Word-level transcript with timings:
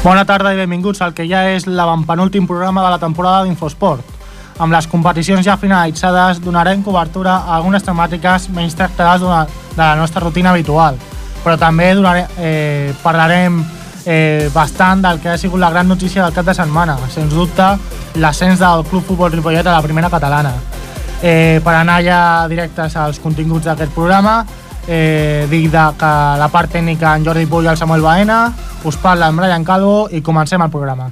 Bona 0.00 0.22
tarda 0.24 0.54
i 0.54 0.56
benvinguts 0.56 1.02
al 1.04 1.10
que 1.12 1.26
ja 1.28 1.42
és 1.52 1.66
l'avantpenúltim 1.68 2.46
programa 2.48 2.80
de 2.86 2.88
la 2.88 2.98
temporada 2.98 3.42
d'Infosport. 3.44 4.14
Amb 4.56 4.72
les 4.72 4.86
competicions 4.88 5.44
ja 5.44 5.58
finalitzades 5.60 6.38
donarem 6.40 6.80
cobertura 6.80 7.34
a 7.42 7.58
algunes 7.58 7.84
temàtiques 7.84 8.46
menys 8.56 8.78
tractades 8.78 9.20
de 9.20 9.82
la 9.82 9.90
nostra 10.00 10.22
rutina 10.24 10.54
habitual, 10.54 10.96
però 11.44 11.58
també 11.60 11.90
donarem, 11.94 12.32
eh, 12.38 12.94
parlarem 13.02 13.60
eh, 14.06 14.48
bastant 14.54 15.04
del 15.04 15.20
que 15.20 15.34
ha 15.34 15.36
sigut 15.38 15.60
la 15.60 15.70
gran 15.70 15.88
notícia 15.88 16.24
del 16.24 16.32
cap 16.32 16.48
de 16.48 16.54
setmana, 16.54 16.96
sens 17.12 17.34
dubte 17.36 17.68
l'ascens 18.14 18.58
del 18.58 18.86
Club 18.88 19.04
Futbol 19.04 19.32
Ripollet 19.36 19.66
a 19.66 19.76
la 19.76 19.82
primera 19.82 20.08
catalana. 20.08 20.54
Eh, 21.20 21.60
per 21.62 21.74
anar 21.74 22.00
ja 22.00 22.48
directes 22.48 22.96
als 22.96 23.20
continguts 23.20 23.68
d'aquest 23.68 23.92
programa, 23.92 24.46
eh, 24.86 25.46
dic 25.50 25.70
de 25.70 25.86
que 25.98 26.12
la 26.40 26.48
part 26.52 26.72
tècnica 26.72 27.14
en 27.16 27.26
Jordi 27.26 27.46
Puig 27.46 27.66
i 27.66 27.72
el 27.72 27.80
Samuel 27.80 28.04
Baena, 28.04 28.42
us 28.84 28.96
parla 28.96 29.28
en 29.28 29.36
Brian 29.36 29.64
Calvo 29.64 30.08
i 30.10 30.22
comencem 30.22 30.62
el 30.62 30.70
programa. 30.70 31.10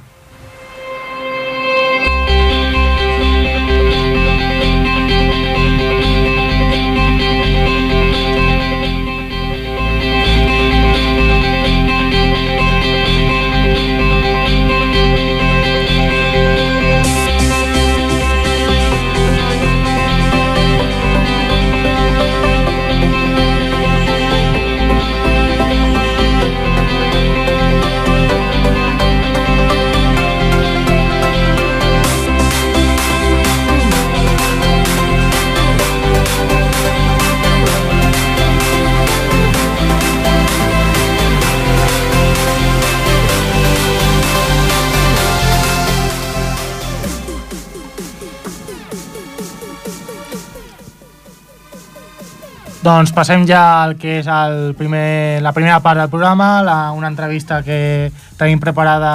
Doncs 52.89 53.11
passem 53.13 53.43
ja 53.45 53.83
al 53.83 53.91
que 54.01 54.15
és 54.23 54.27
el 54.33 54.71
primer, 54.73 55.43
la 55.45 55.51
primera 55.53 55.77
part 55.83 55.99
del 56.01 56.09
programa, 56.09 56.63
la, 56.65 56.77
una 56.97 57.11
entrevista 57.11 57.59
que 57.61 58.09
tenim 58.39 58.57
preparada 58.57 59.11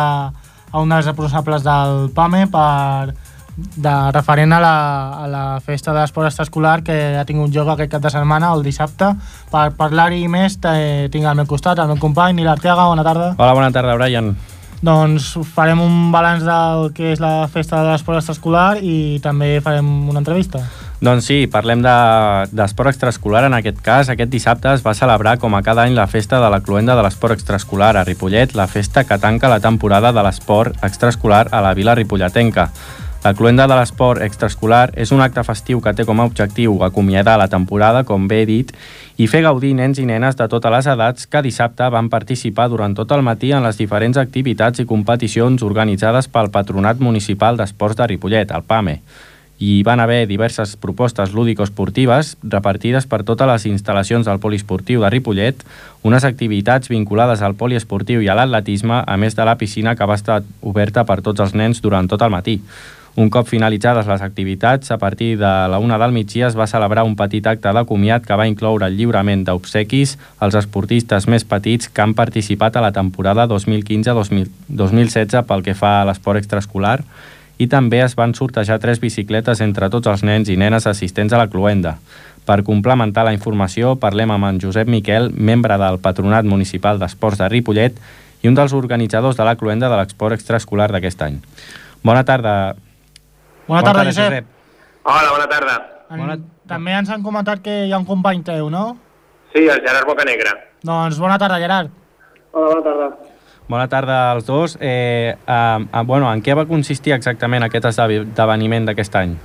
a 0.70 0.82
un 0.82 0.92
dels 0.92 1.08
responsables 1.08 1.64
del 1.66 2.12
PAME 2.14 2.44
per, 2.52 3.16
de, 3.56 3.94
referent 4.14 4.54
a 4.54 4.60
la, 4.62 4.76
a 5.24 5.26
la 5.26 5.42
festa 5.58 5.90
de 5.90 6.04
l'esport 6.04 6.30
extraescolar 6.30 6.76
que 6.86 7.00
ha 7.18 7.26
tingut 7.26 7.50
lloc 7.50 7.72
aquest 7.74 7.96
cap 7.96 8.06
de 8.06 8.14
setmana, 8.14 8.52
el 8.54 8.62
dissabte. 8.62 9.10
Per 9.50 9.66
parlar-hi 9.80 10.22
més 10.30 10.60
tinc 10.62 11.26
al 11.26 11.34
meu 11.42 11.50
costat 11.50 11.82
el 11.82 11.90
meu 11.90 11.98
company 11.98 12.38
Nil 12.38 12.54
Arteaga, 12.54 12.86
bona 12.92 13.02
tarda. 13.02 13.32
Hola, 13.34 13.58
bona 13.58 13.74
tarda, 13.74 13.98
Brian. 13.98 14.36
Doncs 14.84 15.32
farem 15.50 15.82
un 15.82 16.12
balanç 16.14 16.46
del 16.46 16.92
que 16.94 17.10
és 17.16 17.20
la 17.22 17.48
festa 17.50 17.82
de 17.82 17.90
l'esport 17.90 18.22
extraescolar 18.22 18.76
i 18.86 19.18
també 19.24 19.56
farem 19.66 19.88
una 20.12 20.22
entrevista. 20.22 20.62
Doncs 21.04 21.26
sí, 21.28 21.44
parlem 21.52 21.82
d'esport 21.84 22.88
de, 22.88 22.92
extraescolar. 22.94 23.42
En 23.44 23.54
aquest 23.58 23.80
cas, 23.84 24.08
aquest 24.08 24.30
dissabte 24.32 24.70
es 24.72 24.80
va 24.80 24.94
celebrar 24.96 25.34
com 25.42 25.52
a 25.52 25.60
cada 25.62 25.82
any 25.84 25.92
la 25.92 26.06
festa 26.08 26.38
de 26.40 26.48
la 26.48 26.62
cluenda 26.64 26.94
de 26.96 27.02
l'esport 27.04 27.34
extraescolar 27.34 27.90
a 27.98 28.04
Ripollet, 28.08 28.54
la 28.56 28.64
festa 28.66 29.02
que 29.04 29.18
tanca 29.20 29.50
la 29.52 29.60
temporada 29.60 30.14
de 30.16 30.22
l'esport 30.24 30.78
extraescolar 30.86 31.48
a 31.50 31.60
la 31.60 31.74
vila 31.74 31.94
ripolletenca. 31.94 32.70
La 33.24 33.34
cluenda 33.34 33.66
de 33.68 33.76
l'esport 33.76 34.22
extraescolar 34.24 34.94
és 34.96 35.12
un 35.12 35.20
acte 35.20 35.44
festiu 35.44 35.82
que 35.84 35.92
té 35.92 36.06
com 36.08 36.22
a 36.22 36.26
objectiu 36.30 36.78
acomiadar 36.86 37.36
la 37.36 37.50
temporada, 37.52 38.04
com 38.08 38.24
bé 38.28 38.40
he 38.40 38.48
dit, 38.48 38.72
i 39.20 39.28
fer 39.28 39.42
gaudir 39.44 39.74
nens 39.76 40.00
i 40.00 40.06
nenes 40.08 40.40
de 40.40 40.48
totes 40.48 40.72
les 40.72 40.88
edats 40.94 41.28
que 41.28 41.44
dissabte 41.44 41.90
van 41.92 42.08
participar 42.08 42.70
durant 42.72 42.96
tot 42.96 43.12
el 43.12 43.26
matí 43.28 43.52
en 43.52 43.64
les 43.68 43.76
diferents 43.76 44.16
activitats 44.24 44.80
i 44.80 44.88
competicions 44.88 45.68
organitzades 45.68 46.32
pel 46.32 46.48
Patronat 46.48 47.04
Municipal 47.04 47.60
d'Esports 47.60 48.00
de 48.00 48.12
Ripollet, 48.14 48.56
el 48.56 48.64
PAME 48.64 49.00
hi 49.58 49.82
van 49.82 50.00
haver 50.00 50.26
diverses 50.26 50.76
propostes 50.76 51.32
lúdico-esportives 51.32 52.36
repartides 52.42 53.06
per 53.06 53.22
totes 53.22 53.48
les 53.48 53.66
instal·lacions 53.70 54.26
del 54.26 54.40
poliesportiu 54.42 55.04
de 55.04 55.10
Ripollet, 55.14 55.62
unes 56.02 56.26
activitats 56.26 56.90
vinculades 56.90 57.42
al 57.42 57.54
poliesportiu 57.54 58.24
i 58.24 58.28
a 58.28 58.34
l'atletisme, 58.34 59.04
a 59.06 59.16
més 59.16 59.38
de 59.38 59.46
la 59.46 59.56
piscina 59.56 59.94
que 59.94 60.10
va 60.10 60.18
estar 60.18 60.42
oberta 60.62 61.06
per 61.06 61.22
tots 61.22 61.40
els 61.40 61.54
nens 61.54 61.80
durant 61.80 62.10
tot 62.10 62.22
el 62.22 62.34
matí. 62.34 62.60
Un 63.14 63.30
cop 63.30 63.46
finalitzades 63.46 64.08
les 64.10 64.22
activitats, 64.26 64.90
a 64.90 64.98
partir 64.98 65.38
de 65.38 65.52
la 65.70 65.78
una 65.78 66.00
del 66.02 66.10
migdia 66.10 66.48
es 66.48 66.56
va 66.58 66.66
celebrar 66.66 67.04
un 67.06 67.14
petit 67.14 67.46
acte 67.46 67.70
de 67.70 67.84
comiat 67.86 68.26
que 68.26 68.34
va 68.34 68.48
incloure 68.50 68.90
el 68.90 68.98
lliurament 68.98 69.46
d'obsequis 69.46 70.18
als 70.42 70.58
esportistes 70.58 71.30
més 71.30 71.46
petits 71.46 71.86
que 71.86 72.02
han 72.02 72.18
participat 72.18 72.74
a 72.74 72.82
la 72.82 72.90
temporada 72.90 73.46
2015-2016 73.46 75.46
pel 75.46 75.62
que 75.62 75.78
fa 75.78 76.00
a 76.00 76.04
l'esport 76.10 76.42
extraescolar 76.42 77.06
i 77.58 77.68
també 77.70 78.00
es 78.02 78.16
van 78.18 78.34
sortejar 78.34 78.80
tres 78.82 79.00
bicicletes 79.00 79.60
entre 79.64 79.90
tots 79.90 80.10
els 80.10 80.24
nens 80.26 80.50
i 80.50 80.56
nenes 80.58 80.86
assistents 80.90 81.32
a 81.32 81.40
la 81.40 81.48
cluenda. 81.50 81.96
Per 82.44 82.60
complementar 82.66 83.24
la 83.24 83.32
informació, 83.32 83.94
parlem 83.96 84.34
amb 84.34 84.50
en 84.50 84.58
Josep 84.60 84.88
Miquel, 84.90 85.30
membre 85.32 85.78
del 85.80 86.00
Patronat 86.02 86.44
Municipal 86.44 86.98
d'Esports 87.00 87.40
de 87.40 87.48
Ripollet 87.48 88.00
i 88.42 88.50
un 88.50 88.58
dels 88.58 88.74
organitzadors 88.76 89.38
de 89.38 89.46
la 89.46 89.56
cluenda 89.56 89.88
de 89.88 89.96
l'export 89.96 90.36
extraescolar 90.36 90.90
d'aquest 90.92 91.22
any. 91.24 91.38
Bona 92.04 92.24
tarda. 92.28 92.74
Bona, 93.64 93.80
bona 93.80 93.84
tarda, 93.86 94.04
Josep. 94.10 94.28
Josep. 94.28 94.50
Hola, 95.04 95.30
bona 95.30 95.48
tarda. 95.48 95.78
En, 96.10 96.20
bona... 96.20 96.38
També 96.68 96.92
ens 96.96 97.08
han 97.12 97.24
comentat 97.24 97.62
que 97.64 97.84
hi 97.86 97.92
ha 97.92 98.00
un 98.00 98.08
company 98.08 98.42
teu, 98.44 98.68
no? 98.72 98.84
Sí, 99.54 99.64
el 99.64 99.80
Gerard 99.84 100.08
Bocanegra. 100.08 100.52
Doncs 100.84 101.16
bona 101.22 101.38
tarda, 101.40 101.60
Gerard. 101.62 101.92
Hola, 102.52 102.74
bona 102.74 102.84
tarda. 102.84 103.33
Bona 103.66 103.88
tarda 103.88 104.32
als 104.32 104.46
dos. 104.46 104.76
Eh, 104.80 105.34
eh, 105.46 106.02
bueno, 106.04 106.28
en 106.32 106.42
què 106.44 106.52
va 106.56 106.66
consistir 106.68 107.14
exactament 107.14 107.64
aquest 107.64 107.88
esdeveniment 107.88 108.90
d'aquest 108.90 109.14
any? 109.16 109.36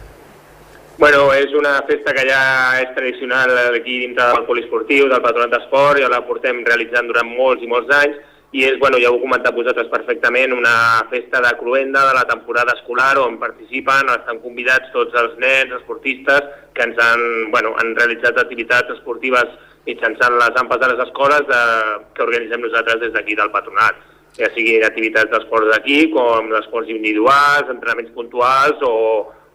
Bueno, 0.99 1.29
és 1.31 1.53
una 1.55 1.77
festa 1.87 2.11
que 2.11 2.25
ja 2.27 2.41
és 2.81 2.89
tradicional 2.97 3.53
aquí 3.69 4.01
dintre 4.01 4.25
del 4.33 4.43
poliesportiu, 4.49 5.07
del 5.07 5.23
Patronat 5.23 5.53
d'Esport, 5.53 6.01
ja 6.03 6.09
la 6.11 6.25
portem 6.27 6.59
realitzant 6.67 7.07
durant 7.07 7.29
molts 7.37 7.63
i 7.63 7.71
molts 7.71 7.93
anys, 8.01 8.17
i 8.51 8.65
és, 8.67 8.75
bueno, 8.81 8.99
ja 8.99 9.07
ho 9.07 9.15
heu 9.15 9.21
comentat 9.21 9.55
vosaltres 9.55 9.87
perfectament, 9.87 10.51
una 10.51 11.05
festa 11.07 11.39
de 11.45 11.53
cruenda 11.61 12.03
de 12.09 12.17
la 12.17 12.25
temporada 12.27 12.75
escolar 12.75 13.13
on 13.21 13.39
participen, 13.39 14.11
estan 14.11 14.43
convidats 14.43 14.91
tots 14.91 15.15
els 15.23 15.39
nens, 15.39 15.71
esportistes, 15.79 16.51
que 16.75 16.83
ens 16.89 16.99
han, 16.99 17.23
bueno, 17.55 17.71
han 17.79 17.95
realitzat 17.95 18.43
activitats 18.43 18.91
esportives 18.97 19.55
mitjançant 19.87 20.35
les 20.35 20.59
ampes 20.59 20.83
de 20.83 20.91
les 20.91 21.07
escoles 21.07 21.47
de, 21.47 21.65
que 22.11 22.27
organitzem 22.27 22.67
nosaltres 22.67 22.99
des 23.05 23.15
d'aquí 23.15 23.39
del 23.39 23.55
Patronat 23.55 24.08
ja 24.37 24.49
sigui 24.53 24.77
activitats 24.85 25.31
d'esports 25.33 25.71
d'aquí, 25.73 26.09
com 26.13 26.53
esports 26.59 26.91
individuals, 26.93 27.71
entrenaments 27.71 28.11
puntuals 28.15 28.83
o, 28.85 28.95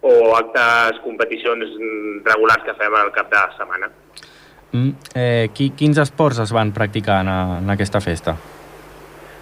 o 0.04 0.14
actes, 0.36 1.00
competicions 1.04 1.76
regulars 2.26 2.66
que 2.66 2.76
fem 2.80 2.98
al 2.98 3.12
cap 3.14 3.30
de 3.32 3.44
setmana. 3.58 3.92
Mm, 4.74 4.90
eh, 5.14 5.46
qui, 5.54 5.70
quins 5.78 6.00
esports 6.02 6.42
es 6.42 6.52
van 6.52 6.74
practicar 6.74 7.20
en, 7.22 7.30
en 7.62 7.70
aquesta 7.76 8.02
festa? 8.02 8.34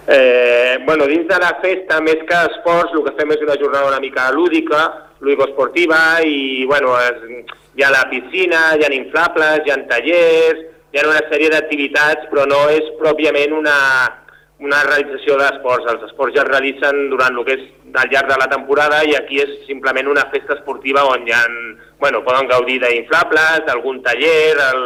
Eh, 0.07 0.79
bueno, 0.85 1.07
dins 1.07 1.29
de 1.29 1.39
la 1.39 1.55
festa, 1.63 2.01
més 2.05 2.21
que 2.29 2.39
esports, 2.51 2.93
el 2.93 3.05
que 3.07 3.15
fem 3.17 3.33
és 3.33 3.45
una 3.47 3.57
jornada 3.57 3.89
una 3.95 4.03
mica 4.03 4.29
lúdica, 4.35 4.83
lúdico-esportiva, 5.23 6.21
i 6.27 6.67
bueno, 6.67 6.97
és, 7.01 7.47
hi 7.79 7.87
ha 7.87 7.93
la 7.95 8.05
piscina, 8.11 8.73
hi 8.77 8.85
ha 8.85 8.91
inflables, 8.93 9.63
hi 9.65 9.73
ha 9.73 9.79
tallers, 9.89 10.67
hi 10.93 11.01
ha 11.01 11.07
una 11.09 11.23
sèrie 11.31 11.53
d'activitats, 11.55 12.27
però 12.33 12.45
no 12.51 12.67
és 12.75 12.91
pròpiament 12.99 13.55
una, 13.57 13.77
una 14.63 14.83
realització 14.87 15.37
d'esports. 15.41 15.89
Els 15.93 16.09
esports 16.09 16.37
ja 16.37 16.45
es 16.45 16.51
realitzen 16.51 17.09
durant 17.11 17.39
el 17.39 17.47
que 17.47 17.57
és 17.59 17.65
al 17.99 18.11
llarg 18.13 18.31
de 18.31 18.39
la 18.41 18.49
temporada 18.51 19.03
i 19.05 19.17
aquí 19.19 19.43
és 19.43 19.57
simplement 19.67 20.09
una 20.09 20.25
festa 20.33 20.57
esportiva 20.57 21.05
on 21.11 21.27
ja 21.29 21.43
bueno, 22.01 22.23
poden 22.25 22.49
gaudir 22.51 22.79
d'inflables, 22.83 23.67
d'algun 23.67 24.01
taller, 24.03 24.55
el, 24.71 24.83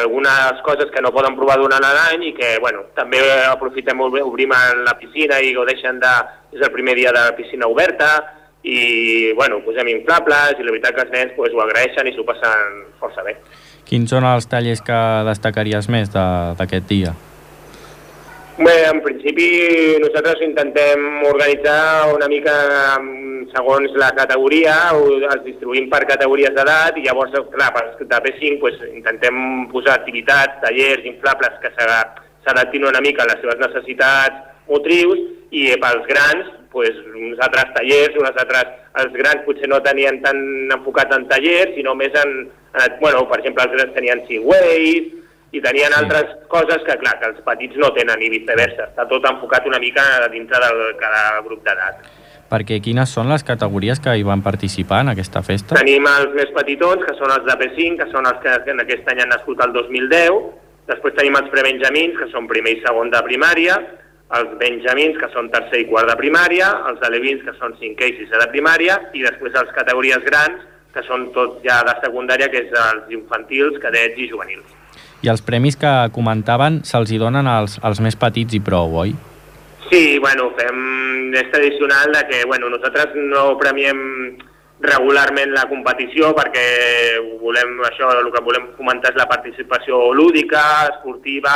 algunes 0.00 0.60
coses 0.66 0.90
que 0.90 1.02
no 1.02 1.12
poden 1.12 1.36
provar 1.36 1.58
durant 1.60 1.82
l'any 1.82 2.28
i 2.30 2.34
que 2.34 2.56
bueno, 2.60 2.84
també 2.96 3.22
aprofitem, 3.48 4.00
obrim 4.00 4.52
la 4.84 4.96
piscina 4.98 5.40
i 5.40 5.54
gaudeixen 5.54 6.00
de... 6.02 6.12
és 6.50 6.60
el 6.66 6.72
primer 6.74 6.96
dia 6.98 7.12
de 7.14 7.20
la 7.20 7.36
piscina 7.36 7.68
oberta 7.70 8.10
i 8.62 9.32
bueno, 9.38 9.60
posem 9.64 9.88
inflables 9.88 10.58
i 10.58 10.66
la 10.66 10.74
veritat 10.74 10.96
que 10.96 11.04
els 11.06 11.12
nens 11.14 11.32
pues, 11.36 11.54
ho 11.54 11.62
agraeixen 11.62 12.08
i 12.10 12.14
s'ho 12.16 12.26
passen 12.28 12.84
força 13.00 13.24
bé. 13.24 13.38
Quins 13.88 14.10
són 14.12 14.26
els 14.26 14.46
tallers 14.46 14.82
que 14.84 15.00
destacaries 15.26 15.88
més 15.88 16.12
d'aquest 16.12 16.86
de, 16.86 16.94
dia? 16.94 17.14
Bé, 18.60 18.74
en 18.84 18.98
principi 19.00 19.46
nosaltres 20.02 20.42
intentem 20.44 21.04
organitzar 21.24 22.12
una 22.12 22.26
mica 22.28 22.52
segons 23.54 23.94
la 23.96 24.10
categoria, 24.18 24.74
els 24.92 25.46
distribuïm 25.46 25.86
per 25.88 26.02
categories 26.10 26.52
d'edat 26.52 26.98
i 27.00 27.06
llavors, 27.06 27.32
clar, 27.54 27.70
per 27.72 27.84
de 28.10 28.18
P5 28.26 28.58
pues, 28.60 28.76
intentem 28.90 29.38
posar 29.72 29.94
activitats, 29.96 30.58
tallers, 30.64 31.06
inflables 31.08 31.56
que 31.62 31.72
s'adaptin 31.78 32.84
una 32.90 33.00
mica 33.00 33.24
a 33.24 33.30
les 33.30 33.40
seves 33.40 33.62
necessitats 33.62 34.44
motrius 34.68 35.22
i 35.56 35.70
pels 35.80 36.04
grans, 36.10 36.52
pues, 36.76 37.00
uns 37.16 37.40
altres 37.46 37.72
tallers, 37.78 38.20
uns 38.20 38.44
altres... 38.44 38.76
Els 39.00 39.14
grans 39.14 39.44
potser 39.46 39.70
no 39.70 39.80
tenien 39.86 40.20
tan 40.20 40.36
enfocat 40.76 41.16
en 41.16 41.24
tallers, 41.32 41.72
sinó 41.78 41.96
més 41.96 42.12
en... 42.26 42.36
en 42.76 43.00
bueno, 43.00 43.24
per 43.30 43.40
exemple, 43.40 43.64
els 43.64 43.76
grans 43.78 43.96
tenien 43.96 44.20
Seaways, 44.28 45.16
i 45.52 45.60
tenien 45.62 45.92
sí. 45.92 45.98
altres 45.98 46.32
coses 46.52 46.82
que, 46.86 46.96
clar, 47.02 47.16
que 47.20 47.30
els 47.32 47.42
petits 47.46 47.78
no 47.82 47.90
tenen 47.96 48.22
i 48.22 48.30
viceversa. 48.32 48.88
Està 48.90 49.06
tot 49.10 49.26
enfocat 49.30 49.66
una 49.66 49.80
mica 49.82 50.04
dintre 50.32 50.60
de 50.62 50.90
cada 51.00 51.40
grup 51.46 51.64
d'edat. 51.66 52.06
Perquè 52.50 52.80
quines 52.82 53.12
són 53.14 53.30
les 53.30 53.44
categories 53.46 54.00
que 54.02 54.16
hi 54.18 54.24
van 54.26 54.42
participar 54.42 55.04
en 55.04 55.12
aquesta 55.12 55.42
festa? 55.46 55.76
Tenim 55.78 56.06
els 56.10 56.32
més 56.34 56.50
petitons, 56.54 57.04
que 57.06 57.14
són 57.18 57.30
els 57.34 57.46
de 57.46 57.56
P5, 57.60 57.98
que 58.00 58.08
són 58.10 58.26
els 58.26 58.40
que 58.42 58.56
en 58.72 58.82
aquest 58.82 59.10
any 59.12 59.22
han 59.22 59.30
nascut 59.30 59.62
el 59.66 59.74
2010. 59.76 60.40
Després 60.90 61.14
tenim 61.18 61.38
els 61.38 61.50
prebenjamins, 61.52 62.18
que 62.18 62.26
són 62.32 62.50
primer 62.50 62.74
i 62.74 62.80
segon 62.82 63.12
de 63.14 63.22
primària, 63.26 63.78
els 64.38 64.50
benjamins, 64.58 65.18
que 65.18 65.30
són 65.30 65.50
tercer 65.54 65.84
i 65.84 65.86
quart 65.90 66.10
de 66.10 66.18
primària, 66.18 66.72
els 66.90 67.06
alevins, 67.06 67.42
que 67.46 67.54
són 67.58 67.78
cinquè 67.78 68.10
i 68.10 68.18
sisè 68.18 68.42
de 68.42 68.50
primària, 68.50 68.98
i 69.14 69.22
després 69.26 69.54
les 69.54 69.72
categories 69.78 70.26
grans, 70.26 70.66
que 70.94 71.06
són 71.06 71.30
tot 71.34 71.58
ja 71.66 71.80
de 71.86 71.94
secundària, 72.02 72.50
que 72.50 72.66
és 72.66 72.78
els 72.86 73.14
infantils, 73.14 73.78
cadets 73.82 74.18
i 74.18 74.30
juvenils. 74.30 74.79
I 75.20 75.28
els 75.28 75.42
premis 75.44 75.76
que 75.76 75.90
comentaven 76.14 76.80
se'ls 76.88 77.12
donen 77.20 77.48
als, 77.50 77.76
als 77.84 78.00
més 78.00 78.16
petits 78.16 78.56
i 78.56 78.60
prou, 78.64 78.94
oi? 79.02 79.12
Sí, 79.90 80.18
bueno, 80.22 80.52
fem, 80.56 80.78
és 81.34 81.50
tradicional 81.52 82.14
de 82.14 82.22
que 82.30 82.44
bueno, 82.46 82.70
nosaltres 82.72 83.16
no 83.16 83.58
premiem 83.60 84.00
regularment 84.80 85.52
la 85.52 85.66
competició 85.68 86.30
perquè 86.36 86.64
volem 87.42 87.74
això, 87.84 88.08
el 88.16 88.30
que 88.32 88.42
volem 88.44 88.70
fomentar 88.78 89.12
és 89.12 89.18
la 89.20 89.28
participació 89.28 89.98
lúdica, 90.16 90.62
esportiva, 90.88 91.52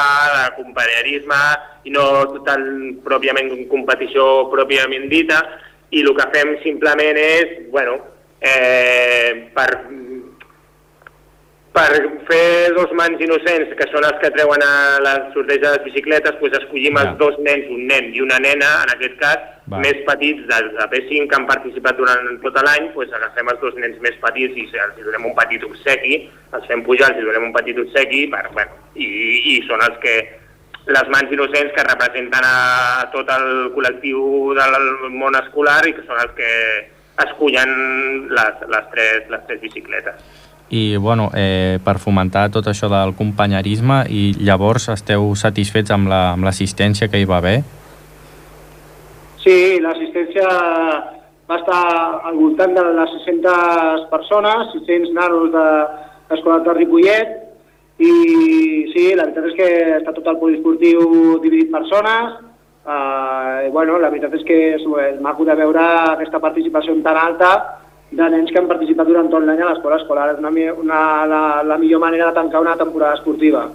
companyerisme 0.58 1.40
i 1.88 1.94
no 1.94 2.04
total 2.34 2.66
pròpiament 3.06 3.54
competició 3.72 4.50
pròpiament 4.52 5.08
dita 5.08 5.40
i 5.94 6.02
el 6.04 6.12
que 6.18 6.28
fem 6.34 6.56
simplement 6.64 7.16
és, 7.20 7.56
bueno, 7.72 7.96
eh, 8.44 9.48
per 9.56 9.70
per 11.74 11.90
fer 12.28 12.70
dos 12.76 12.92
mans 12.94 13.18
innocents, 13.24 13.72
que 13.74 13.86
són 13.90 14.04
els 14.06 14.20
que 14.22 14.30
treuen 14.36 14.62
a 14.62 14.74
la 15.02 15.14
sorteig 15.34 15.58
de 15.64 15.72
les 15.72 15.82
bicicletes, 15.88 16.36
doncs 16.38 16.60
escollim 16.60 16.94
ja. 16.94 17.02
els 17.02 17.18
dos 17.18 17.40
nens, 17.42 17.66
un 17.74 17.88
nen 17.90 18.12
i 18.14 18.22
una 18.22 18.38
nena, 18.44 18.68
en 18.84 18.92
aquest 18.94 19.16
cas, 19.18 19.42
Va. 19.72 19.80
més 19.82 19.98
petits 20.06 20.44
de, 20.46 20.60
de 20.76 20.86
P5 20.92 21.26
que 21.26 21.38
han 21.40 21.48
participat 21.48 21.98
durant 21.98 22.30
tot 22.44 22.60
l'any, 22.62 22.86
doncs 22.94 23.18
agafem 23.18 23.50
els 23.50 23.60
dos 23.64 23.74
nens 23.82 23.98
més 24.06 24.20
petits 24.22 24.60
i 24.62 24.68
els 24.84 25.02
donem 25.02 25.26
un 25.32 25.34
petit 25.40 25.66
obsequi, 25.66 26.20
els 26.54 26.70
fem 26.70 26.86
pujar, 26.86 27.10
els 27.10 27.26
donem 27.26 27.50
un 27.50 27.58
petit 27.58 27.82
obsequi, 27.82 28.22
per, 28.30 28.44
bueno, 28.54 28.78
i, 28.94 29.10
i 29.56 29.58
són 29.66 29.82
els 29.88 29.98
que 30.04 30.14
les 30.94 31.10
mans 31.10 31.34
innocents 31.34 31.74
que 31.74 31.88
representen 31.90 32.46
a 32.46 33.10
tot 33.10 33.34
el 33.34 33.50
col·lectiu 33.74 34.54
del 34.54 34.80
món 35.10 35.34
escolar 35.42 35.80
i 35.88 35.96
que 35.96 36.06
són 36.06 36.22
els 36.22 36.38
que 36.38 36.50
escullen 37.24 37.70
les, 38.30 38.66
les, 38.70 38.90
tres, 38.94 39.30
les 39.32 39.46
tres 39.48 39.64
bicicletes 39.64 40.52
i 40.74 40.96
bueno, 40.96 41.30
eh, 41.38 41.78
per 41.84 42.00
fomentar 42.02 42.48
tot 42.50 42.66
això 42.66 42.88
del 42.90 43.14
companyerisme 43.14 44.00
i 44.10 44.24
llavors 44.42 44.88
esteu 44.90 45.30
satisfets 45.38 45.94
amb 45.94 46.10
l'assistència 46.42 47.06
la, 47.06 47.12
que 47.12 47.20
hi 47.22 47.28
va 47.30 47.38
haver? 47.38 47.58
Sí, 49.44 49.78
l'assistència 49.84 50.48
va 51.46 51.58
estar 51.60 51.82
al 52.26 52.40
voltant 52.40 52.74
de 52.74 52.84
les 52.96 53.14
600 53.20 54.08
persones, 54.10 54.72
600 54.80 55.14
nanos 55.14 55.52
de 55.52 55.66
l'escola 56.32 56.58
de 56.66 56.74
Ripollet 56.80 57.36
i 58.02 58.10
sí, 58.90 59.12
la 59.14 59.28
veritat 59.28 59.46
és 59.52 59.56
que 59.60 59.70
està 60.00 60.16
tot 60.16 60.26
el 60.32 60.40
poliesportiu 60.40 61.38
dividit 61.44 61.70
per 61.70 61.84
zones 61.92 62.34
uh, 62.88 63.62
i 63.68 63.70
bueno, 63.70 64.00
la 64.02 64.10
veritat 64.10 64.34
és 64.40 64.42
que 64.48 64.58
és 64.80 65.22
maco 65.22 65.46
de 65.46 65.54
veure 65.60 65.86
aquesta 66.16 66.42
participació 66.42 66.96
tan 67.06 67.20
alta 67.20 67.54
de 68.10 68.28
nens 68.30 68.52
que 68.52 68.60
han 68.60 68.68
participat 68.70 69.08
durant 69.08 69.30
tot 69.30 69.44
l'any 69.44 69.62
a 69.62 69.70
l'escola 69.70 70.00
escolar. 70.00 70.28
És 70.34 70.42
una, 70.42 70.52
una, 70.82 71.00
la, 71.30 71.40
la 71.64 71.78
millor 71.78 72.02
manera 72.02 72.28
de 72.30 72.38
tancar 72.40 72.62
una 72.62 72.76
temporada 72.76 73.18
esportiva. 73.18 73.68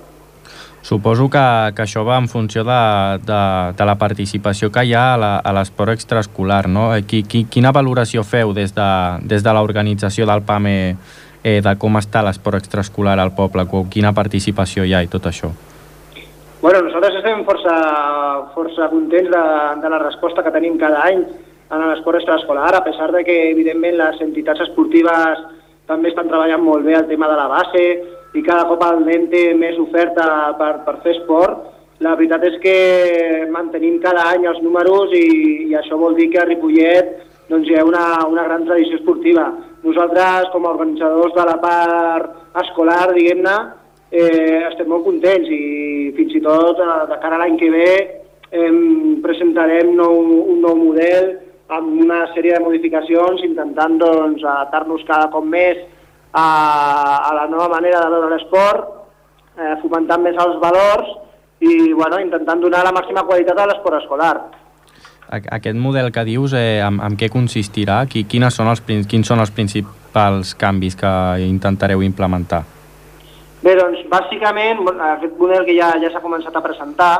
Suposo 0.81 1.27
que, 1.27 1.45
que 1.75 1.83
això 1.83 2.05
va 2.07 2.17
en 2.21 2.29
funció 2.31 2.63
de, 2.63 2.81
de, 3.27 3.39
de 3.75 3.85
la 3.85 3.97
participació 3.99 4.69
que 4.71 4.85
hi 4.87 4.93
ha 4.95 5.07
a 5.19 5.53
l'esport 5.57 5.91
extraescolar, 5.91 6.69
no? 6.71 6.93
Eh, 6.95 7.03
qui, 7.03 7.23
qui, 7.27 7.43
quina 7.51 7.73
valoració 7.75 8.23
feu 8.23 8.53
des 8.55 8.71
de, 8.75 8.91
des 9.27 9.43
de 9.43 9.55
l'organització 9.55 10.27
del 10.29 10.45
PAME 10.47 10.75
eh, 11.43 11.59
de 11.65 11.75
com 11.81 11.99
està 11.99 12.23
l'esport 12.23 12.61
extraescolar 12.61 13.17
al 13.19 13.35
poble, 13.35 13.67
quina 13.91 14.15
participació 14.15 14.87
hi 14.87 14.95
ha 14.95 15.03
i 15.03 15.11
tot 15.11 15.27
això? 15.27 15.51
Bueno, 16.61 16.81
nosaltres 16.87 17.19
estem 17.19 17.43
força, 17.47 17.75
força 18.55 18.89
contents 18.91 19.29
de, 19.31 19.43
de 19.83 19.91
la 19.91 19.99
resposta 19.99 20.43
que 20.43 20.51
tenim 20.55 20.79
cada 20.79 21.03
any 21.07 21.23
en 21.69 21.85
l'esport 21.85 22.17
extraescolar, 22.17 22.73
a 22.75 22.83
pesar 22.83 23.11
de 23.13 23.23
que, 23.23 23.37
evidentment, 23.51 23.97
les 23.99 24.21
entitats 24.25 24.63
esportives 24.65 25.41
també 25.89 26.09
estan 26.09 26.29
treballant 26.29 26.63
molt 26.65 26.85
bé 26.85 26.95
el 26.97 27.07
tema 27.09 27.29
de 27.29 27.37
la 27.37 27.47
base 27.49 27.83
i 28.37 28.43
cada 28.45 28.65
cop 28.69 28.83
el 28.85 29.03
nen 29.05 29.27
té 29.29 29.49
més 29.57 29.77
oferta 29.81 30.25
per, 30.57 30.73
per 30.85 30.99
fer 31.03 31.15
esport, 31.17 31.65
la 31.99 32.13
veritat 32.15 32.45
és 32.47 32.59
que 32.63 32.75
mantenim 33.51 33.97
cada 34.03 34.29
any 34.31 34.45
els 34.47 34.61
números 34.63 35.11
i, 35.17 35.25
i 35.69 35.75
això 35.75 35.97
vol 35.99 36.15
dir 36.17 36.29
que 36.31 36.39
a 36.41 36.45
Ripollet 36.47 37.09
doncs, 37.49 37.67
hi 37.67 37.75
ha 37.75 37.83
una, 37.85 38.03
una 38.29 38.45
gran 38.45 38.63
tradició 38.67 38.99
esportiva. 38.99 39.49
Nosaltres, 39.83 40.51
com 40.53 40.65
a 40.65 40.73
organitzadors 40.75 41.33
de 41.35 41.45
la 41.49 41.57
part 41.59 42.61
escolar, 42.61 43.09
diguem-ne, 43.15 43.57
eh, 44.11 44.69
estem 44.69 44.89
molt 44.89 45.05
contents 45.07 45.49
i 45.49 46.13
fins 46.17 46.37
i 46.37 46.41
tot 46.45 46.79
eh, 46.81 46.95
de 47.09 47.19
cara 47.23 47.39
a 47.39 47.43
l'any 47.43 47.57
que 47.59 47.71
ve 47.73 47.89
eh, 47.97 48.71
presentarem 49.25 49.91
nou, 49.97 50.21
un 50.53 50.61
nou 50.63 50.77
model 50.77 51.33
amb 51.69 52.01
una 52.01 52.23
sèrie 52.33 52.55
de 52.57 52.63
modificacions 52.63 53.43
intentant 53.45 53.97
doncs, 54.01 54.43
adaptar-nos 54.43 55.05
cada 55.07 55.29
cop 55.33 55.45
més 55.45 55.77
a, 56.33 56.45
a 57.29 57.33
la 57.37 57.47
nova 57.49 57.69
manera 57.75 58.01
de 58.03 58.13
veure 58.13 58.31
l'esport, 58.33 58.87
eh, 59.57 59.75
fomentant 59.83 60.23
més 60.23 60.37
els 60.39 60.57
valors 60.61 61.11
i 61.59 61.91
bueno, 61.93 62.19
intentant 62.23 62.61
donar 62.63 62.85
la 62.85 62.95
màxima 62.95 63.25
qualitat 63.27 63.59
a 63.59 63.67
l'esport 63.69 63.99
escolar. 63.99 64.33
Aquest 65.29 65.77
model 65.77 66.09
que 66.09 66.23
dius, 66.25 66.55
eh, 66.57 66.81
amb, 66.81 67.03
amb 67.05 67.19
què 67.19 67.29
consistirà? 67.29 68.01
Quines 68.09 68.55
són 68.55 68.71
els, 68.71 68.81
quins 68.81 69.27
són 69.29 69.43
els 69.43 69.53
principals 69.53 70.55
canvis 70.57 70.97
que 70.97 71.11
intentareu 71.45 72.01
implementar? 72.01 72.63
Bé, 73.61 73.75
doncs, 73.75 74.01
bàsicament, 74.09 74.81
aquest 75.11 75.35
model 75.37 75.67
que 75.67 75.75
ja, 75.77 75.91
ja 76.01 76.09
s'ha 76.09 76.23
començat 76.23 76.55
a 76.55 76.63
presentar, 76.63 77.13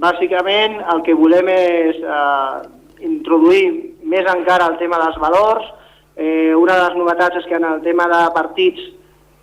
bàsicament 0.00 0.78
el 0.94 1.02
que 1.04 1.16
volem 1.18 1.50
és 1.52 1.98
eh, 2.00 2.60
introduir 3.04 3.89
més 4.10 4.26
encara 4.34 4.70
el 4.72 4.78
tema 4.80 4.98
dels 5.02 5.18
valors. 5.22 5.68
Eh, 6.16 6.54
una 6.54 6.76
de 6.76 6.88
les 6.88 6.96
novetats 6.98 7.38
és 7.40 7.46
que 7.48 7.56
en 7.56 7.64
el 7.64 7.84
tema 7.84 8.08
de 8.10 8.24
partits, 8.34 8.80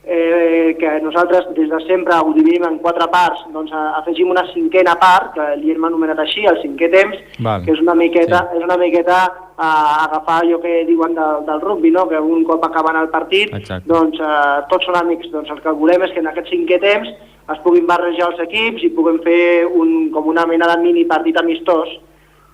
eh, 0.08 0.76
que 0.80 0.92
nosaltres 1.04 1.48
des 1.56 1.70
de 1.70 1.80
sempre 1.88 2.16
ho 2.16 2.34
dividim 2.36 2.64
en 2.68 2.78
quatre 2.84 3.08
parts, 3.12 3.44
doncs 3.52 3.74
afegim 3.74 4.30
una 4.32 4.46
cinquena 4.54 4.96
part, 5.00 5.34
que 5.36 5.48
li 5.60 5.74
hem 5.74 5.88
anomenat 5.88 6.20
així, 6.24 6.46
el 6.48 6.62
cinquè 6.62 6.92
temps, 6.94 7.18
Val. 7.40 7.66
que 7.66 7.74
és 7.74 7.82
una 7.84 7.96
miqueta, 7.96 8.46
sí. 8.52 8.60
és 8.60 8.64
una 8.64 8.78
miqueta 8.80 9.20
a 9.58 9.70
agafar 10.06 10.44
allò 10.44 10.62
que 10.62 10.84
diuen 10.88 11.16
del, 11.18 11.46
del 11.48 11.62
rugby, 11.62 11.92
no? 11.92 12.08
que 12.08 12.20
un 12.20 12.44
cop 12.46 12.64
acabant 12.64 13.02
el 13.02 13.10
partit, 13.10 13.54
Exacte. 13.58 13.90
doncs 13.90 14.20
eh, 14.22 14.60
tots 14.70 14.86
són 14.86 15.00
amics. 15.02 15.32
Doncs 15.34 15.50
el 15.52 15.64
que 15.64 15.76
volem 15.76 16.06
és 16.06 16.14
que 16.14 16.24
en 16.24 16.32
aquest 16.32 16.54
cinquè 16.54 16.80
temps 16.84 17.10
es 17.48 17.64
puguin 17.64 17.88
barrejar 17.88 18.32
els 18.32 18.44
equips 18.44 18.84
i 18.84 18.94
puguem 18.96 19.20
fer 19.24 19.66
un, 19.66 20.12
com 20.14 20.28
una 20.28 20.46
mena 20.46 20.68
de 20.72 20.78
mini 20.84 21.08
partit 21.10 21.40
amistós 21.40 21.90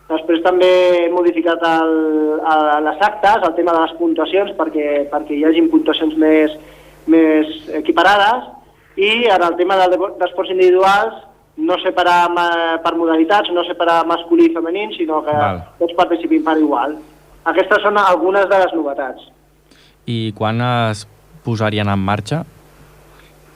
Després 0.09 0.43
també 0.43 0.69
hem 1.05 1.13
modificat 1.15 1.61
el, 1.63 1.93
el, 2.39 2.63
les 2.85 3.03
actes, 3.07 3.45
el 3.47 3.53
tema 3.55 3.75
de 3.75 3.83
les 3.85 3.93
puntuacions, 3.99 4.51
perquè, 4.57 4.87
perquè 5.11 5.37
hi 5.37 5.45
hagin 5.47 5.69
puntuacions 5.71 6.17
més, 6.19 6.57
més 7.07 7.53
equiparades, 7.79 8.49
i 8.99 9.25
en 9.31 9.45
el 9.47 9.55
tema 9.57 9.79
d'esports 9.79 10.51
individuals 10.53 11.23
no 11.57 11.77
separar 11.81 12.27
per 12.83 12.93
modalitats, 12.97 13.51
no 13.53 13.63
separar 13.65 14.03
masculí 14.09 14.49
i 14.49 14.53
femení, 14.53 14.87
sinó 14.97 15.21
que 15.25 15.33
Val. 15.33 15.61
tots 15.79 15.95
participin 15.97 16.43
per 16.43 16.57
igual. 16.59 16.97
Aquestes 17.45 17.83
són 17.83 17.97
algunes 17.97 18.47
de 18.49 18.59
les 18.59 18.73
novetats. 18.73 19.29
I 20.09 20.33
quan 20.37 20.61
es 20.61 21.05
posarien 21.45 21.89
en 21.89 21.99
marxa? 21.99 22.43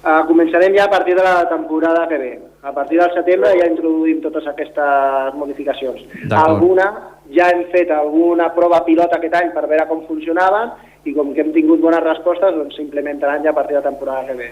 Uh, 0.04 0.22
començarem 0.30 0.76
ja 0.78 0.86
a 0.86 0.92
partir 0.92 1.16
de 1.18 1.24
la 1.24 1.48
temporada 1.50 2.08
que 2.08 2.18
ve. 2.22 2.32
A 2.64 2.74
partir 2.74 2.98
del 3.00 3.14
setembre 3.14 3.54
ja 3.60 3.68
introduïm 3.70 4.20
totes 4.24 4.48
aquestes 4.50 5.36
modificacions. 5.38 6.02
Alguna, 6.34 6.88
ja 7.32 7.52
hem 7.54 7.68
fet 7.72 7.92
alguna 7.94 8.50
prova 8.56 8.82
pilota 8.86 9.20
aquest 9.20 9.36
any 9.38 9.52
per 9.54 9.68
veure 9.70 9.86
com 9.88 10.02
funcionaven 10.08 10.74
i 11.06 11.14
com 11.16 11.34
que 11.36 11.44
hem 11.46 11.54
tingut 11.56 11.84
bones 11.84 12.04
respostes, 12.04 12.56
doncs 12.58 12.76
s'implementaran 12.76 13.46
ja 13.46 13.54
a 13.54 13.58
partir 13.58 13.78
de 13.78 13.84
la 13.84 13.90
temporada 13.90 14.26
que 14.26 14.40
ve. 14.42 14.50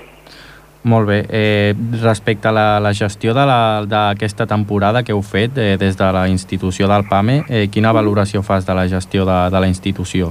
Molt 0.86 1.08
bé. 1.10 1.26
Eh, 1.30 1.74
respecte 2.04 2.48
a 2.48 2.52
la, 2.54 2.80
la 2.80 2.94
gestió 2.94 3.34
d'aquesta 3.34 4.46
temporada 4.46 5.02
que 5.02 5.16
heu 5.16 5.24
fet 5.26 5.58
eh, 5.58 5.74
des 5.82 5.98
de 5.98 6.10
la 6.14 6.28
institució 6.30 6.88
del 6.88 7.08
PAME, 7.10 7.42
eh, 7.50 7.68
quina 7.74 7.92
valoració 7.92 8.44
fas 8.46 8.68
de 8.70 8.76
la 8.78 8.86
gestió 8.88 9.26
de, 9.26 9.40
de 9.50 9.64
la 9.64 9.68
institució? 9.68 10.30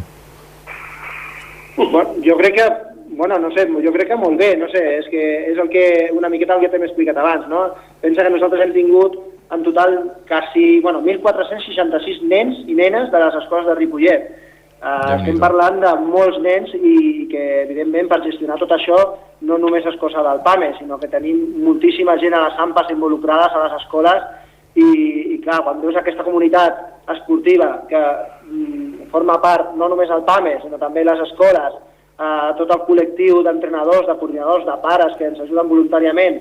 Bueno, 1.76 2.14
jo 2.23 2.38
crec 2.38 2.54
que 2.54 2.93
bueno, 3.16 3.38
no 3.38 3.50
sé, 3.54 3.66
jo 3.66 3.92
crec 3.94 4.09
que 4.11 4.18
molt 4.18 4.38
bé, 4.38 4.54
no 4.61 4.68
sé, 4.73 4.83
és 5.00 5.09
que 5.11 5.25
és 5.52 5.59
el 5.59 5.68
que, 5.73 5.85
una 6.14 6.30
miqueta 6.33 6.56
el 6.56 6.64
que 6.64 6.71
t'hem 6.73 6.87
explicat 6.87 7.18
abans, 7.21 7.47
no? 7.50 7.66
Pensa 8.02 8.25
que 8.25 8.33
nosaltres 8.35 8.64
hem 8.64 8.75
tingut 8.75 9.18
en 9.54 9.62
total 9.62 9.99
quasi, 10.28 10.80
bueno, 10.80 11.02
1.466 11.02 12.23
nens 12.30 12.64
i 12.66 12.75
nenes 12.75 13.11
de 13.12 13.21
les 13.23 13.37
escoles 13.42 13.68
de 13.68 13.76
Ripollet. 13.78 14.33
Uh, 14.85 15.14
estem 15.16 15.38
parlant 15.40 15.78
de 15.80 15.90
molts 16.04 16.37
nens 16.44 16.73
i 16.76 17.25
que, 17.30 17.44
evidentment, 17.62 18.11
per 18.11 18.21
gestionar 18.26 18.59
tot 18.61 18.75
això 18.76 18.99
no 19.49 19.56
només 19.61 19.87
és 19.88 19.97
cosa 20.00 20.25
del 20.26 20.42
PAME, 20.44 20.75
sinó 20.78 20.99
que 21.00 21.09
tenim 21.12 21.38
moltíssima 21.64 22.18
gent 22.21 22.37
a 22.37 22.42
les 22.49 22.59
AMPAs 22.66 22.92
involucrades 22.92 23.54
a 23.54 23.62
les 23.64 23.78
escoles 23.78 24.26
i, 24.75 24.88
i 25.37 25.38
clar, 25.44 25.62
quan 25.64 25.80
veus 25.80 25.97
aquesta 25.97 26.26
comunitat 26.26 26.83
esportiva 27.14 27.71
que 27.88 28.00
mm, 28.00 29.09
forma 29.12 29.38
part 29.40 29.73
no 29.78 29.88
només 29.88 30.12
el 30.12 30.25
PAME, 30.28 30.59
sinó 30.62 30.80
també 30.83 31.04
les 31.06 31.23
escoles, 31.30 31.80
eh, 32.18 32.50
tot 32.59 32.71
el 32.71 32.83
col·lectiu 32.88 33.42
d'entrenadors, 33.47 34.06
de 34.09 34.18
coordinadors, 34.21 34.66
de 34.66 34.76
pares 34.83 35.16
que 35.18 35.28
ens 35.30 35.40
ajuden 35.40 35.71
voluntàriament, 35.71 36.40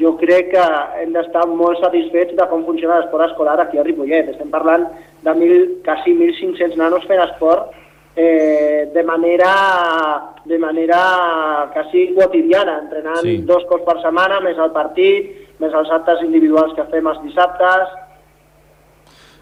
jo 0.00 0.14
crec 0.16 0.50
que 0.54 0.66
hem 1.02 1.12
d'estar 1.12 1.44
molt 1.50 1.80
satisfets 1.82 2.32
de 2.38 2.46
com 2.48 2.64
funciona 2.64 3.00
l'esport 3.00 3.28
escolar 3.28 3.58
aquí 3.60 3.78
a 3.78 3.84
Ripollet. 3.84 4.30
Estem 4.32 4.52
parlant 4.52 4.86
de 5.24 5.34
mil, 5.36 5.56
quasi 5.84 6.14
1.500 6.16 6.78
nanos 6.80 7.04
fent 7.08 7.20
esport 7.20 7.74
eh, 8.16 8.90
de 8.94 9.02
manera 9.04 10.32
de 10.44 10.58
manera 10.58 11.70
quasi 11.72 12.12
quotidiana, 12.14 12.78
entrenant 12.84 13.22
sí. 13.24 13.38
dos 13.48 13.64
cops 13.68 13.84
per 13.84 13.98
setmana, 14.02 14.40
més 14.44 14.58
el 14.60 14.72
partit, 14.72 15.30
més 15.60 15.72
els 15.72 15.92
actes 15.92 16.20
individuals 16.24 16.74
que 16.76 16.84
fem 16.92 17.08
els 17.08 17.22
dissabtes. 17.24 17.94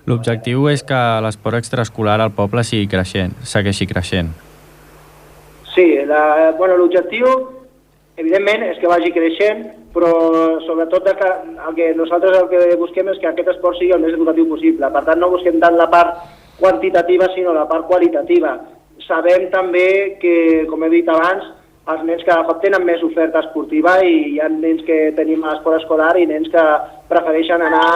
L'objectiu 0.06 0.66
és 0.70 0.82
que 0.86 1.02
l'esport 1.22 1.58
extraescolar 1.58 2.20
al 2.22 2.34
poble 2.34 2.64
sigui 2.66 2.88
creixent, 2.90 3.34
segueixi 3.46 3.86
creixent. 3.90 4.32
L'objectiu 6.12 7.26
bueno, 7.26 7.62
evidentment 8.16 8.66
és 8.68 8.78
que 8.80 8.90
vagi 8.90 9.12
creixent, 9.14 9.64
però 9.94 10.12
sobretot 10.66 11.08
que, 11.16 11.30
el 11.68 11.74
que 11.76 11.88
nosaltres 11.96 12.38
el 12.38 12.48
que 12.52 12.76
busquem 12.80 13.08
és 13.12 13.18
que 13.20 13.30
aquest 13.30 13.54
esport 13.54 13.78
sigui 13.78 13.94
el 13.96 14.04
més 14.04 14.14
educatiu 14.16 14.48
possible. 14.50 14.90
Per 14.92 15.02
tant, 15.08 15.20
no 15.20 15.32
busquem 15.32 15.58
tant 15.62 15.76
la 15.78 15.88
part 15.92 16.22
quantitativa, 16.60 17.28
sinó 17.34 17.54
la 17.56 17.66
part 17.68 17.88
qualitativa. 17.88 18.58
Sabem 19.06 19.48
també 19.50 20.18
que, 20.22 20.36
com 20.70 20.84
he 20.84 20.92
dit 20.92 21.08
abans, 21.08 21.48
els 21.92 22.04
nens 22.06 22.22
cada 22.22 22.44
cop 22.46 22.60
tenen 22.62 22.84
més 22.86 23.00
oferta 23.02 23.40
esportiva 23.42 23.96
i 24.06 24.12
hi 24.34 24.36
ha 24.40 24.46
nens 24.52 24.84
que 24.86 25.10
tenim 25.16 25.42
a 25.42 25.50
l'esport 25.50 25.80
escolar 25.80 26.12
i 26.20 26.28
nens 26.30 26.46
que 26.52 26.62
prefereixen 27.10 27.64
anar 27.66 27.88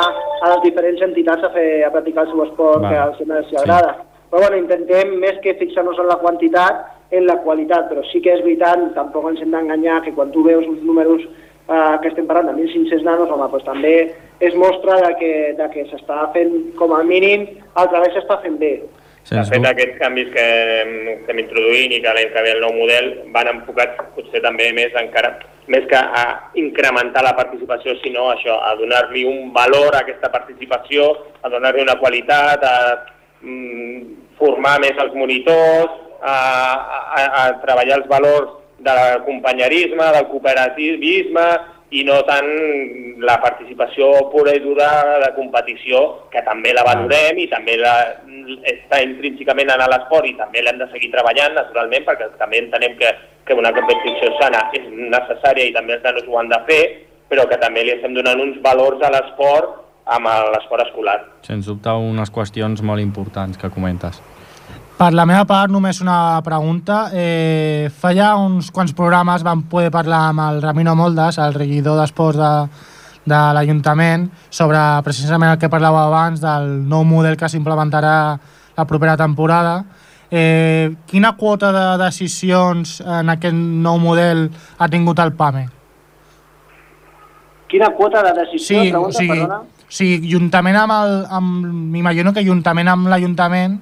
a 0.42 0.50
les 0.50 0.64
diferents 0.64 1.04
entitats 1.06 1.46
a, 1.46 1.52
fer, 1.54 1.84
a 1.86 1.92
practicar 1.94 2.24
el 2.26 2.32
seu 2.32 2.42
esport 2.48 2.82
Va. 2.82 2.90
que 2.90 3.04
els, 3.04 3.22
els 3.28 3.54
agrada. 3.62 3.94
Sí. 4.00 4.12
Però 4.32 4.42
bueno, 4.42 4.58
intentem 4.58 5.14
més 5.22 5.38
que 5.44 5.54
fixar-nos 5.60 6.00
en 6.02 6.10
la 6.10 6.18
quantitat, 6.18 6.82
en 7.10 7.26
la 7.26 7.38
qualitat, 7.44 7.88
però 7.90 8.04
sí 8.10 8.20
que 8.22 8.34
és 8.34 8.44
veritat, 8.44 8.82
tampoc 8.96 9.30
ens 9.30 9.42
hem 9.42 9.54
d'enganyar 9.54 10.02
que 10.04 10.14
quan 10.16 10.32
tu 10.34 10.44
veus 10.46 10.66
uns 10.66 10.82
números 10.82 11.22
eh, 11.24 11.96
que 12.02 12.10
estem 12.10 12.26
parlant 12.26 12.50
de 12.52 12.66
1.500 12.66 13.06
nanos, 13.06 13.30
home, 13.30 13.48
doncs 13.52 13.66
també 13.66 13.96
és 14.40 14.54
mostra 14.58 15.00
de 15.06 15.12
que, 15.20 15.32
de 15.58 15.66
que 15.72 15.86
s'està 15.90 16.26
fent, 16.34 16.54
com 16.78 16.94
a 16.94 17.02
mínim, 17.06 17.48
el 17.78 17.90
treball 17.92 18.14
s'està 18.14 18.40
fent 18.44 18.58
bé. 18.62 18.76
De 19.26 19.42
fet, 19.42 19.64
aquests 19.66 19.98
canvis 19.98 20.28
que, 20.30 20.46
que 20.86 21.14
estem 21.16 21.40
introduint 21.42 21.96
i 21.96 21.98
que 22.02 22.12
l'any 22.14 22.28
que 22.30 22.42
ve 22.46 22.52
el 22.54 22.60
nou 22.62 22.76
model 22.76 23.08
van 23.34 23.50
enfocats 23.56 24.04
potser 24.14 24.42
també 24.44 24.68
més 24.76 24.94
encara 25.00 25.32
més 25.66 25.86
que 25.90 25.98
a 25.98 26.52
incrementar 26.54 27.24
la 27.26 27.34
participació, 27.34 27.96
sinó 27.98 28.28
això, 28.30 28.54
a 28.62 28.76
donar-li 28.78 29.24
un 29.26 29.50
valor 29.54 29.96
a 29.96 30.04
aquesta 30.04 30.30
participació, 30.30 31.08
a 31.42 31.50
donar-li 31.50 31.82
una 31.82 31.96
qualitat, 31.98 32.62
a 32.62 32.76
mm, 33.42 34.36
formar 34.38 34.76
més 34.84 35.00
els 35.02 35.16
monitors, 35.18 36.05
a, 36.26 37.22
a, 37.22 37.46
treballar 37.62 38.00
els 38.00 38.10
valors 38.10 38.52
del 38.86 39.22
companyerisme, 39.24 40.10
del 40.16 40.28
cooperativisme 40.30 41.46
i 41.96 42.02
no 42.04 42.18
tant 42.26 42.48
la 43.22 43.36
participació 43.40 44.08
pura 44.32 44.52
i 44.56 44.60
dura 44.60 44.88
de 45.22 45.30
competició, 45.36 46.02
que 46.32 46.42
també 46.44 46.74
la 46.74 46.84
valorem 46.86 47.38
i 47.38 47.46
també 47.48 47.76
la, 47.78 47.94
està 48.66 49.00
intrínsecament 49.04 49.70
en 49.70 49.84
l'esport 49.92 50.26
i 50.26 50.34
també 50.38 50.64
l'hem 50.64 50.82
de 50.82 50.90
seguir 50.90 51.12
treballant, 51.14 51.54
naturalment, 51.54 52.04
perquè 52.08 52.28
també 52.42 52.60
entenem 52.64 52.98
que, 52.98 53.14
que 53.46 53.56
una 53.56 53.72
competició 53.76 54.34
sana 54.40 54.66
és 54.76 54.86
necessària 54.90 55.70
i 55.70 55.74
també 55.76 55.96
els 55.96 56.06
nanos 56.06 56.26
ho 56.26 56.38
han 56.40 56.50
de 56.52 56.60
fer, 56.68 56.82
però 57.30 57.46
que 57.50 57.58
també 57.62 57.86
li 57.86 57.94
estem 57.94 58.14
donant 58.18 58.42
uns 58.42 58.58
valors 58.66 59.02
a 59.02 59.12
l'esport 59.14 59.82
amb 60.16 60.30
l'esport 60.54 60.86
escolar. 60.86 61.20
Sens 61.46 61.66
dubte, 61.70 61.90
unes 61.90 62.30
qüestions 62.34 62.82
molt 62.86 63.02
importants 63.02 63.58
que 63.58 63.70
comentes. 63.74 64.20
Per 64.96 65.10
la 65.12 65.26
meva 65.28 65.44
part, 65.44 65.68
només 65.68 65.98
una 66.00 66.40
pregunta. 66.40 67.10
Eh, 67.12 67.90
fa 67.92 68.14
ja 68.16 68.30
uns 68.40 68.70
quants 68.72 68.94
programes 68.96 69.42
vam 69.44 69.66
poder 69.68 69.90
parlar 69.92 70.30
amb 70.30 70.40
el 70.46 70.62
Ramiro 70.62 70.94
Moldes, 70.96 71.36
el 71.36 71.52
regidor 71.52 71.98
d'Esports 72.00 72.38
de, 72.40 72.52
de 73.28 73.40
l'Ajuntament, 73.52 74.24
sobre 74.48 74.80
precisament 75.04 75.52
el 75.52 75.58
que 75.60 75.68
parlàveu 75.68 76.06
abans 76.06 76.40
del 76.40 76.70
nou 76.88 77.04
model 77.04 77.36
que 77.36 77.50
s'implementarà 77.52 78.16
la 78.78 78.86
propera 78.88 79.18
temporada. 79.20 79.82
Eh, 80.30 80.94
quina 81.06 81.34
quota 81.36 81.74
de 81.76 81.82
decisions 82.00 83.02
en 83.04 83.34
aquest 83.34 83.54
nou 83.54 84.00
model 84.00 84.46
ha 84.78 84.88
tingut 84.88 85.20
el 85.20 85.34
PAME? 85.36 85.66
Quina 87.68 87.90
quota 87.98 88.22
de 88.24 88.32
decisió? 88.38 88.80
Sí, 88.80 88.88
pregunta, 88.94 89.12
o 89.12 89.20
sigui, 89.20 89.42
perdona? 89.44 89.60
sí, 89.90 90.08
juntament 90.24 90.80
amb 90.86 90.96
el... 90.96 91.14
M'imagino 91.92 92.32
que 92.32 92.46
juntament 92.48 92.88
amb 92.94 93.12
l'Ajuntament 93.12 93.76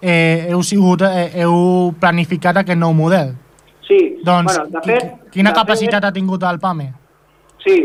eh, 0.00 0.48
heu, 0.50 0.62
sigut, 0.62 1.02
eh, 1.06 1.28
heu 1.42 1.92
planificat 2.00 2.62
aquest 2.62 2.78
nou 2.78 2.94
model. 2.96 3.34
Sí. 3.86 4.00
Doncs, 4.24 4.56
bueno, 4.56 4.70
de 4.74 4.82
fet, 4.82 5.12
quina 5.32 5.52
de 5.52 5.60
capacitat 5.60 6.00
fet, 6.00 6.08
ha 6.08 6.14
tingut 6.14 6.42
el 6.42 6.58
PAME? 6.58 6.90
Sí, 7.62 7.76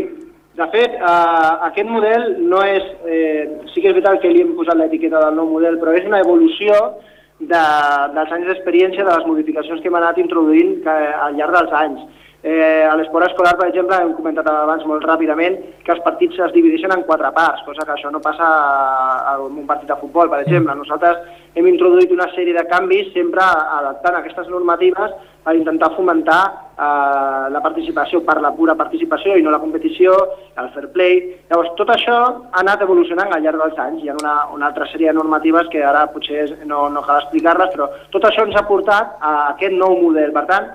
de 0.58 0.66
fet, 0.74 0.96
eh, 0.98 1.52
aquest 1.68 1.88
model 1.88 2.26
no 2.50 2.62
és... 2.66 2.88
Eh, 3.06 3.44
sí 3.72 3.80
que 3.80 3.92
és 3.92 3.96
veritat 3.96 4.20
que 4.22 4.32
li 4.32 4.42
hem 4.42 4.56
posat 4.58 4.76
l'etiqueta 4.78 5.22
del 5.24 5.38
nou 5.38 5.48
model, 5.54 5.78
però 5.80 5.94
és 5.96 6.08
una 6.08 6.20
evolució 6.24 6.80
de, 7.40 7.62
dels 8.16 8.34
anys 8.36 8.50
d'experiència, 8.50 9.06
de 9.06 9.14
les 9.14 9.28
modificacions 9.28 9.80
que 9.80 9.88
hem 9.90 10.00
anat 10.00 10.18
introduint 10.22 10.76
que, 10.84 10.98
al 11.26 11.38
llarg 11.38 11.56
dels 11.56 11.78
anys. 11.84 12.02
Eh, 12.42 12.82
a 12.90 12.96
l'esport 12.98 13.28
escolar, 13.28 13.54
per 13.54 13.68
exemple, 13.70 13.94
hem 14.02 14.16
comentat 14.16 14.48
abans 14.50 14.82
molt 14.90 15.04
ràpidament 15.06 15.60
que 15.86 15.92
els 15.94 16.02
partits 16.02 16.40
es 16.42 16.54
divideixen 16.54 16.90
en 16.90 17.04
quatre 17.06 17.30
parts, 17.36 17.62
cosa 17.62 17.86
que 17.86 17.94
això 17.94 18.10
no 18.10 18.18
passa 18.24 18.48
en 19.36 19.60
un 19.62 19.66
partit 19.68 19.86
de 19.88 19.98
futbol, 20.00 20.30
per 20.30 20.40
exemple. 20.42 20.74
Nosaltres 20.74 21.22
hem 21.54 21.68
introduït 21.68 22.12
una 22.14 22.28
sèrie 22.32 22.56
de 22.56 22.64
canvis 22.70 23.12
sempre 23.12 23.44
adaptant 23.44 24.16
aquestes 24.18 24.48
normatives 24.48 25.14
per 25.42 25.56
intentar 25.58 25.90
fomentar 25.96 26.40
eh, 26.46 27.48
la 27.52 27.60
participació 27.64 28.22
per 28.24 28.38
la 28.40 28.52
pura 28.56 28.76
participació 28.78 29.34
i 29.36 29.42
no 29.42 29.50
la 29.50 29.60
competició, 29.60 30.14
el 30.62 30.70
fair 30.76 30.92
play. 30.94 31.18
Llavors, 31.50 31.74
tot 31.80 31.90
això 31.92 32.14
ha 32.22 32.62
anat 32.62 32.84
evolucionant 32.86 33.34
al 33.34 33.42
llarg 33.44 33.60
dels 33.64 33.82
anys. 33.84 34.04
Hi 34.04 34.12
ha 34.12 34.16
una, 34.20 34.36
una 34.54 34.70
altra 34.70 34.86
sèrie 34.92 35.10
de 35.10 35.18
normatives 35.18 35.68
que 35.72 35.82
ara 35.84 36.06
potser 36.14 36.46
no, 36.64 36.86
no 36.94 37.02
cal 37.08 37.24
explicar-les, 37.24 37.74
però 37.74 37.90
tot 38.14 38.30
això 38.30 38.46
ens 38.46 38.56
ha 38.56 38.64
portat 38.70 39.18
a 39.20 39.34
aquest 39.50 39.76
nou 39.76 39.98
model. 40.06 40.32
Per 40.32 40.46
tant, 40.48 40.72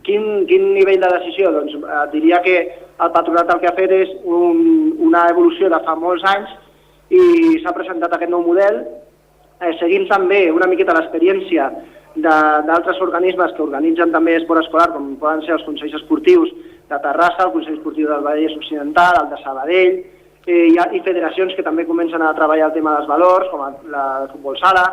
Quin, 0.00 0.46
quin 0.48 0.70
nivell 0.72 1.02
de 1.02 1.10
decisió? 1.12 1.50
Doncs 1.52 1.74
eh, 1.76 2.04
diria 2.14 2.38
que 2.44 2.56
el 3.04 3.10
patronat 3.12 3.50
el 3.52 3.60
que 3.60 3.68
ha 3.68 3.76
fet 3.76 3.92
és 3.92 4.12
un, 4.24 4.62
una 5.04 5.26
evolució 5.32 5.68
de 5.72 5.80
fa 5.84 5.96
molts 5.98 6.24
anys 6.30 6.54
i 7.12 7.58
s'ha 7.60 7.74
presentat 7.76 8.14
aquest 8.16 8.32
nou 8.32 8.44
model, 8.46 8.80
eh, 9.60 9.74
seguint 9.78 10.08
també 10.08 10.46
una 10.52 10.68
miqueta 10.70 10.96
l'experiència 10.96 11.70
d'altres 12.20 12.98
organismes 13.04 13.52
que 13.54 13.62
organitzen 13.62 14.10
també 14.10 14.34
esport 14.36 14.64
escolar, 14.64 14.88
com 14.92 15.12
poden 15.20 15.44
ser 15.46 15.54
els 15.54 15.66
Consells 15.66 15.94
Esportius 16.00 16.50
de 16.90 16.98
Terrassa, 16.98 17.46
el 17.46 17.52
Consell 17.54 17.76
Esportiu 17.76 18.08
del 18.08 18.24
Vallès 18.24 18.56
Occidental, 18.58 19.20
el 19.22 19.30
de 19.30 19.38
Sabadell, 19.44 20.00
eh, 20.46 20.66
ha, 20.80 20.88
i 20.90 21.00
federacions 21.06 21.54
que 21.54 21.62
també 21.62 21.86
comencen 21.86 22.22
a 22.22 22.34
treballar 22.34 22.70
el 22.70 22.76
tema 22.76 22.96
dels 22.96 23.08
valors, 23.08 23.48
com 23.52 23.62
la 23.92 24.04
de 24.24 24.32
futbol 24.32 24.58
sala, 24.58 24.84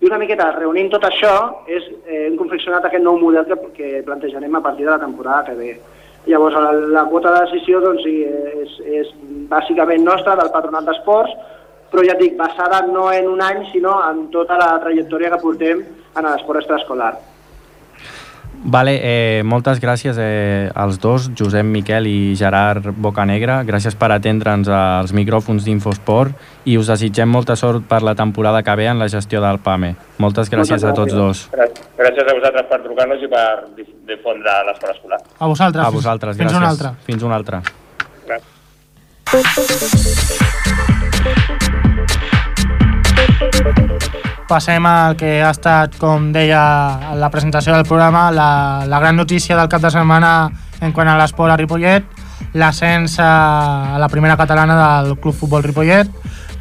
i 0.00 0.04
una 0.04 0.18
miqueta 0.20 0.50
reunint 0.58 0.90
tot 0.92 1.06
això 1.08 1.34
és, 1.66 1.84
eh, 2.04 2.26
hem 2.26 2.36
confeccionat 2.36 2.84
aquest 2.84 3.04
nou 3.04 3.16
model 3.18 3.46
que, 3.48 3.56
que 3.76 4.02
plantejarem 4.04 4.54
a 4.54 4.60
partir 4.60 4.84
de 4.84 4.90
la 4.90 5.00
temporada 5.00 5.44
que 5.46 5.54
ve. 5.56 5.76
Llavors, 6.26 6.56
la, 6.58 6.72
la 6.72 7.04
quota 7.08 7.32
de 7.32 7.44
decisió 7.46 7.80
doncs, 7.80 8.04
és, 8.04 8.78
és 8.84 9.12
bàsicament 9.48 10.04
nostra, 10.04 10.34
del 10.36 10.50
Patronat 10.52 10.84
d'Esports, 10.84 11.32
però 11.90 12.02
ja 12.04 12.12
et 12.16 12.20
dic, 12.20 12.36
basada 12.36 12.82
no 12.86 13.10
en 13.12 13.28
un 13.28 13.42
any, 13.42 13.64
sinó 13.72 13.98
en 14.10 14.28
tota 14.30 14.58
la 14.58 14.74
trajectòria 14.82 15.30
que 15.30 15.42
portem 15.42 15.80
en 16.16 16.24
l'esport 16.30 16.58
extraescolar. 16.60 17.14
Vale, 18.64 18.98
eh, 19.02 19.42
moltes 19.44 19.78
gràcies 19.80 20.16
eh, 20.18 20.70
als 20.74 20.98
dos, 20.98 21.30
Josep 21.38 21.64
Miquel 21.64 22.06
i 22.08 22.34
Gerard 22.34 22.88
Bocanegra. 22.96 23.60
Gràcies 23.68 23.94
per 23.94 24.08
atendre'ns 24.10 24.68
als 24.72 25.12
micròfons 25.14 25.64
d'Infosport 25.64 26.32
i 26.64 26.76
us 26.80 26.88
desitgem 26.90 27.28
molta 27.30 27.54
sort 27.54 27.84
per 27.86 28.02
la 28.02 28.14
temporada 28.18 28.62
que 28.66 28.74
ve 28.74 28.86
en 28.90 28.98
la 28.98 29.08
gestió 29.12 29.40
del 29.44 29.58
PAME. 29.62 29.94
Moltes 30.18 30.50
gràcies, 30.50 30.82
gràcies. 30.82 30.90
a 30.90 30.94
tots 30.94 31.14
dos. 31.14 31.50
Gràcies 31.52 32.26
a 32.26 32.34
vosaltres 32.34 32.66
per 32.72 32.80
trucar-nos 32.82 33.22
i 33.22 33.28
per 33.28 33.64
difondre 34.08 34.50
l'esport 34.66 34.96
escolar. 34.96 35.20
A 35.38 35.46
vosaltres. 35.46 35.84
A 35.84 35.90
vosaltres, 35.90 36.36
Fins 36.36 36.50
gràcies. 36.50 36.58
una 36.58 36.68
altra. 36.68 36.94
Fins 37.04 37.22
una 37.22 37.34
altra. 37.36 37.62
Gràcies. 39.26 40.52
Passem 44.48 44.86
al 44.86 45.16
que 45.18 45.40
ha 45.42 45.50
estat, 45.50 45.96
com 45.98 46.30
deia 46.34 47.14
la 47.18 47.30
presentació 47.34 47.74
del 47.74 47.86
programa, 47.88 48.30
la, 48.30 48.84
la 48.86 49.00
gran 49.02 49.16
notícia 49.16 49.56
del 49.58 49.68
cap 49.68 49.82
de 49.82 49.90
setmana 49.90 50.50
en 50.80 50.94
quant 50.94 51.08
a 51.10 51.16
l'esport 51.18 51.52
a 51.52 51.58
Ripollet, 51.58 52.06
l'ascens 52.54 53.18
a 53.22 53.98
la 53.98 54.08
primera 54.12 54.36
catalana 54.36 54.76
del 54.78 55.16
Club 55.18 55.34
Futbol 55.34 55.64
Ripollet 55.66 56.10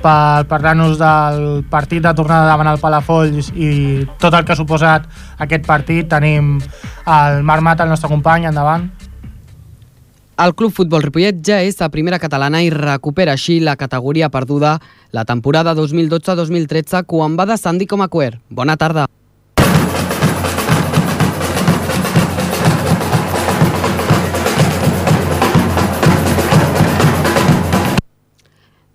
per 0.06 0.46
parlar-nos 0.50 1.00
del 1.00 1.64
partit 1.70 2.04
de 2.04 2.14
tornada 2.14 2.50
davant 2.50 2.70
el 2.70 2.82
Palafolls 2.82 3.50
i 3.56 4.06
tot 4.22 4.34
el 4.34 4.46
que 4.46 4.54
ha 4.54 4.60
suposat 4.60 5.08
aquest 5.42 5.66
partit. 5.66 6.10
Tenim 6.12 6.60
el 6.60 7.42
Marc 7.48 7.66
Mata, 7.66 7.86
el 7.86 7.94
nostre 7.94 8.12
company, 8.12 8.46
endavant. 8.50 8.90
El 10.36 10.52
Club 10.52 10.74
Futbol 10.76 11.00
Ripollet 11.00 11.38
ja 11.48 11.62
és 11.64 11.78
a 11.80 11.88
primera 11.88 12.18
catalana 12.20 12.60
i 12.60 12.68
recupera 12.74 13.38
així 13.38 13.62
la 13.64 13.78
categoria 13.80 14.28
perduda 14.28 14.74
la 15.16 15.24
temporada 15.24 15.72
2012-2013 15.78 17.06
quan 17.08 17.38
va 17.40 17.48
descendir 17.48 17.88
com 17.88 18.04
a 18.04 18.10
quer. 18.12 18.34
Bona 18.52 18.76
tarda. 18.76 19.08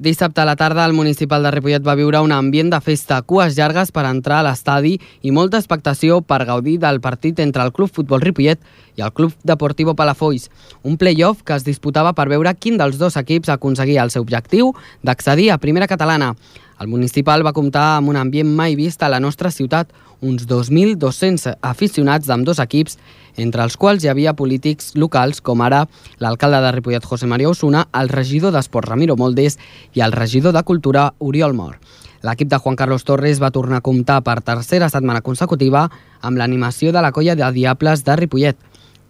Dissabte 0.00 0.40
a 0.40 0.47
la 0.47 0.57
tarda, 0.57 0.87
el 0.87 0.95
municipal 0.95 1.42
de 1.45 1.50
Ripollet 1.52 1.83
va 1.85 1.92
viure 1.92 2.23
un 2.25 2.33
ambient 2.33 2.71
de 2.73 2.78
festa, 2.80 3.19
cues 3.21 3.52
llargues 3.59 3.90
per 3.92 4.07
entrar 4.09 4.38
a 4.40 4.45
l'estadi 4.47 4.95
i 4.97 5.33
molta 5.37 5.59
expectació 5.61 6.23
per 6.25 6.47
gaudir 6.49 6.78
del 6.80 7.02
partit 7.04 7.42
entre 7.45 7.66
el 7.69 7.73
Club 7.76 7.92
Futbol 7.92 8.25
Ripollet 8.25 8.64
i 8.97 9.04
el 9.04 9.12
Club 9.12 9.35
Deportivo 9.45 9.92
Palafolls, 9.92 10.49
un 10.88 10.97
play-off 10.97 11.45
que 11.45 11.52
es 11.52 11.69
disputava 11.69 12.14
per 12.16 12.30
veure 12.33 12.54
quin 12.57 12.80
dels 12.80 12.97
dos 12.97 13.21
equips 13.21 13.52
aconseguia 13.52 14.00
el 14.00 14.14
seu 14.16 14.25
objectiu 14.25 14.73
d'accedir 15.04 15.50
a 15.52 15.61
primera 15.61 15.90
catalana. 15.90 16.33
El 16.81 16.89
municipal 16.89 17.43
va 17.45 17.53
comptar 17.53 17.99
amb 17.99 18.09
un 18.09 18.17
ambient 18.17 18.49
mai 18.57 18.73
vist 18.73 19.03
a 19.05 19.09
la 19.13 19.19
nostra 19.21 19.51
ciutat, 19.53 19.91
uns 20.25 20.47
2.200 20.49 21.59
aficionats 21.61 22.29
d'amb 22.29 22.47
dos 22.49 22.59
equips, 22.63 22.97
entre 23.37 23.67
els 23.67 23.77
quals 23.77 24.05
hi 24.05 24.09
havia 24.09 24.33
polítics 24.33 24.95
locals 24.97 25.43
com 25.45 25.61
ara 25.61 25.83
l'alcalde 26.25 26.63
de 26.65 26.71
Ripollet 26.73 27.05
José 27.05 27.29
María 27.29 27.51
Osuna, 27.53 27.85
el 28.01 28.09
regidor 28.09 28.57
d'Esport 28.57 28.89
Ramiro 28.89 29.19
Moldes 29.21 29.59
i 29.93 30.01
el 30.01 30.17
regidor 30.17 30.57
de 30.57 30.65
Cultura 30.65 31.11
Oriol 31.19 31.53
Mor. 31.53 31.77
L'equip 32.25 32.49
de 32.49 32.57
Juan 32.57 32.81
Carlos 32.81 33.05
Torres 33.05 33.43
va 33.45 33.53
tornar 33.53 33.83
a 33.83 33.85
comptar 33.85 34.23
per 34.25 34.41
tercera 34.41 34.89
setmana 34.89 35.21
consecutiva 35.21 35.87
amb 36.21 36.41
l'animació 36.41 36.97
de 36.97 37.05
la 37.05 37.13
colla 37.13 37.37
de 37.37 37.53
Diables 37.53 38.05
de 38.09 38.17
Ripollet. 38.17 38.57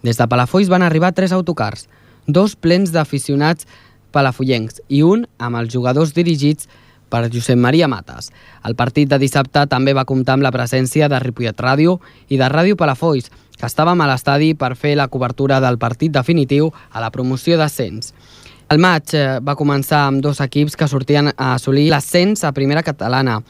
Des 0.03 0.19
de 0.19 0.27
Palafolls 0.27 0.71
van 0.71 0.83
arribar 0.83 1.15
tres 1.15 1.31
autocars, 1.31 1.87
dos 2.27 2.57
plens 2.57 2.91
d'aficionats 2.91 3.67
palafollencs 4.11 4.83
i 4.89 5.05
un 5.07 5.29
amb 5.39 5.59
els 5.63 5.71
jugadors 5.71 6.15
dirigits 6.19 6.67
per 7.11 7.27
Josep 7.33 7.59
Maria 7.59 7.89
Mates. 7.91 8.31
El 8.65 8.77
partit 8.79 9.11
de 9.11 9.19
dissabte 9.19 9.67
també 9.69 9.93
va 9.97 10.07
comptar 10.09 10.39
amb 10.39 10.47
la 10.47 10.55
presència 10.55 11.11
de 11.11 11.19
Ripollet 11.21 11.61
Ràdio 11.61 11.99
i 12.29 12.39
de 12.41 12.49
Ràdio 12.49 12.79
Palafolls, 12.79 13.29
que 13.61 13.69
estàvem 13.69 14.01
a 14.01 14.09
l'estadi 14.09 14.55
per 14.55 14.73
fer 14.79 14.95
la 14.97 15.11
cobertura 15.13 15.61
del 15.61 15.77
partit 15.79 16.15
definitiu 16.15 16.71
a 16.93 17.03
la 17.03 17.11
promoció 17.11 17.59
d'ascens. 17.61 18.15
El 18.71 18.79
maig 18.79 19.13
eh, 19.19 19.41
va 19.43 19.59
començar 19.59 20.05
amb 20.07 20.23
dos 20.23 20.41
equips 20.41 20.79
que 20.79 20.89
sortien 20.89 21.33
a 21.35 21.55
assolir 21.57 21.89
l'ascens 21.91 22.45
a 22.47 22.55
primera 22.57 22.85
catalana. 22.87 23.41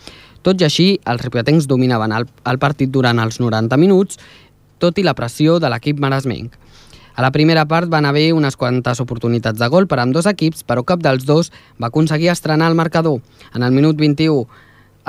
Tot 0.43 0.63
i 0.63 0.65
així, 0.65 0.95
els 1.05 1.21
ripolletens 1.21 1.69
dominaven 1.69 2.15
el, 2.17 2.25
el 2.49 2.59
partit 2.59 2.91
durant 2.91 3.21
els 3.21 3.37
90 3.43 3.77
minuts, 3.77 4.17
tot 4.81 4.97
i 4.97 5.05
la 5.05 5.15
pressió 5.15 5.59
de 5.61 5.69
l'equip 5.69 6.01
maresmenc. 6.01 6.57
A 7.21 7.23
la 7.23 7.33
primera 7.33 7.67
part 7.69 7.91
van 7.93 8.07
haver 8.09 8.31
unes 8.33 8.55
quantes 8.57 8.97
oportunitats 9.03 9.61
de 9.61 9.67
gol 9.69 9.85
per 9.85 9.99
amb 10.01 10.15
dos 10.17 10.25
equips, 10.25 10.63
però 10.65 10.87
cap 10.89 11.03
dels 11.05 11.27
dos 11.29 11.51
va 11.77 11.91
aconseguir 11.91 12.31
estrenar 12.33 12.71
el 12.71 12.79
marcador. 12.79 13.19
En 13.53 13.61
el 13.67 13.77
minut 13.77 13.99
21, 14.01 14.47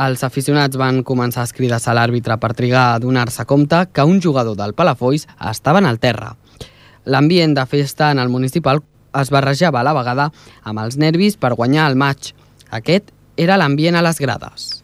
els 0.05 0.25
aficionats 0.27 0.75
van 0.75 1.05
començar 1.07 1.45
a 1.45 1.47
escridar 1.47 1.79
a 1.79 1.95
l'àrbitre 1.95 2.35
per 2.35 2.51
trigar 2.51 2.83
a 2.89 2.99
donar-se 2.99 3.47
compte 3.47 3.85
que 3.93 4.03
un 4.03 4.19
jugador 4.19 4.59
del 4.59 4.75
Palafolls 4.75 5.23
estava 5.53 5.79
en 5.79 5.87
el 5.87 6.03
terra. 6.03 6.35
L'ambient 7.05 7.55
de 7.55 7.65
festa 7.65 8.11
en 8.11 8.19
el 8.19 8.27
municipal 8.27 8.83
es 9.15 9.31
barrejava 9.31 9.79
a 9.79 9.87
la 9.87 9.95
vegada 9.95 10.33
amb 10.63 10.83
els 10.83 10.99
nervis 10.99 11.39
per 11.39 11.55
guanyar 11.55 11.87
el 11.87 11.95
maig. 11.95 12.33
Aquest 12.71 13.15
era 13.37 13.55
l'ambient 13.55 13.95
a 13.95 14.03
les 14.03 14.19
grades. 14.19 14.80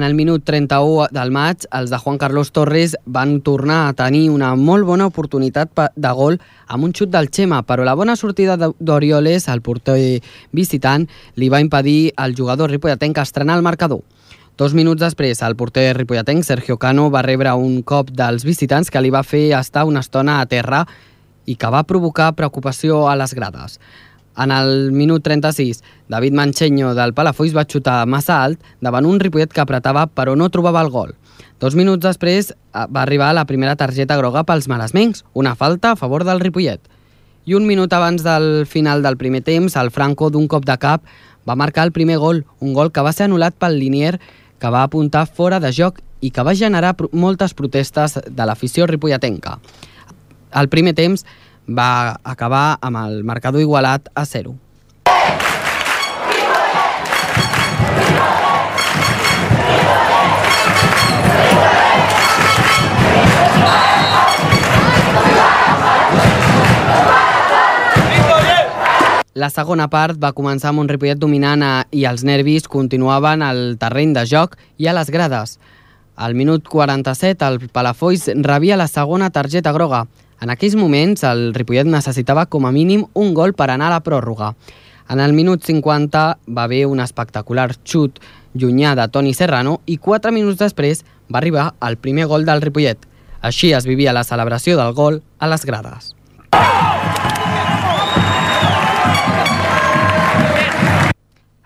En 0.00 0.04
el 0.06 0.14
minut 0.14 0.46
31 0.48 1.10
del 1.12 1.28
maig, 1.28 1.66
els 1.76 1.90
de 1.92 1.98
Juan 2.00 2.16
Carlos 2.16 2.54
Torres 2.56 2.94
van 3.04 3.42
tornar 3.44 3.82
a 3.84 3.92
tenir 3.92 4.30
una 4.32 4.54
molt 4.56 4.86
bona 4.88 5.04
oportunitat 5.10 5.76
de 5.92 6.12
gol 6.16 6.38
amb 6.72 6.86
un 6.86 6.94
xut 6.96 7.10
del 7.12 7.28
Xema, 7.28 7.58
però 7.68 7.84
la 7.84 7.92
bona 7.92 8.14
sortida 8.16 8.56
d'Orioles, 8.56 9.44
el 9.52 9.60
porter 9.60 10.22
visitant, 10.56 11.04
li 11.36 11.50
va 11.52 11.60
impedir 11.60 12.14
al 12.16 12.32
jugador 12.32 12.72
ripolletenc 12.72 13.20
estrenar 13.20 13.58
el 13.60 13.66
marcador. 13.66 14.00
Dos 14.56 14.72
minuts 14.72 15.04
després, 15.04 15.44
el 15.44 15.58
porter 15.60 15.90
ripolletenc, 15.98 16.48
Sergio 16.48 16.78
Cano, 16.80 17.10
va 17.12 17.20
rebre 17.20 17.52
un 17.52 17.82
cop 17.82 18.08
dels 18.08 18.48
visitants 18.48 18.88
que 18.88 19.04
li 19.04 19.12
va 19.12 19.20
fer 19.20 19.50
estar 19.60 19.84
una 19.84 20.00
estona 20.00 20.40
a 20.40 20.48
terra 20.48 20.86
i 21.44 21.60
que 21.60 21.68
va 21.68 21.84
provocar 21.84 22.32
preocupació 22.40 23.04
a 23.10 23.18
les 23.20 23.36
grades. 23.36 23.76
En 24.36 24.52
el 24.54 24.92
minut 24.92 25.22
36, 25.24 25.82
David 26.08 26.32
Mancheño 26.32 26.94
del 26.94 27.14
Palafolls 27.14 27.56
va 27.56 27.66
xutar 27.66 28.04
massa 28.06 28.42
alt 28.44 28.60
davant 28.80 29.06
un 29.06 29.18
Ripollet 29.20 29.52
que 29.52 29.62
apretava 29.62 30.06
però 30.06 30.36
no 30.36 30.50
trobava 30.50 30.82
el 30.84 30.90
gol. 30.90 31.16
Dos 31.60 31.74
minuts 31.76 32.00
després 32.06 32.52
eh, 32.52 32.86
va 32.88 33.02
arribar 33.02 33.34
la 33.34 33.44
primera 33.44 33.76
targeta 33.76 34.16
groga 34.16 34.46
pels 34.48 34.68
maresmencs, 34.68 35.24
una 35.34 35.54
falta 35.54 35.92
a 35.92 35.96
favor 35.96 36.24
del 36.24 36.40
Ripollet. 36.40 36.80
I 37.44 37.56
un 37.56 37.66
minut 37.66 37.92
abans 37.92 38.22
del 38.24 38.66
final 38.66 39.02
del 39.02 39.16
primer 39.16 39.42
temps, 39.42 39.76
el 39.76 39.90
Franco, 39.90 40.30
d'un 40.30 40.46
cop 40.48 40.64
de 40.64 40.76
cap, 40.78 41.04
va 41.48 41.56
marcar 41.56 41.84
el 41.84 41.92
primer 41.92 42.18
gol, 42.18 42.44
un 42.60 42.72
gol 42.72 42.92
que 42.92 43.02
va 43.04 43.12
ser 43.12 43.26
anul·lat 43.26 43.56
pel 43.58 43.78
Linier, 43.80 44.20
que 44.60 44.70
va 44.72 44.84
apuntar 44.84 45.26
fora 45.26 45.60
de 45.60 45.72
joc 45.72 46.00
i 46.20 46.30
que 46.30 46.44
va 46.44 46.54
generar 46.54 46.94
moltes 47.12 47.54
protestes 47.56 48.18
de 48.24 48.46
l'afició 48.46 48.86
ripolletenca. 48.86 49.58
Al 50.52 50.68
primer 50.68 50.94
temps 50.94 51.24
va 51.68 52.16
acabar 52.24 52.78
amb 52.80 53.02
el 53.04 53.22
marcador 53.24 53.60
igualat 53.60 54.08
a 54.14 54.24
0. 54.24 54.56
La 69.40 69.48
segona 69.48 69.86
part 69.88 70.18
va 70.20 70.34
començar 70.36 70.68
amb 70.68 70.82
un 70.82 70.88
Ripollet 70.90 71.18
dominant 71.20 71.62
a, 71.64 71.74
i 71.96 72.02
els 72.04 72.24
nervis 72.26 72.66
continuaven 72.68 73.44
al 73.46 73.60
terreny 73.80 74.10
de 74.12 74.24
joc 74.28 74.56
i 74.76 74.88
a 74.90 74.92
les 74.96 75.08
grades. 75.14 75.54
Al 76.20 76.34
minut 76.36 76.66
47, 76.68 77.46
el 77.46 77.70
Palafolls 77.72 78.26
rebia 78.44 78.76
la 78.76 78.88
segona 78.90 79.30
targeta 79.30 79.72
groga. 79.72 80.02
En 80.40 80.48
aquells 80.48 80.72
moments, 80.72 81.20
el 81.28 81.50
Ripollet 81.52 81.84
necessitava 81.84 82.46
com 82.48 82.64
a 82.64 82.72
mínim 82.72 83.02
un 83.12 83.34
gol 83.36 83.52
per 83.52 83.66
anar 83.68 83.90
a 83.90 83.96
la 83.98 84.04
pròrroga. 84.04 84.54
En 85.12 85.20
el 85.20 85.34
minut 85.36 85.66
50 85.66 86.22
va 86.56 86.64
haver 86.64 86.86
un 86.88 87.02
espectacular 87.04 87.74
xut 87.84 88.22
llunyà 88.54 88.94
de 88.96 89.04
Toni 89.12 89.34
Serrano 89.36 89.80
i 89.84 89.98
4 89.98 90.32
minuts 90.32 90.56
després 90.62 91.04
va 91.28 91.42
arribar 91.42 91.74
el 91.84 91.98
primer 92.00 92.24
gol 92.30 92.48
del 92.48 92.64
Ripollet. 92.64 93.04
Així 93.42 93.74
es 93.76 93.84
vivia 93.84 94.16
la 94.16 94.24
celebració 94.24 94.80
del 94.80 94.96
gol 94.96 95.20
a 95.38 95.50
les 95.52 95.66
grades. 95.68 96.14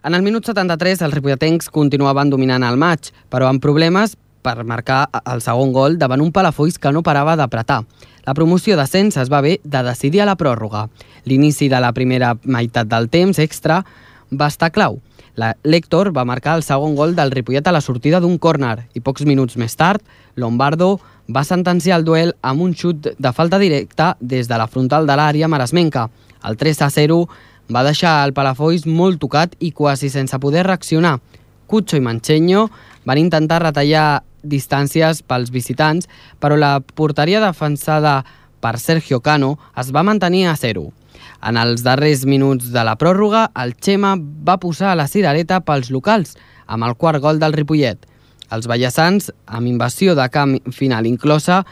En 0.05 0.13
el 0.13 0.21
minut 0.21 0.45
73, 0.45 1.01
els 1.07 1.15
ripolletens 1.15 1.71
continuaven 1.73 2.29
dominant 2.29 2.67
el 2.67 2.77
maig, 2.77 3.07
però 3.33 3.47
amb 3.49 3.63
problemes 3.65 4.19
per 4.45 4.61
marcar 4.69 5.07
el 5.25 5.41
segon 5.41 5.73
gol 5.73 5.97
davant 5.99 6.21
un 6.21 6.33
Palafolls 6.33 6.77
que 6.79 6.93
no 6.93 7.03
parava 7.03 7.39
d'apretar. 7.41 7.81
La 8.25 8.37
promoció 8.37 8.77
d'ascens 8.77 9.17
es 9.21 9.33
va 9.33 9.41
haver 9.41 9.59
de 9.65 9.83
decidir 9.85 10.23
a 10.23 10.29
la 10.29 10.37
pròrroga. 10.37 10.87
L'inici 11.25 11.71
de 11.73 11.81
la 11.81 11.93
primera 11.97 12.35
meitat 12.45 12.89
del 12.89 13.09
temps 13.09 13.41
extra 13.41 13.83
va 14.31 14.49
estar 14.53 14.71
clau. 14.73 15.01
L'Héctor 15.35 16.13
va 16.15 16.27
marcar 16.29 16.55
el 16.57 16.63
segon 16.63 16.95
gol 16.95 17.17
del 17.17 17.33
Ripollet 17.35 17.67
a 17.67 17.73
la 17.75 17.83
sortida 17.83 18.21
d'un 18.23 18.39
córner 18.39 18.87
i 18.95 19.03
pocs 19.03 19.25
minuts 19.27 19.57
més 19.59 19.75
tard, 19.75 20.05
Lombardo 20.37 21.01
va 21.27 21.43
sentenciar 21.45 21.99
el 21.99 22.05
duel 22.05 22.35
amb 22.43 22.63
un 22.63 22.75
xut 22.75 23.09
de 23.19 23.33
falta 23.33 23.59
directa 23.59 24.15
des 24.21 24.49
de 24.49 24.59
la 24.61 24.69
frontal 24.69 25.09
de 25.09 25.17
l'àrea 25.17 25.49
maresmenca. 25.49 26.09
El 26.45 26.57
3 26.61 26.83
a 26.87 26.91
0 26.91 27.19
va 27.75 27.83
deixar 27.83 28.21
el 28.27 28.35
Palafolls 28.37 28.85
molt 28.87 29.19
tocat 29.21 29.57
i 29.59 29.73
quasi 29.73 30.11
sense 30.13 30.39
poder 30.39 30.67
reaccionar. 30.67 31.19
Cucho 31.67 31.97
i 31.97 32.01
Mancheño 32.01 32.69
van 33.05 33.19
intentar 33.19 33.63
retallar 33.63 34.23
distàncies 34.45 35.23
pels 35.27 35.51
visitants, 35.51 36.09
però 36.39 36.57
la 36.61 36.79
porteria 36.81 37.41
defensada 37.43 38.23
per 38.61 38.79
Sergio 38.79 39.21
Cano 39.21 39.57
es 39.81 39.91
va 39.93 40.05
mantenir 40.07 40.47
a 40.49 40.57
zero. 40.57 40.93
En 41.45 41.59
els 41.61 41.83
darrers 41.85 42.25
minuts 42.25 42.71
de 42.73 42.85
la 42.85 42.97
pròrroga, 42.97 43.51
el 43.61 43.75
Xema 43.77 44.15
va 44.17 44.57
posar 44.61 44.95
la 44.97 45.09
cirereta 45.09 45.61
pels 45.61 45.91
locals, 45.93 46.39
amb 46.67 46.87
el 46.89 46.97
quart 46.97 47.21
gol 47.21 47.41
del 47.41 47.53
Ripollet. 47.53 48.07
Els 48.53 48.69
ballassans, 48.71 49.31
amb 49.47 49.69
invasió 49.69 50.15
de 50.17 50.29
camp 50.33 50.57
final 50.73 51.07
inclosa, 51.07 51.65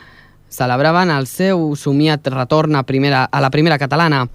celebraven 0.53 1.11
el 1.11 1.27
seu 1.27 1.73
somiat 1.77 2.29
retorn 2.29 2.77
a, 2.77 2.85
primera, 2.85 3.25
a 3.25 3.41
la 3.41 3.51
primera 3.51 3.79
catalana. 3.81 4.27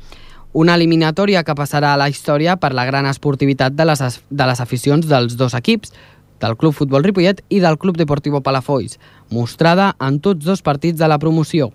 Una 0.57 0.73
eliminatòria 0.79 1.43
que 1.45 1.53
passarà 1.53 1.93
a 1.93 2.01
la 2.01 2.09
història 2.09 2.55
per 2.57 2.73
la 2.73 2.87
gran 2.89 3.05
esportivitat 3.05 3.75
de 3.77 3.85
les, 3.85 4.21
de 4.29 4.47
les 4.49 4.61
aficions 4.63 5.05
dels 5.05 5.37
dos 5.37 5.53
equips, 5.53 5.93
del 6.41 6.55
Club 6.57 6.73
Futbol 6.73 7.03
Ripollet 7.03 7.41
i 7.49 7.59
del 7.63 7.77
Club 7.77 7.97
Deportivo 7.97 8.41
Palafolls, 8.41 8.99
mostrada 9.29 9.95
en 9.99 10.19
tots 10.19 10.45
dos 10.45 10.61
partits 10.61 10.99
de 10.99 11.07
la 11.07 11.19
promoció. 11.19 11.71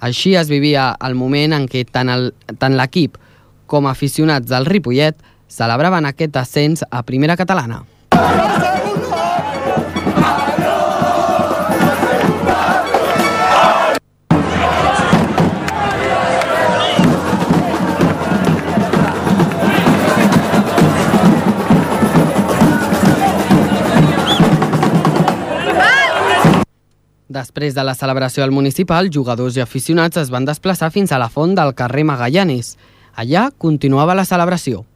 Així 0.00 0.34
es 0.36 0.50
vivia 0.52 0.90
el 1.00 1.16
moment 1.16 1.56
en 1.56 1.66
què 1.68 1.86
tant 1.88 2.76
l'equip 2.76 3.16
com 3.66 3.88
aficionats 3.90 4.48
del 4.50 4.66
Ripollet 4.68 5.18
celebraven 5.48 6.06
aquest 6.06 6.36
ascens 6.36 6.84
a 6.90 7.02
primera 7.02 7.36
catalana. 7.36 7.84
Després 27.36 27.74
de 27.76 27.82
la 27.84 27.92
celebració 27.92 28.44
al 28.46 28.52
municipal, 28.54 29.10
jugadors 29.12 29.58
i 29.58 29.60
aficionats 29.60 30.16
es 30.16 30.30
van 30.32 30.46
desplaçar 30.48 30.88
fins 30.94 31.10
a 31.12 31.18
la 31.20 31.28
font 31.28 31.52
del 31.52 31.74
carrer 31.76 32.06
Magallanes. 32.08 32.76
Allà 33.12 33.50
continuava 33.52 34.14
la 34.16 34.24
celebració. 34.24 34.86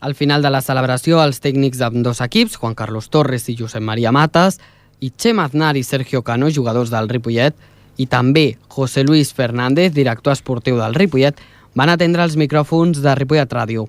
Al 0.00 0.14
final 0.16 0.40
de 0.40 0.48
la 0.48 0.64
celebració, 0.64 1.20
els 1.20 1.44
tècnics 1.44 1.78
d'ambdós 1.78 2.24
equips, 2.24 2.56
Juan 2.56 2.74
Carlos 2.74 3.10
Torres 3.12 3.50
i 3.52 3.58
Josep 3.58 3.84
Maria 3.84 4.10
Matas, 4.10 4.56
i 5.00 5.10
Chema 5.16 5.44
Aznar 5.48 5.76
i 5.76 5.82
Sergio 5.82 6.22
Cano, 6.22 6.50
jugadors 6.50 6.92
del 6.92 7.08
Ripollet, 7.08 7.56
i 7.96 8.06
també 8.06 8.56
José 8.68 9.04
Luis 9.04 9.32
Fernández, 9.34 9.92
director 9.92 10.32
esportiu 10.36 10.78
del 10.80 10.94
Ripollet, 10.94 11.40
van 11.74 11.92
atendre 11.92 12.24
els 12.24 12.36
micròfons 12.40 13.02
de 13.02 13.14
Ripollet 13.18 13.52
Ràdio. 13.52 13.88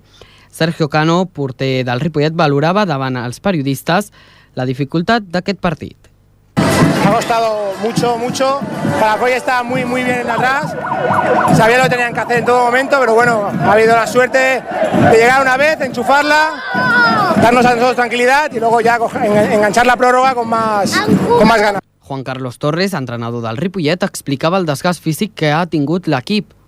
Sergio 0.51 0.89
Cano, 0.89 1.25
porter 1.25 1.83
del 1.87 2.03
Ripollet, 2.03 2.35
valorava 2.35 2.85
davant 2.85 3.19
els 3.21 3.39
periodistes 3.39 4.11
la 4.55 4.67
dificultat 4.67 5.27
d'aquest 5.31 5.59
partit. 5.63 6.10
Ha 7.11 7.15
costado 7.15 7.73
mucho, 7.81 8.17
mucho. 8.17 8.61
Parafoy 8.97 9.33
está 9.33 9.63
muy, 9.63 9.83
muy 9.83 10.01
bien 10.01 10.29
atrás. 10.29 10.73
Sabía 11.57 11.77
lo 11.77 11.83
que 11.83 11.89
tenían 11.89 12.13
que 12.13 12.19
hacer 12.21 12.37
en 12.39 12.45
todo 12.45 12.63
momento, 12.63 12.95
pero 13.01 13.13
bueno, 13.13 13.51
ha 13.53 13.73
habido 13.73 13.93
la 13.93 14.07
suerte 14.07 14.37
de 14.37 15.17
llegar 15.17 15.41
una 15.41 15.57
vez, 15.57 15.81
enchufarla, 15.81 16.51
darnos 17.41 17.65
a 17.65 17.71
nosotros 17.71 17.95
tranquilidad 17.97 18.49
y 18.53 18.61
luego 18.61 18.79
ya 18.79 18.97
enganchar 19.51 19.85
la 19.85 19.97
prórroga 19.97 20.33
con 20.33 20.47
más, 20.47 20.95
con 21.27 21.45
más 21.45 21.59
ganas. 21.59 21.81
Juan 21.99 22.23
Carlos 22.23 22.59
Torres, 22.59 22.93
entrenador 22.93 23.43
del 23.43 23.57
Ripollet, 23.57 24.03
explicava 24.03 24.57
el 24.57 24.65
desgast 24.65 25.03
físic 25.03 25.33
que 25.33 25.51
ha 25.51 25.65
tingut 25.65 26.07
l'equip 26.07 26.60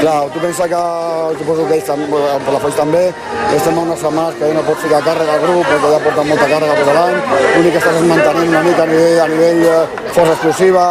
Clar, 0.00 0.30
tu 0.32 0.38
pensa 0.40 0.64
que, 0.68 0.80
suposo 1.38 1.66
que 1.68 1.76
ells 1.76 1.88
per 1.88 2.52
la 2.54 2.60
Foix 2.62 2.76
també, 2.76 3.02
estem 3.52 3.76
a 3.78 3.82
unes 3.82 4.00
setmanes 4.00 4.36
que 4.38 4.48
no 4.56 4.62
pot 4.64 4.78
ficar 4.80 5.00
càrrega 5.04 5.34
al 5.36 5.42
grup 5.44 5.68
perquè 5.68 5.90
ja 5.92 5.98
porten 6.04 6.28
molta 6.30 6.46
càrrega 6.48 6.76
per 6.78 6.94
l'any, 6.96 7.16
l'únic 7.56 7.74
que 7.74 7.82
estàs 7.82 7.98
mantenint 8.08 8.54
una 8.54 8.62
mica 8.64 8.86
a 8.86 8.88
nivell, 8.90 9.18
a 9.24 9.26
nivell 9.32 9.60
eh, 9.68 9.82
força 10.14 10.36
explosiva 10.36 10.84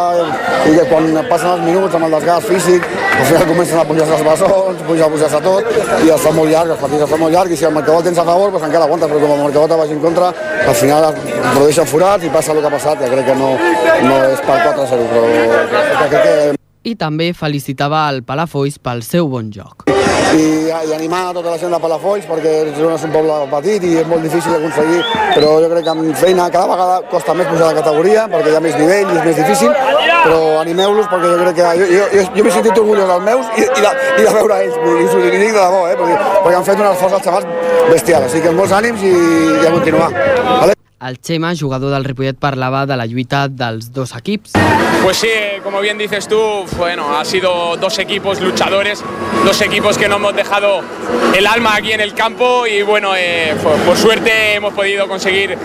i 0.70 0.76
que 0.76 0.84
quan 0.92 1.10
passen 1.30 1.50
els 1.56 1.64
minuts 1.66 1.98
amb 1.98 2.06
el 2.06 2.14
desgast 2.18 2.52
físic, 2.52 2.86
al 3.16 3.26
final 3.32 3.48
comencen 3.50 3.80
a 3.80 3.86
pujar-se 3.90 4.14
els 4.18 4.28
bessons, 4.28 4.84
pujar, 4.92 5.10
pujar-se 5.16 5.42
tot 5.48 5.74
i 6.06 6.14
es 6.14 6.28
fa 6.28 6.34
molt 6.38 6.54
llarg, 6.54 6.76
els 6.76 6.84
partits 6.84 7.08
es 7.08 7.12
fa 7.16 7.20
molt 7.24 7.34
llarg 7.34 7.50
i 7.50 7.58
si 7.58 7.68
el 7.68 7.74
marcador 7.80 8.06
tens 8.06 8.22
a 8.22 8.28
favor, 8.30 8.54
doncs 8.54 8.68
encara 8.70 8.86
aguantes, 8.86 9.10
però 9.10 9.24
com 9.24 9.34
el 9.34 9.44
marcador 9.48 9.74
te 9.74 9.82
vagi 9.82 9.98
en 9.98 10.06
contra, 10.06 10.30
al 10.60 10.78
final 10.84 11.10
es 11.10 11.20
produeixen 11.50 11.92
forats 11.96 12.30
i 12.30 12.32
passa 12.38 12.54
el 12.54 12.62
que 12.62 12.70
ha 12.70 12.78
passat, 12.78 13.02
que 13.02 13.12
crec 13.16 13.28
que 13.32 13.36
no, 13.42 13.52
no 14.06 14.24
és 14.30 14.46
per 14.46 14.62
4-0, 14.70 15.12
però 15.12 16.08
crec 16.14 16.18
que 16.20 16.59
i 16.82 16.94
també 16.96 17.30
felicitava 17.36 18.06
el 18.08 18.22
Palafolls 18.24 18.78
pel 18.80 19.02
seu 19.04 19.28
bon 19.28 19.50
joc. 19.52 19.84
I, 19.90 20.44
i 20.70 20.92
animar 20.94 21.24
a 21.28 21.32
tota 21.34 21.50
la 21.50 21.58
gent 21.58 21.74
de 21.74 21.80
Palafolls 21.82 22.26
perquè 22.28 22.52
és 22.70 22.78
un 22.78 23.12
poble 23.12 23.36
petit 23.50 23.84
i 23.84 23.96
és 24.00 24.08
molt 24.08 24.22
difícil 24.24 24.54
d'aconseguir, 24.54 25.02
però 25.34 25.56
jo 25.60 25.70
crec 25.72 25.84
que 25.84 25.92
amb 25.92 26.16
feina 26.22 26.48
cada 26.54 26.70
vegada 26.70 27.00
costa 27.10 27.34
més 27.34 27.50
pujar 27.50 27.72
de 27.72 27.82
categoria 27.82 28.26
perquè 28.30 28.54
hi 28.54 28.56
ha 28.56 28.64
més 28.64 28.78
nivell 28.78 29.10
i 29.10 29.18
és 29.18 29.26
més 29.26 29.38
difícil, 29.42 29.74
però 30.22 30.40
animeu-los 30.62 31.10
perquè 31.12 31.34
jo 31.34 31.38
crec 31.42 31.60
que 31.60 31.76
jo, 31.82 31.92
jo, 31.92 32.08
jo, 32.14 32.26
jo 32.38 32.46
m'he 32.46 32.56
sentit 32.56 32.82
orgullós 32.84 33.12
dels 33.12 33.28
meus 33.28 33.54
i, 33.58 33.66
i, 33.66 33.84
de, 33.84 33.94
i 34.16 34.26
de 34.26 34.34
veure 34.38 34.60
ells, 34.64 34.82
i 34.86 35.08
us 35.08 35.16
ho 35.18 35.24
dic 35.26 35.40
de 35.40 35.54
debò, 35.60 35.86
eh, 35.90 35.96
perquè, 36.00 36.18
perquè 36.44 36.58
han 36.60 36.68
fet 36.72 36.84
un 36.84 36.92
esforç 36.94 37.18
als 37.18 37.26
xavals 37.26 37.88
bestial, 37.90 38.28
així 38.28 38.44
que 38.44 38.54
molts 38.54 38.76
ànims 38.80 39.02
i, 39.02 39.16
i 39.58 39.66
a 39.66 39.74
continuar. 39.74 40.12
Vale? 40.14 40.79
El 41.00 41.18
Chema, 41.18 41.54
jugador 41.58 41.94
del 41.94 42.04
Ripollet, 42.04 42.36
parlava 42.36 42.84
de 42.84 42.94
la 42.94 43.06
lluita 43.06 43.48
dels 43.48 43.90
dos 43.92 44.14
equips. 44.14 44.52
Pues 45.02 45.16
sí, 45.16 45.28
como 45.64 45.80
bien 45.80 45.96
dices 45.96 46.28
tú, 46.28 46.38
bueno, 46.76 47.16
ha 47.16 47.24
sido 47.24 47.78
dos 47.78 47.98
equipos 47.98 48.38
luchadores, 48.42 49.02
dos 49.44 49.62
equipos 49.62 49.96
que 49.96 50.08
no 50.08 50.16
hemos 50.16 50.36
dejado 50.36 50.82
el 51.34 51.46
alma 51.46 51.76
aquí 51.76 51.92
en 51.92 52.02
el 52.02 52.12
campo 52.12 52.66
y 52.66 52.82
bueno, 52.82 53.12
eh, 53.16 53.56
por 53.86 53.96
suerte 53.96 54.56
hemos 54.56 54.74
podido 54.74 55.08
conseguir 55.08 55.56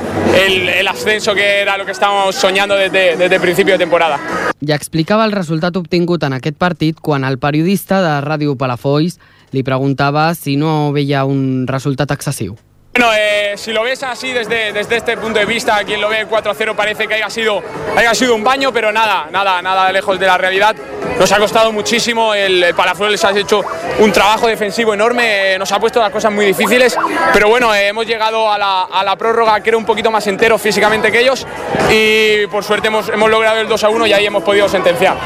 el, 0.47 0.69
el, 0.69 0.87
ascenso 0.87 1.35
que 1.35 1.59
era 1.59 1.77
lo 1.77 1.85
que 1.85 1.91
estábamos 1.91 2.35
soñando 2.35 2.75
desde, 2.75 3.17
desde 3.17 3.39
principio 3.39 3.73
de 3.73 3.79
temporada. 3.79 4.17
Ja 4.65 4.75
explicava 4.79 5.25
el 5.25 5.33
resultat 5.35 5.75
obtingut 5.75 6.23
en 6.23 6.37
aquest 6.39 6.55
partit 6.57 7.01
quan 7.03 7.27
el 7.27 7.37
periodista 7.43 7.99
de 8.01 8.13
Ràdio 8.23 8.55
Palafolls 8.55 9.19
li 9.51 9.63
preguntava 9.67 10.31
si 10.33 10.55
no 10.55 10.93
veia 10.95 11.25
un 11.27 11.67
resultat 11.67 12.15
excessiu. 12.15 12.55
Bueno, 12.97 13.11
eh, 13.13 13.55
si 13.57 13.73
lo 13.73 13.83
ves 13.83 14.01
así 14.03 14.31
desde, 14.31 14.71
desde 14.71 14.95
este 14.95 15.17
punto 15.17 15.37
de 15.37 15.43
vista, 15.43 15.83
quien 15.83 15.99
lo 15.99 16.07
ve 16.07 16.25
4-0 16.25 16.75
parece 16.75 17.09
que 17.09 17.15
haya 17.15 17.29
sido, 17.29 17.61
haya 17.93 18.15
sido 18.15 18.33
un 18.33 18.41
baño, 18.41 18.71
pero 18.71 18.89
nada, 18.89 19.27
nada, 19.31 19.61
nada 19.61 19.91
lejos 19.91 20.17
de 20.17 20.25
la 20.25 20.37
realidad. 20.37 20.73
Nos 21.19 21.29
ha 21.33 21.37
costado 21.37 21.73
muchísimo, 21.73 22.33
el, 22.33 22.63
el 22.63 22.75
les 23.09 23.25
ha 23.25 23.37
hecho 23.37 23.65
un 23.99 24.13
trabajo 24.13 24.47
defensivo 24.47 24.93
enorme, 24.93 25.55
eh, 25.55 25.59
nos 25.59 25.73
ha 25.73 25.79
puesto 25.81 25.99
las 25.99 26.09
cosas 26.09 26.31
muy 26.31 26.45
difíciles, 26.45 26.97
pero 27.33 27.49
bueno, 27.49 27.75
eh, 27.75 27.89
hemos 27.89 28.07
llegado 28.07 28.49
a 28.49 28.57
la, 28.57 28.83
a 28.83 29.03
la 29.03 29.17
prórroga 29.17 29.59
que 29.59 29.71
era 29.71 29.77
un 29.77 29.85
poquito 29.85 30.09
más 30.09 30.25
entero 30.27 30.57
físicamente 30.57 31.11
que 31.11 31.19
ellos 31.19 31.45
y 31.89 32.47
por 32.47 32.63
suerte 32.63 32.87
hemos, 32.87 33.09
hemos 33.09 33.29
logrado 33.29 33.59
el 33.59 33.67
2-1 33.67 34.07
y 34.07 34.13
ahí 34.13 34.25
hemos 34.25 34.41
podido 34.41 34.69
sentenciar. 34.69 35.17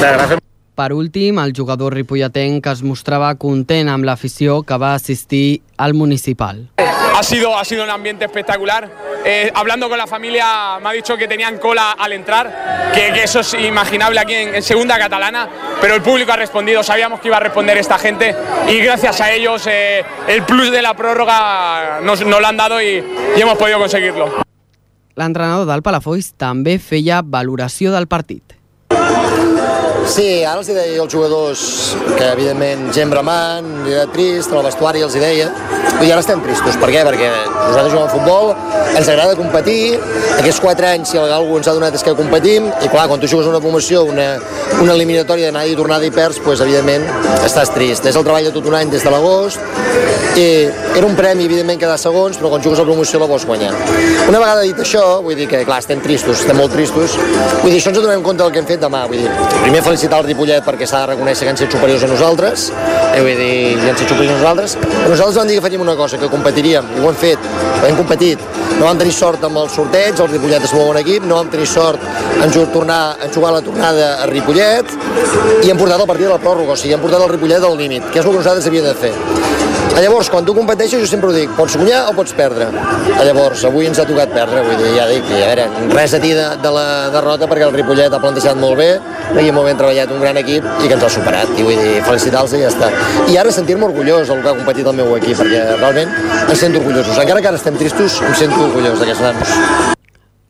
Gracias. 0.00 0.45
Per 0.76 0.92
últim, 0.92 1.38
el 1.40 1.54
jugador 1.56 1.94
ripolletenc 1.96 2.66
es 2.68 2.82
mostrava 2.84 3.30
content 3.40 3.88
amb 3.88 4.04
l'afició 4.04 4.58
que 4.60 4.76
va 4.76 4.90
assistir 4.92 5.62
al 5.80 5.94
municipal. 5.96 6.66
Ha 6.76 7.22
sido, 7.22 7.56
ha 7.56 7.64
sido 7.64 7.82
un 7.82 7.88
ambiente 7.88 8.26
espectacular. 8.26 8.90
Eh, 9.24 9.50
hablando 9.54 9.88
con 9.88 9.96
la 9.96 10.06
familia 10.06 10.78
me 10.82 10.90
ha 10.90 10.92
dicho 10.92 11.16
que 11.16 11.26
tenían 11.26 11.56
cola 11.56 11.92
al 11.92 12.12
entrar, 12.12 12.92
que, 12.94 13.10
que 13.14 13.22
eso 13.22 13.40
es 13.40 13.54
imaginable 13.54 14.20
aquí 14.20 14.34
en, 14.34 14.54
en, 14.54 14.62
segunda 14.62 14.98
catalana, 14.98 15.48
pero 15.80 15.94
el 15.94 16.02
público 16.02 16.32
ha 16.32 16.36
respondido, 16.36 16.82
sabíamos 16.82 17.20
que 17.20 17.28
iba 17.28 17.38
a 17.38 17.40
responder 17.40 17.78
esta 17.78 17.98
gente 17.98 18.36
y 18.68 18.76
gracias 18.80 19.22
a 19.22 19.32
ellos 19.32 19.66
eh, 19.66 20.04
el 20.28 20.42
plus 20.42 20.70
de 20.70 20.82
la 20.82 20.94
prórroga 20.94 22.00
nos, 22.02 22.20
nos 22.24 22.38
lo 22.38 22.46
han 22.46 22.56
dado 22.58 22.82
y, 22.82 23.02
y 23.34 23.40
hemos 23.40 23.56
podido 23.56 23.78
conseguirlo. 23.78 24.44
L'entrenador 25.16 25.64
del 25.64 25.80
Palafolls 25.80 26.34
també 26.36 26.76
feia 26.76 27.22
valoració 27.24 27.96
del 27.96 28.04
partit. 28.06 28.52
Sí, 30.06 30.44
ara 30.46 30.60
els 30.60 30.68
deia 30.70 31.00
als 31.02 31.10
jugadors 31.12 31.62
que, 32.14 32.28
evidentment, 32.28 32.86
gent 32.94 33.10
bramant, 33.10 33.66
era 33.90 34.04
trist, 34.12 34.52
el 34.54 34.62
vestuari 34.62 35.02
els 35.02 35.16
deia, 35.18 35.48
i 35.98 36.10
ara 36.12 36.20
estem 36.22 36.42
tristos. 36.44 36.78
Per 36.78 36.90
què? 36.92 37.02
Perquè 37.08 37.30
nosaltres 37.48 37.90
juguem 37.90 38.06
a 38.06 38.12
futbol, 38.12 38.52
ens 38.96 39.10
agrada 39.10 39.34
competir, 39.38 39.96
aquests 40.36 40.60
quatre 40.62 40.92
anys, 40.92 41.10
si 41.10 41.18
algú 41.18 41.58
ens 41.58 41.66
ha 41.66 41.74
donat 41.74 41.96
és 41.98 42.06
que 42.06 42.14
competim, 42.18 42.68
i 42.84 42.90
clar, 42.92 43.08
quan 43.10 43.20
tu 43.20 43.30
jugues 43.30 43.48
una 43.50 43.60
promoció, 43.60 44.04
una, 44.06 44.28
una 44.78 44.94
eliminatòria 44.94 45.50
d'anar 45.50 45.66
i 45.66 45.74
tornada 45.78 46.06
i 46.06 46.12
perds, 46.14 46.38
pues, 46.44 46.62
evidentment, 46.62 47.04
estàs 47.42 47.74
trist. 47.74 48.06
És 48.06 48.16
el 48.16 48.26
treball 48.26 48.46
de 48.46 48.54
tot 48.54 48.70
un 48.70 48.78
any 48.78 48.92
des 48.92 49.02
de 49.02 49.12
l'agost, 49.12 49.58
i 50.36 50.46
era 50.96 51.06
un 51.06 51.16
premi, 51.16 51.46
evidentment, 51.48 51.80
cada 51.80 51.96
segons, 52.00 52.36
però 52.38 52.50
quan 52.52 52.62
jugues 52.62 52.80
a 52.80 52.84
promoció 52.86 53.20
la 53.20 53.28
vols 53.30 53.46
guanyar. 53.48 53.72
Una 54.28 54.38
vegada 54.38 54.62
dit 54.62 54.80
això, 54.84 55.02
vull 55.24 55.36
dir 55.38 55.48
que, 55.48 55.64
clar, 55.64 55.80
estem 55.82 56.02
tristos, 56.04 56.44
estem 56.44 56.60
molt 56.60 56.72
tristos, 56.76 57.16
vull 57.62 57.72
dir, 57.72 57.80
això 57.80 57.92
ens 57.92 58.00
donem 58.02 58.24
compte 58.24 58.44
del 58.44 58.52
que 58.52 58.60
hem 58.60 58.68
fet 58.68 58.84
demà, 58.84 59.06
vull 59.08 59.24
dir, 59.24 59.30
primer 59.62 59.82
felicitar 59.82 60.20
el 60.20 60.26
Ripollet 60.28 60.64
perquè 60.66 60.86
s'ha 60.88 61.02
de 61.04 61.12
reconèixer 61.12 61.46
que 61.46 61.52
han 61.52 61.58
set 61.60 61.72
superiors 61.72 62.04
a 62.06 62.10
nosaltres, 62.10 62.68
eh, 63.12 63.20
vull 63.20 63.40
dir, 63.40 63.78
ja 63.82 63.90
han 63.92 63.98
set 63.98 64.08
superiors 64.08 64.34
a 64.34 64.38
nosaltres, 64.40 64.76
nosaltres 65.08 65.38
vam 65.40 65.50
dir 65.50 65.58
que 65.58 65.64
faríem 65.66 65.84
una 65.84 65.96
cosa, 65.98 66.18
que 66.18 66.30
competiríem, 66.32 66.92
i 66.96 67.02
ho 67.02 67.10
hem 67.10 67.18
fet, 67.20 67.50
hem 67.86 67.98
competit. 67.98 68.42
No 68.76 68.84
vam 68.84 68.98
tenir 69.00 69.14
sort 69.16 69.44
amb 69.48 69.56
el 69.56 69.70
sorteig, 69.72 70.18
el 70.20 70.28
Ripollet 70.28 70.66
és 70.68 70.74
molt 70.76 70.90
bon 70.90 70.98
equip, 71.00 71.24
no 71.24 71.38
vam 71.38 71.48
tenir 71.52 71.68
sort 71.70 72.02
en, 72.42 72.52
tornar, 72.72 73.16
en 73.24 73.32
jugar 73.32 73.54
la 73.54 73.62
tornada 73.64 74.10
a 74.22 74.26
Ripollet, 74.28 74.92
i 75.64 75.70
hem 75.70 75.80
portat 75.80 76.00
el 76.00 76.10
partit 76.10 76.28
de 76.28 76.34
la 76.34 76.42
pròrroga, 76.42 76.76
o 76.76 76.76
sigui, 76.76 76.92
hem 76.94 77.00
portat 77.00 77.24
el 77.24 77.32
Ripollet 77.32 77.64
al 77.64 77.78
límit, 77.78 78.10
que 78.12 78.20
és 78.20 78.26
el 78.26 78.34
que 78.34 78.42
nosaltres 78.42 78.68
havíem 78.68 78.90
de 78.90 78.94
fer. 79.00 79.65
Llavors, 79.96 80.28
quan 80.28 80.44
tu 80.44 80.52
competeixes, 80.52 81.00
jo 81.00 81.06
sempre 81.08 81.30
ho 81.30 81.32
dic, 81.32 81.52
pots 81.56 81.72
guanyar 81.80 82.02
o 82.10 82.12
pots 82.12 82.34
perdre. 82.36 82.66
Llavors, 83.24 83.62
avui 83.64 83.86
ens 83.88 83.96
ha 83.96 84.04
tocat 84.04 84.28
perdre, 84.34 84.60
vull 84.66 84.76
dir, 84.76 84.90
ja 84.92 85.06
dic, 85.08 85.24
i 85.32 85.38
a 85.40 85.46
veure, 85.48 85.64
res 85.94 86.12
a 86.12 86.20
dir 86.20 86.34
de, 86.36 86.44
de 86.60 86.72
la 86.74 86.84
derrota 87.14 87.48
perquè 87.48 87.64
el 87.64 87.72
Ripollet 87.72 88.12
ha 88.12 88.20
plantejat 88.20 88.60
molt 88.60 88.76
bé, 88.76 88.90
aquí 89.30 89.54
molt 89.56 89.70
ben 89.70 89.80
treballat, 89.80 90.12
un 90.12 90.20
gran 90.20 90.36
equip 90.42 90.68
i 90.84 90.90
que 90.90 90.98
ens 90.98 91.06
ha 91.08 91.10
superat, 91.16 91.54
i 91.56 91.64
vull 91.64 91.80
dir, 91.80 92.04
felicitar-los 92.04 92.52
i 92.58 92.60
ja 92.60 92.74
està. 92.74 92.92
I 93.32 93.40
ara 93.40 93.56
sentir-me 93.56 93.88
orgullós 93.88 94.28
del 94.28 94.44
que 94.44 94.52
ha 94.52 94.56
competit 94.60 94.92
el 94.92 95.00
meu 95.00 95.16
equip, 95.16 95.40
perquè 95.40 95.64
realment 95.80 96.12
em 96.44 96.54
sento 96.60 96.84
orgullosos. 96.84 97.16
Encara 97.16 97.40
que 97.40 97.52
ara 97.54 97.62
estem 97.62 97.80
tristos, 97.80 98.20
em 98.20 98.36
sento 98.36 98.60
orgullós 98.68 99.00
d'aquests 99.00 99.24
nanos. 99.24 99.58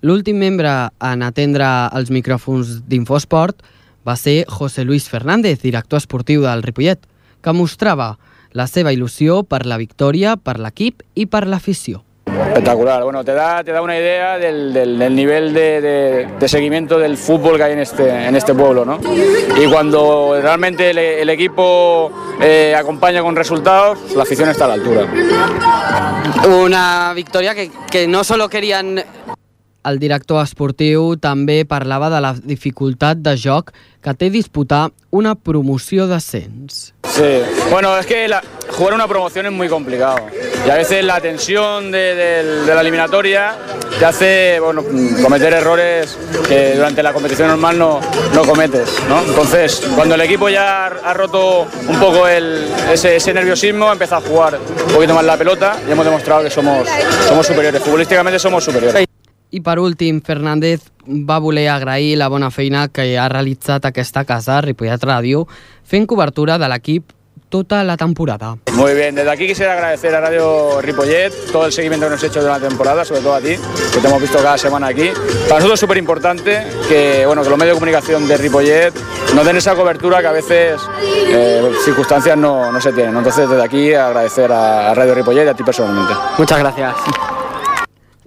L'últim 0.02 0.42
membre 0.42 0.74
en 1.06 1.22
atendre 1.22 1.70
els 1.94 2.10
micròfons 2.10 2.80
d'Infosport 2.90 3.62
va 4.06 4.18
ser 4.18 4.40
José 4.50 4.82
Luis 4.82 5.06
Fernández, 5.06 5.62
director 5.62 6.02
esportiu 6.02 6.42
del 6.42 6.66
Ripollet, 6.66 7.06
que 7.42 7.54
mostrava 7.54 8.16
la 8.52 8.66
seva 8.66 8.92
il·lusió 8.92 9.42
per 9.44 9.66
la 9.66 9.76
victòria, 9.76 10.36
per 10.36 10.58
l'equip 10.58 11.02
i 11.14 11.26
per 11.26 11.46
l'afició. 11.46 12.02
Espectacular, 12.26 13.04
bueno, 13.04 13.22
te 13.22 13.32
da, 13.34 13.62
te 13.62 13.70
da 13.70 13.82
una 13.82 13.96
idea 13.96 14.38
del, 14.38 14.72
del, 14.72 14.98
del 14.98 15.14
nivel 15.14 15.52
de, 15.52 15.80
de, 15.80 16.28
de, 16.38 16.48
seguimiento 16.48 16.98
del 16.98 17.16
fútbol 17.16 17.56
que 17.56 17.62
hay 17.62 17.72
en 17.74 17.80
este, 17.80 18.08
en 18.08 18.34
este 18.34 18.54
pueblo, 18.54 18.84
¿no? 18.84 18.98
Y 19.56 19.66
cuando 19.66 20.38
realmente 20.40 20.90
el, 20.90 20.98
el 20.98 21.28
equipo 21.30 22.10
eh, 22.40 22.74
acompaña 22.76 23.22
con 23.22 23.36
resultados, 23.36 23.98
la 24.16 24.22
afición 24.22 24.48
está 24.48 24.64
a 24.64 24.68
la 24.68 24.74
altura. 24.74 25.06
Una 26.48 27.12
victòria 27.14 27.54
que, 27.54 27.70
que 27.90 28.08
no 28.08 28.24
solo 28.24 28.48
querían 28.48 29.04
el 29.86 30.00
director 30.02 30.42
esportiu 30.42 31.14
també 31.22 31.64
parlava 31.68 32.10
de 32.10 32.20
la 32.22 32.34
dificultat 32.36 33.22
de 33.22 33.36
joc 33.38 33.72
que 34.02 34.14
té 34.14 34.28
disputar 34.30 34.90
una 35.10 35.34
promoció 35.34 36.06
d'ascens. 36.06 36.92
Sí, 37.10 37.30
bueno, 37.70 37.96
es 37.98 38.06
que 38.06 38.28
la, 38.28 38.42
jugar 38.68 38.94
una 38.94 39.08
promoción 39.08 39.46
es 39.46 39.52
muy 39.52 39.68
complicado 39.68 40.18
y 40.66 40.70
a 40.70 40.74
veces 40.74 41.04
la 41.04 41.20
tensión 41.20 41.90
de, 41.90 42.14
de, 42.14 42.44
de 42.66 42.74
la 42.74 42.80
eliminatoria 42.80 43.54
te 43.98 44.04
hace 44.04 44.60
bueno, 44.60 44.84
cometer 45.22 45.52
errores 45.54 46.18
que 46.46 46.74
durante 46.74 47.02
la 47.02 47.12
competición 47.12 47.48
normal 47.48 47.78
no, 47.78 48.00
no 48.34 48.42
cometes. 48.42 48.88
¿no? 49.08 49.22
Entonces, 49.22 49.82
cuando 49.94 50.14
el 50.14 50.20
equipo 50.20 50.48
ya 50.48 50.86
ha 50.86 51.14
roto 51.14 51.66
un 51.88 51.98
poco 51.98 52.28
el, 52.28 52.68
ese, 52.92 53.16
ese 53.16 53.32
nerviosismo, 53.32 53.90
empieza 53.90 54.18
a 54.18 54.20
jugar 54.20 54.58
un 54.58 54.92
poquito 54.92 55.14
más 55.14 55.24
la 55.24 55.36
pelota 55.36 55.78
y 55.88 55.92
hemos 55.92 56.04
demostrado 56.04 56.42
que 56.42 56.50
somos, 56.50 56.86
somos 57.26 57.46
superiores. 57.46 57.82
Futbolísticamente 57.82 58.38
somos 58.38 58.62
superiores. 58.64 59.06
I 59.56 59.62
per 59.64 59.78
últim, 59.80 60.20
Fernández 60.20 60.90
va 61.08 61.38
voler 61.40 61.70
agrair 61.72 62.18
la 62.20 62.28
bona 62.28 62.50
feina 62.52 62.88
que 62.92 63.14
ha 63.16 63.28
realitzat 63.32 63.86
aquesta 63.88 64.26
casa, 64.28 64.58
Ripollet 64.60 65.00
Ràdio, 65.00 65.46
fent 65.80 66.04
cobertura 66.04 66.58
de 66.60 66.68
l'equip 66.68 67.14
tota 67.48 67.82
la 67.84 67.96
temporada. 67.96 68.56
Muy 68.74 68.92
bien, 68.92 69.14
desde 69.14 69.30
aquí 69.30 69.46
quisiera 69.46 69.72
agradecer 69.72 70.14
a 70.14 70.20
Radio 70.20 70.82
Ripollet 70.82 71.32
todo 71.52 71.64
el 71.64 71.72
seguimiento 71.72 72.04
que 72.04 72.10
nos 72.10 72.22
has 72.22 72.28
hecho 72.28 72.42
durante 72.42 72.64
la 72.64 72.68
temporada, 72.68 73.04
sobre 73.06 73.22
todo 73.22 73.32
a 73.32 73.40
ti, 73.40 73.56
que 73.94 73.98
te 73.98 74.06
hemos 74.06 74.20
visto 74.20 74.36
cada 74.38 74.58
semana 74.58 74.88
aquí. 74.88 75.08
Para 75.48 75.60
nosotros 75.60 75.74
es 75.74 75.80
súper 75.80 75.96
importante 75.96 76.62
que, 76.86 77.24
bueno, 77.24 77.42
que 77.42 77.48
los 77.48 77.58
medios 77.58 77.76
de 77.76 77.80
comunicación 77.80 78.28
de 78.28 78.36
Ripollet 78.36 78.92
nos 79.34 79.46
den 79.46 79.56
esa 79.56 79.74
cobertura 79.74 80.20
que 80.20 80.26
a 80.26 80.32
veces 80.32 80.82
eh, 81.28 81.72
circunstancias 81.82 82.36
no, 82.36 82.70
no 82.70 82.78
se 82.78 82.92
tienen. 82.92 83.16
Entonces, 83.16 83.48
desde 83.48 83.62
aquí 83.62 83.94
agradecer 83.94 84.52
a 84.52 84.92
Radio 84.92 85.14
Ripollet 85.14 85.46
y 85.46 85.48
a 85.48 85.54
ti 85.54 85.62
personalmente. 85.62 86.12
Muchas 86.36 86.58
gracias. 86.58 86.94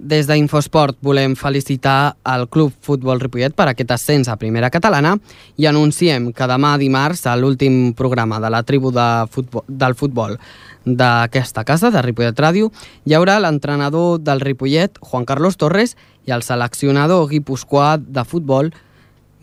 Des 0.00 0.24
d'Infosport 0.24 0.96
volem 1.04 1.34
felicitar 1.36 2.14
el 2.24 2.46
Club 2.48 2.72
Futbol 2.80 3.18
Ripollet 3.20 3.52
per 3.52 3.66
aquest 3.68 3.90
ascens 3.92 4.30
a 4.32 4.36
primera 4.40 4.70
catalana 4.72 5.12
i 5.60 5.66
anunciem 5.68 6.30
que 6.32 6.48
demà 6.48 6.70
dimarts, 6.80 7.26
a 7.28 7.34
l'últim 7.36 7.92
programa 7.92 8.38
de 8.40 8.48
la 8.48 8.62
tribu 8.64 8.94
de 8.96 9.04
futbol, 9.28 9.66
del 9.68 9.94
futbol 9.94 10.38
d'aquesta 10.86 11.66
casa, 11.68 11.92
de 11.92 12.00
Ripollet 12.00 12.40
Ràdio, 12.40 12.70
hi 13.04 13.12
haurà 13.12 13.36
l'entrenador 13.44 14.16
del 14.24 14.40
Ripollet, 14.40 14.96
Juan 15.04 15.28
Carlos 15.28 15.60
Torres, 15.60 15.98
i 16.24 16.32
el 16.32 16.46
seleccionador 16.48 17.28
guipuscoà 17.28 17.98
de 18.00 18.24
futbol, 18.24 18.72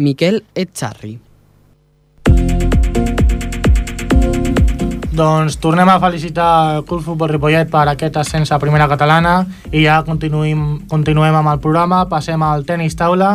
Miquel 0.02 0.42
Etxarri. 0.56 1.20
Doncs 5.18 5.56
tornem 5.58 5.90
a 5.90 5.98
felicitar 5.98 6.76
el 6.76 6.84
Club 6.86 7.02
Futbol 7.02 7.32
Ripollet 7.32 7.72
per 7.72 7.88
aquest 7.90 8.20
ascens 8.22 8.52
a 8.54 8.60
primera 8.62 8.86
catalana 8.86 9.40
i 9.72 9.82
ja 9.82 10.04
continuem, 10.06 10.84
continuem 10.86 11.34
amb 11.40 11.50
el 11.56 11.62
programa, 11.64 12.04
passem 12.06 12.44
al 12.46 12.62
tenis 12.68 12.94
taula 13.00 13.32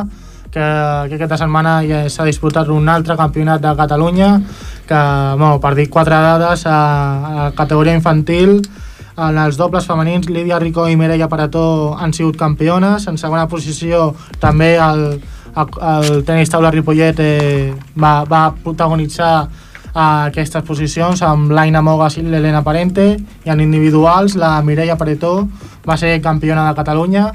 que, 0.53 0.62
que 0.62 1.16
aquesta 1.16 1.40
setmana 1.40 1.81
ja 1.88 2.05
s'ha 2.07 2.29
disputat 2.29 2.71
un 2.71 2.87
altre 2.92 3.16
campionat 3.18 3.64
de 3.64 3.73
Catalunya 3.81 4.29
que, 4.87 5.01
bueno, 5.40 5.59
per 5.59 5.75
dir 5.75 5.88
quatre 5.90 6.21
dades 6.23 6.62
a, 6.71 6.79
a 7.49 7.51
categoria 7.59 7.99
infantil 7.99 8.61
en 9.16 9.42
els 9.42 9.59
dobles 9.59 9.88
femenins 9.88 10.31
Lídia 10.31 10.62
Rico 10.62 10.87
i 10.87 10.95
Mireia 10.97 11.27
Parató 11.29 11.97
han 11.99 12.14
sigut 12.14 12.38
campiones. 12.38 13.09
En 13.11 13.18
segona 13.18 13.49
posició 13.51 14.12
també 14.38 14.77
el, 14.79 15.18
el, 15.57 15.77
el 15.90 16.25
tenis 16.31 16.55
taula 16.55 16.71
Ripollet 16.71 17.18
eh, 17.27 17.75
va, 17.99 18.23
va 18.23 18.47
protagonitzar 18.62 19.35
a 19.92 20.26
aquestes 20.31 20.64
posicions 20.64 21.20
amb 21.26 21.52
l'Aina 21.52 21.83
Mogas 21.85 22.16
i 22.16 22.24
l'Helena 22.24 22.62
Parente 22.64 23.05
i 23.44 23.50
en 23.52 23.61
individuals 23.61 24.37
la 24.40 24.55
Mireia 24.64 24.96
Paretó 24.96 25.42
va 25.85 25.96
ser 26.00 26.14
campiona 26.24 26.68
de 26.68 26.76
Catalunya 26.78 27.26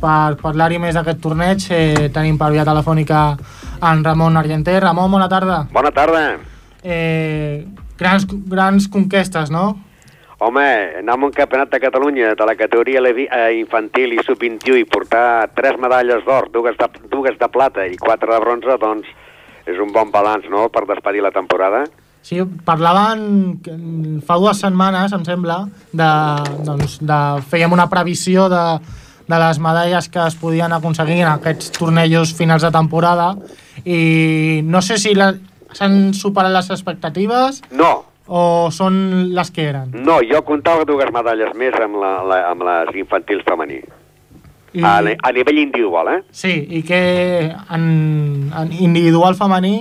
per 0.00 0.36
parlar-hi 0.40 0.78
més 0.80 0.96
d'aquest 0.96 1.20
torneig 1.20 1.66
eh, 1.72 2.08
tenim 2.12 2.38
per 2.40 2.52
via 2.54 2.64
telefònica 2.64 3.22
en 3.84 4.04
Ramon 4.04 4.36
Argenter 4.40 4.78
Ramon, 4.80 5.10
bona 5.12 5.28
tarda 5.28 5.66
Bona 5.72 5.92
tarda 5.92 6.22
eh, 6.82 7.66
grans, 7.98 8.24
grans 8.48 8.88
conquestes, 8.88 9.50
no? 9.50 9.74
Home, 10.38 10.64
anar 11.00 11.14
a 11.16 11.24
un 11.24 11.32
campionat 11.32 11.70
de 11.72 11.80
Catalunya 11.80 12.34
de 12.36 12.44
la 12.44 12.54
categoria 12.56 13.00
infantil 13.56 14.12
i 14.12 14.24
sub-21 14.24 14.82
i 14.82 14.84
portar 14.84 15.48
tres 15.56 15.78
medalles 15.80 16.24
d'or, 16.26 16.50
dues, 16.52 16.76
de, 16.76 16.88
dues 17.08 17.38
de 17.40 17.48
plata 17.48 17.86
i 17.88 17.96
quatre 17.96 18.32
de 18.34 18.40
bronze, 18.40 18.76
doncs 18.80 19.08
és 19.66 19.80
un 19.80 19.92
bon 19.92 20.12
balanç, 20.12 20.44
no?, 20.52 20.68
per 20.68 20.84
despedir 20.86 21.24
la 21.24 21.32
temporada. 21.32 21.86
Sí, 22.26 22.40
parlaven 22.66 23.60
fa 24.26 24.34
dues 24.42 24.58
setmanes, 24.58 25.12
em 25.14 25.22
sembla, 25.22 25.60
de, 25.94 26.06
doncs, 26.66 26.96
de, 26.98 27.18
fèiem 27.46 27.76
una 27.76 27.84
previsió 27.86 28.48
de, 28.50 28.62
de 29.28 29.38
les 29.38 29.60
medalles 29.62 30.08
que 30.10 30.24
es 30.24 30.34
podien 30.40 30.74
aconseguir 30.74 31.20
en 31.20 31.30
aquests 31.30 31.70
tornejos 31.76 32.32
finals 32.34 32.66
de 32.66 32.72
temporada 32.74 33.28
i 33.84 34.58
no 34.66 34.82
sé 34.82 34.96
si 34.98 35.12
s'han 35.14 35.94
superat 36.18 36.50
les 36.56 36.72
expectatives 36.74 37.60
no. 37.70 37.92
o 38.26 38.42
són 38.74 38.98
les 39.36 39.54
que 39.54 39.68
eren. 39.70 39.94
No, 39.94 40.18
jo 40.26 40.42
comptava 40.48 40.82
dues 40.88 41.14
medalles 41.14 41.54
més 41.54 41.78
amb, 41.78 42.00
la, 42.02 42.10
la, 42.26 42.40
amb 42.50 42.66
les 42.66 42.90
infantils 43.04 43.46
femení. 43.46 43.78
I... 44.74 44.82
A, 44.82 44.98
a 44.98 45.32
nivell 45.32 45.62
individual, 45.62 46.10
eh? 46.10 46.18
Sí, 46.34 46.58
i 46.74 46.82
que 46.82 47.00
en, 47.54 47.86
en 48.50 48.76
individual 48.82 49.38
femení 49.38 49.76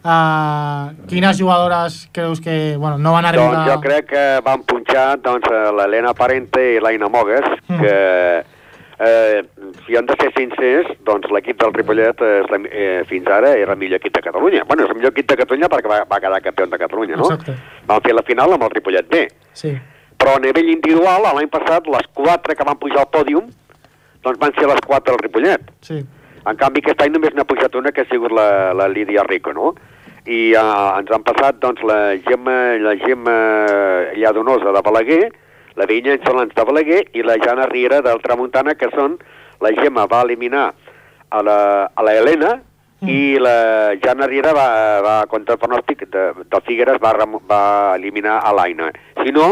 Uh, 0.00 0.94
quines 1.10 1.36
jugadores 1.36 2.08
creus 2.10 2.40
que 2.40 2.76
bueno, 2.78 2.96
no 2.96 3.12
van 3.12 3.26
arribar... 3.28 3.52
Doncs 3.52 3.68
jo 3.68 3.80
crec 3.84 4.06
que 4.14 4.22
van 4.46 4.62
punxar 4.64 5.18
doncs, 5.20 5.50
l'Helena 5.76 6.14
Parente 6.16 6.62
i 6.76 6.80
l'Aina 6.80 7.10
Mogues, 7.12 7.44
mm. 7.68 7.82
que 7.82 8.60
eh, 9.00 9.44
si 9.86 9.96
han 9.96 10.06
de 10.06 10.14
ser 10.20 10.30
sincers, 10.36 10.88
doncs 11.04 11.28
l'equip 11.32 11.60
del 11.60 11.72
Ripollet 11.72 12.20
és 12.26 12.50
la, 12.52 12.58
eh, 12.68 13.02
fins 13.08 13.28
ara 13.32 13.54
era 13.56 13.72
el 13.72 13.80
millor 13.80 14.00
equip 14.00 14.14
de 14.16 14.22
Catalunya. 14.24 14.64
Bueno, 14.68 14.84
és 14.84 14.92
el 14.92 14.98
millor 14.98 15.14
equip 15.14 15.30
de 15.30 15.38
Catalunya 15.40 15.70
perquè 15.72 15.88
va, 15.88 16.02
va 16.10 16.20
quedar 16.20 16.42
campió 16.44 16.66
de 16.66 16.80
Catalunya, 16.80 17.16
no? 17.16 17.30
Exacte. 17.32 17.56
Van 17.88 18.04
fer 18.04 18.14
la 18.14 18.24
final 18.28 18.52
amb 18.56 18.66
el 18.68 18.72
Ripollet 18.76 19.08
B. 19.08 19.22
Sí. 19.56 19.72
Però 20.20 20.36
a 20.36 20.42
nivell 20.44 20.68
individual, 20.68 21.24
l'any 21.24 21.48
passat, 21.48 21.88
les 21.88 22.08
quatre 22.12 22.56
que 22.56 22.66
van 22.68 22.80
pujar 22.80 23.06
al 23.06 23.12
pòdium, 23.12 23.48
doncs 24.20 24.40
van 24.42 24.52
ser 24.58 24.68
les 24.68 24.84
quatre 24.84 25.14
del 25.14 25.22
Ripollet. 25.24 25.72
Sí. 25.80 26.02
En 26.44 26.60
canvi, 26.60 26.84
aquest 26.84 27.00
any 27.00 27.14
només 27.14 27.32
n'ha 27.36 27.48
pujat 27.48 27.74
una, 27.80 27.92
que 27.92 28.04
ha 28.04 28.10
sigut 28.10 28.32
la, 28.36 28.74
la 28.76 28.88
Lídia 28.88 29.24
Rico, 29.24 29.52
no? 29.56 29.72
I 30.28 30.40
uh, 30.58 30.98
ens 31.00 31.12
han 31.14 31.24
passat, 31.24 31.60
doncs, 31.62 31.80
la 31.86 32.16
Gemma, 32.26 32.56
la 32.82 32.96
Gemma 33.00 33.36
Lladonosa 34.18 34.74
de 34.76 34.82
Balaguer, 34.84 35.30
la 35.76 35.86
Vinya 35.86 36.16
Insolans 36.18 36.52
de 36.54 36.64
Balaguer 36.66 37.04
i 37.16 37.24
la 37.24 37.38
Jana 37.40 37.66
Riera 37.70 38.02
del 38.04 38.22
Tramuntana, 38.24 38.76
que 38.76 38.90
són... 38.96 39.18
La 39.60 39.74
Gemma 39.76 40.06
va 40.08 40.22
eliminar 40.24 40.70
a 41.28 41.42
la, 41.44 41.56
a 41.92 42.02
la 42.02 42.14
Helena 42.16 42.54
mm. 42.56 43.08
i 43.12 43.36
la 43.36 43.92
Jana 44.00 44.24
Riera 44.24 44.54
va, 44.56 44.68
va 45.04 45.16
contra 45.28 45.58
el 45.58 45.60
pronòstic 45.60 46.06
de, 46.08 46.22
del 46.40 46.64
Figueres 46.64 46.96
va, 47.02 47.12
va 47.44 47.60
eliminar 47.98 48.38
a 48.40 48.54
l'Aina. 48.56 48.88
Si 49.20 49.34
no, 49.36 49.50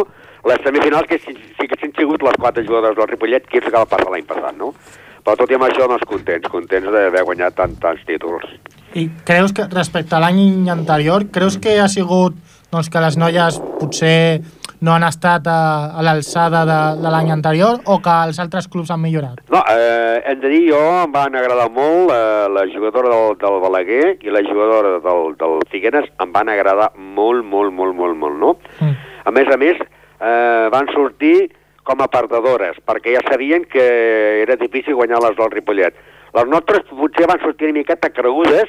les 0.48 0.64
semifinals 0.64 1.10
que 1.10 1.18
sí, 1.20 1.36
sí 1.58 1.68
que 1.68 1.76
han 1.82 1.92
sigut 1.98 2.24
les 2.24 2.40
quatre 2.40 2.64
jugadores 2.64 2.96
del 2.96 3.10
Ripollet, 3.12 3.44
que 3.52 3.60
és 3.60 3.66
el 3.66 3.72
que 3.72 3.76
va 3.76 3.90
passar 3.90 4.08
l'any 4.14 4.24
passat, 4.28 4.56
no? 4.56 4.72
Però 5.20 5.36
tot 5.36 5.52
i 5.52 5.58
amb 5.58 5.68
això, 5.68 5.84
doncs, 5.90 6.08
contents, 6.08 6.48
contents 6.48 6.88
d'haver 6.94 7.24
guanyat 7.28 7.58
tant, 7.58 7.76
tants 7.82 8.04
títols. 8.08 8.48
I 8.94 9.08
creus 9.28 9.52
que, 9.52 9.66
respecte 9.68 10.16
a 10.16 10.22
l'any 10.22 10.68
anterior, 10.72 11.26
creus 11.32 11.58
que 11.60 11.78
ha 11.80 11.88
sigut 11.92 12.36
doncs, 12.72 12.88
que 12.92 13.00
les 13.00 13.16
noies 13.20 13.58
potser 13.80 14.40
no 14.84 14.94
han 14.94 15.02
estat 15.02 15.46
a, 15.50 15.58
a 15.98 16.04
l'alçada 16.06 16.62
de, 16.68 16.78
de 17.02 17.10
l'any 17.10 17.32
anterior 17.34 17.80
o 17.90 17.98
que 18.04 18.14
els 18.28 18.38
altres 18.38 18.68
clubs 18.70 18.92
han 18.94 19.02
millorat? 19.02 19.40
No, 19.50 19.62
eh, 19.72 20.22
hem 20.30 20.40
de 20.42 20.52
dir, 20.52 20.62
jo 20.70 20.80
em 21.02 21.14
van 21.14 21.34
agradar 21.38 21.68
molt 21.74 22.12
eh, 22.14 22.46
la 22.54 22.64
jugadora 22.70 23.10
del, 23.14 23.38
del 23.42 23.60
Balaguer 23.64 24.16
i 24.22 24.34
la 24.34 24.44
jugadora 24.46 24.98
del, 25.04 25.34
del 25.40 25.62
Figueres 25.72 26.10
em 26.22 26.34
van 26.34 26.52
agradar 26.52 26.92
molt, 26.94 27.44
molt, 27.44 27.74
molt, 27.74 27.96
molt, 27.98 28.18
molt, 28.20 28.38
no? 28.38 28.54
Mm. 28.78 28.94
A 29.28 29.34
més 29.34 29.50
a 29.52 29.58
més, 29.60 29.80
eh, 30.20 30.68
van 30.74 30.92
sortir 30.94 31.48
com 31.88 32.04
a 32.04 32.10
perdedores, 32.12 32.76
perquè 32.84 33.16
ja 33.16 33.24
sabien 33.26 33.64
que 33.64 33.84
era 34.44 34.58
difícil 34.60 34.94
guanyar 34.94 35.22
les 35.24 35.36
del 35.38 35.50
Ripollet. 35.54 35.96
Les 36.34 36.46
nostres 36.50 36.84
potser 36.90 37.26
van 37.30 37.40
sortir 37.40 37.70
una 37.70 37.78
miqueta 37.80 38.10
cregudes 38.10 38.68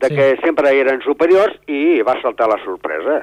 de 0.00 0.08
sí. 0.08 0.14
que 0.16 0.26
sempre 0.44 0.72
eren 0.80 1.00
superiors 1.04 1.56
i 1.68 2.00
va 2.06 2.18
saltar 2.22 2.48
la 2.48 2.58
sorpresa. 2.64 3.22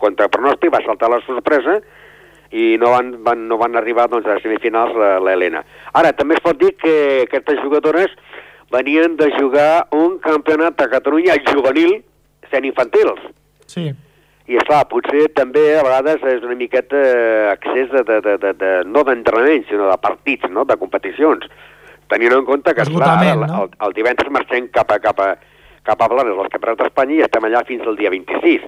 Contra 0.00 0.28
pronòstic 0.32 0.72
va 0.74 0.82
saltar 0.84 1.10
la 1.12 1.20
sorpresa 1.26 1.78
i 2.50 2.76
no 2.80 2.90
van, 2.94 3.12
van, 3.24 3.46
no 3.48 3.58
van 3.60 3.76
arribar 3.76 4.08
doncs, 4.08 4.26
a 4.26 4.38
semifinals 4.40 4.96
la- 4.96 5.18
l'Helena. 5.20 5.62
Ara, 5.92 6.12
també 6.16 6.34
es 6.38 6.44
pot 6.44 6.58
dir 6.58 6.74
que 6.80 7.24
aquestes 7.26 7.60
jugadores 7.62 8.12
venien 8.72 9.16
de 9.16 9.30
jugar 9.38 9.86
un 9.92 10.18
campionat 10.18 10.76
de 10.80 10.88
Catalunya 10.92 11.36
juvenil 11.52 12.02
sent 12.50 12.64
infantils. 12.64 13.20
Sí. 13.66 13.90
I, 14.48 14.56
esclar, 14.56 14.86
potser 14.88 15.26
també 15.36 15.76
a 15.76 15.82
vegades 15.84 16.22
és 16.24 16.44
una 16.44 16.56
miqueta 16.56 17.00
accés 17.52 17.90
de, 17.92 18.00
de, 18.08 18.20
de, 18.24 18.36
de, 18.40 18.52
de 18.56 18.70
no 18.88 19.02
d'entrenament, 19.04 19.66
sinó 19.68 19.90
de 19.90 19.96
partits, 20.00 20.48
no?, 20.48 20.64
de 20.64 20.76
competicions. 20.80 21.44
Tenint 22.08 22.34
en 22.34 22.44
compte 22.48 22.74
que, 22.74 22.84
esclar, 22.86 23.14
el, 23.24 23.44
no? 23.44 23.62
el, 23.64 23.72
el 23.86 23.96
divendres 23.96 24.30
marxem 24.32 24.68
cap 24.72 24.90
a, 24.94 24.98
cap 25.04 25.18
a, 25.20 25.32
cap 25.84 26.02
a 26.02 26.08
Blanes, 26.08 26.38
als 26.38 26.52
campionats 26.52 26.80
d'Espanya, 26.82 27.18
i 27.18 27.24
estem 27.26 27.48
allà 27.48 27.64
fins 27.68 27.86
al 27.86 27.98
dia 28.00 28.12
26. 28.14 28.64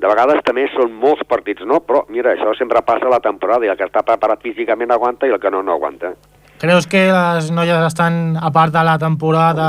De 0.00 0.08
vegades 0.08 0.40
també 0.46 0.64
són 0.72 0.92
molts 0.98 1.22
partits, 1.28 1.62
no? 1.68 1.82
Però, 1.86 2.04
mira, 2.08 2.32
això 2.32 2.54
sempre 2.58 2.82
passa 2.86 3.06
a 3.06 3.14
la 3.14 3.22
temporada, 3.22 3.66
i 3.66 3.72
el 3.72 3.78
que 3.78 3.86
està 3.86 4.02
preparat 4.06 4.42
físicament 4.42 4.94
aguanta 4.94 5.28
i 5.28 5.34
el 5.34 5.40
que 5.42 5.52
no, 5.52 5.62
no 5.62 5.76
aguanta. 5.76 6.14
Creus 6.60 6.86
que 6.88 7.06
les 7.08 7.50
noies 7.56 7.86
estan, 7.86 8.36
a 8.36 8.50
part 8.52 8.72
de 8.74 8.82
la 8.84 8.96
temporada, 9.00 9.68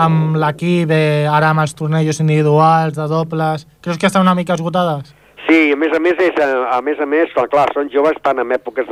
amb 0.00 0.38
l'equip, 0.40 0.92
eh, 0.92 1.26
ara 1.28 1.50
amb 1.52 1.64
els 1.64 1.74
tornejos 1.76 2.22
individuals, 2.24 2.96
de 2.96 3.08
dobles, 3.08 3.66
creus 3.84 3.98
que 4.00 4.08
estan 4.08 4.24
una 4.24 4.36
mica 4.38 4.56
esgotades? 4.56 5.12
Sí, 5.48 5.72
a 5.72 5.76
més 5.76 5.92
a 5.92 6.00
més, 6.00 6.20
és, 6.22 6.36
a, 6.40 6.76
a 6.78 6.80
més 6.84 7.00
a 7.00 7.08
més, 7.08 7.32
clar, 7.34 7.66
són 7.74 7.90
joves, 7.92 8.16
estan 8.16 8.40
en 8.40 8.54
èpoques 8.54 8.88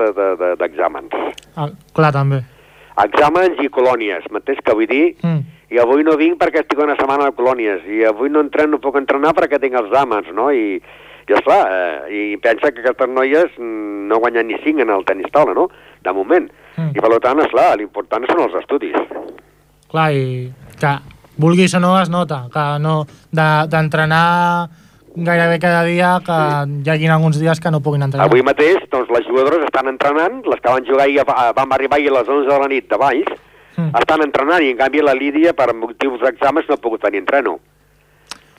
d'exàmens. 0.60 1.12
De, 1.14 1.28
de. 1.30 1.52
Ah, 1.56 1.70
clar, 1.96 2.12
també. 2.16 2.42
Exàmens 3.04 3.60
i 3.64 3.68
colònies, 3.72 4.26
m'entens 4.30 4.60
què 4.64 4.74
vull 4.76 4.88
dir? 4.90 5.14
Mm. 5.22 5.42
I 5.70 5.78
avui 5.78 6.02
no 6.02 6.16
vinc 6.18 6.38
perquè 6.40 6.64
estic 6.64 6.80
una 6.82 6.96
setmana 6.98 7.28
de 7.28 7.36
colònies, 7.38 7.84
i 7.86 8.02
avui 8.04 8.28
no 8.32 8.40
entreno, 8.42 8.72
no 8.76 8.82
puc 8.82 8.96
entrenar 8.98 9.34
perquè 9.36 9.60
tinc 9.62 9.76
els 9.78 9.86
exàmens, 9.90 10.32
no? 10.34 10.48
I, 10.50 10.80
i 11.30 11.36
esclar, 11.36 11.60
eh, 11.70 12.00
i 12.10 12.36
pensa 12.42 12.72
que 12.74 12.82
aquestes 12.82 13.08
noies 13.14 13.54
no 13.60 14.18
guanyen 14.18 14.48
ni 14.50 14.58
cinc 14.64 14.82
en 14.82 14.90
el 14.90 15.04
tenis 15.06 15.30
taula, 15.30 15.54
no?, 15.54 15.68
de 16.02 16.12
moment. 16.16 16.50
Mm. 16.76 16.90
I 16.96 17.00
per 17.04 17.20
tant, 17.22 17.38
esclar, 17.44 17.76
l'important 17.78 18.26
són 18.26 18.42
els 18.48 18.58
estudis. 18.62 18.96
Clar, 19.90 20.10
i 20.14 20.50
que 20.80 20.92
vulguis 21.40 21.74
o 21.74 21.80
no 21.80 21.94
es 22.00 22.10
nota, 22.10 22.44
que 22.52 22.66
no 22.82 23.04
de- 23.30 23.66
d'entrenar 23.70 24.68
gairebé 25.14 25.58
cada 25.58 25.84
dia, 25.84 26.20
que 26.24 26.32
hi 26.84 26.90
hagi 26.90 27.06
alguns 27.08 27.38
dies 27.40 27.60
que 27.60 27.70
no 27.70 27.80
puguin 27.80 28.02
entrenar. 28.02 28.26
Avui 28.26 28.42
mateix, 28.42 28.78
doncs, 28.90 29.10
les 29.10 29.26
jugadores 29.26 29.64
estan 29.64 29.88
entrenant, 29.88 30.44
les 30.46 30.60
que 30.60 30.68
van 30.68 30.84
jugar 30.86 31.06
ahir, 31.06 31.20
a- 31.26 31.52
vam 31.52 31.72
arribar 31.72 31.98
ahir 31.98 32.10
a 32.10 32.18
les 32.20 32.28
11 32.28 32.48
de 32.48 32.58
la 32.58 32.68
nit 32.68 32.88
de 32.90 32.96
Valls, 32.96 33.30
Mm. 33.76 33.96
estan 33.96 34.22
entrenant, 34.22 34.62
i 34.62 34.70
en 34.70 34.76
canvi 34.76 35.00
la 35.00 35.14
Lídia, 35.14 35.52
per 35.54 35.72
motius 35.74 36.20
d'exàmens, 36.20 36.68
no 36.68 36.74
ha 36.74 36.78
pogut 36.78 37.02
venir 37.02 37.18
a 37.18 37.20
entreno. 37.20 37.58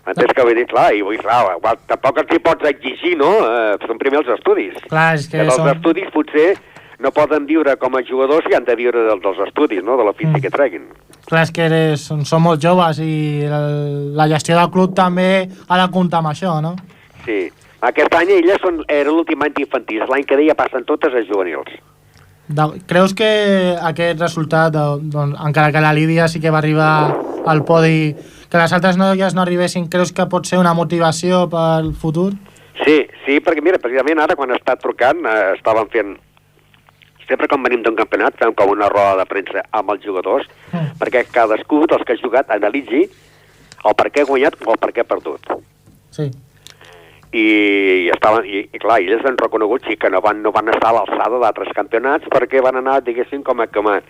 Entens 0.07 0.33
que 0.33 0.41
vull 0.41 0.55
dir? 0.55 0.65
Clar, 0.65 0.95
i 0.95 1.01
vull, 1.05 1.17
clar, 1.21 1.57
igual, 1.59 1.77
tampoc 1.85 2.17
els 2.23 2.31
hi 2.33 2.39
pots 2.39 2.65
exigir, 2.71 3.15
no? 3.17 3.29
Eh, 3.45 3.77
són 3.85 3.99
primer 3.99 4.19
els 4.23 4.29
estudis. 4.39 4.73
Clar, 4.89 5.13
és 5.15 5.27
que 5.29 5.37
dels 5.37 5.55
són- 5.55 5.69
estudis 5.75 6.09
potser 6.11 6.55
no 6.99 7.11
poden 7.11 7.45
viure 7.45 7.75
com 7.77 7.95
a 7.95 8.01
jugadors 8.01 8.45
i 8.49 8.55
han 8.55 8.65
de 8.65 8.75
viure 8.75 9.03
dels, 9.07 9.21
dels 9.21 9.39
estudis, 9.47 9.83
no?, 9.83 9.97
de 9.97 10.03
l'ofici 10.03 10.31
Mm. 10.37 10.41
que 10.41 10.49
treguin. 10.49 10.87
Clar, 11.31 11.45
és 11.47 11.51
que 11.55 11.63
eres, 11.63 12.09
són 12.27 12.41
molt 12.43 12.59
joves 12.59 12.97
i 12.99 13.45
el, 13.47 13.69
la 14.19 14.25
gestió 14.27 14.57
del 14.57 14.67
club 14.73 14.91
també 14.97 15.45
ha 15.47 15.77
de 15.79 15.85
comptar 15.93 16.19
amb 16.19 16.33
això, 16.33 16.57
no? 16.59 16.73
Sí. 17.23 17.45
Aquest 17.87 18.13
any 18.13 18.33
elles 18.35 18.59
són, 18.61 18.81
era 18.91 19.09
l'últim 19.09 19.39
any 19.41 19.53
d'infantils, 19.55 20.09
l'any 20.11 20.25
que 20.27 20.35
ve 20.37 20.49
ja 20.49 20.57
passen 20.59 20.83
totes 20.85 21.15
a 21.15 21.23
juvenils. 21.25 21.71
De, 22.51 22.65
creus 22.89 23.15
que 23.15 23.29
aquest 23.79 24.19
resultat, 24.19 24.75
doncs, 24.75 25.37
encara 25.39 25.71
que 25.71 25.81
la 25.81 25.93
Lídia 25.95 26.27
sí 26.27 26.41
que 26.43 26.51
va 26.51 26.59
arribar 26.59 26.91
al 27.47 27.63
podi, 27.63 28.11
que 28.51 28.59
les 28.59 28.75
altres 28.75 28.99
noies 28.99 29.33
no 29.33 29.45
arribessin, 29.45 29.87
creus 29.87 30.11
que 30.11 30.27
pot 30.27 30.51
ser 30.51 30.59
una 30.59 30.75
motivació 30.75 31.45
pel 31.49 31.93
futur? 31.95 32.33
Sí, 32.83 33.05
sí, 33.23 33.39
perquè 33.39 33.63
mira, 33.63 33.79
precisament 33.79 34.19
ara 34.19 34.35
quan 34.35 34.51
està 34.51 34.75
trucant 34.83 35.23
eh, 35.23 35.53
estàvem 35.55 35.87
fent 35.95 36.13
sempre 37.31 37.47
quan 37.47 37.63
venim 37.63 37.81
d'un 37.87 37.95
campionat 37.97 38.35
fem 38.39 38.53
com 38.53 38.69
una 38.75 38.89
roda 38.91 39.17
de 39.23 39.25
premsa 39.31 39.63
amb 39.71 39.95
els 39.95 40.03
jugadors 40.05 40.47
Mm. 40.71 40.93
perquè 41.01 41.25
cadascú 41.31 41.81
dels 41.87 42.03
que 42.07 42.13
ha 42.13 42.21
jugat 42.21 42.51
analitzi 42.53 43.01
el 43.07 43.95
per 43.97 44.11
què 44.11 44.21
ha 44.21 44.29
guanyat 44.29 44.55
o 44.65 44.71
el 44.75 44.77
per 44.79 44.91
què 44.93 45.01
ha 45.01 45.07
perdut. 45.09 45.49
Sí. 46.13 46.29
I, 47.31 47.41
i, 47.41 48.09
estaven, 48.11 48.43
i, 48.45 48.65
i 48.75 48.79
clar, 48.83 48.99
ells 48.99 49.23
han 49.25 49.37
reconegut 49.39 49.85
sí 49.87 49.95
que 49.97 50.09
no 50.11 50.19
van, 50.23 50.41
no 50.43 50.51
van 50.51 50.67
estar 50.73 50.89
a 50.91 50.97
l'alçada 50.99 51.39
d'altres 51.39 51.71
campionats 51.77 52.27
perquè 52.31 52.59
van 52.63 52.75
anar, 52.81 52.97
diguéssim, 53.07 53.41
com 53.47 53.61
a, 53.63 53.67
com 53.71 53.87
a, 53.87 54.01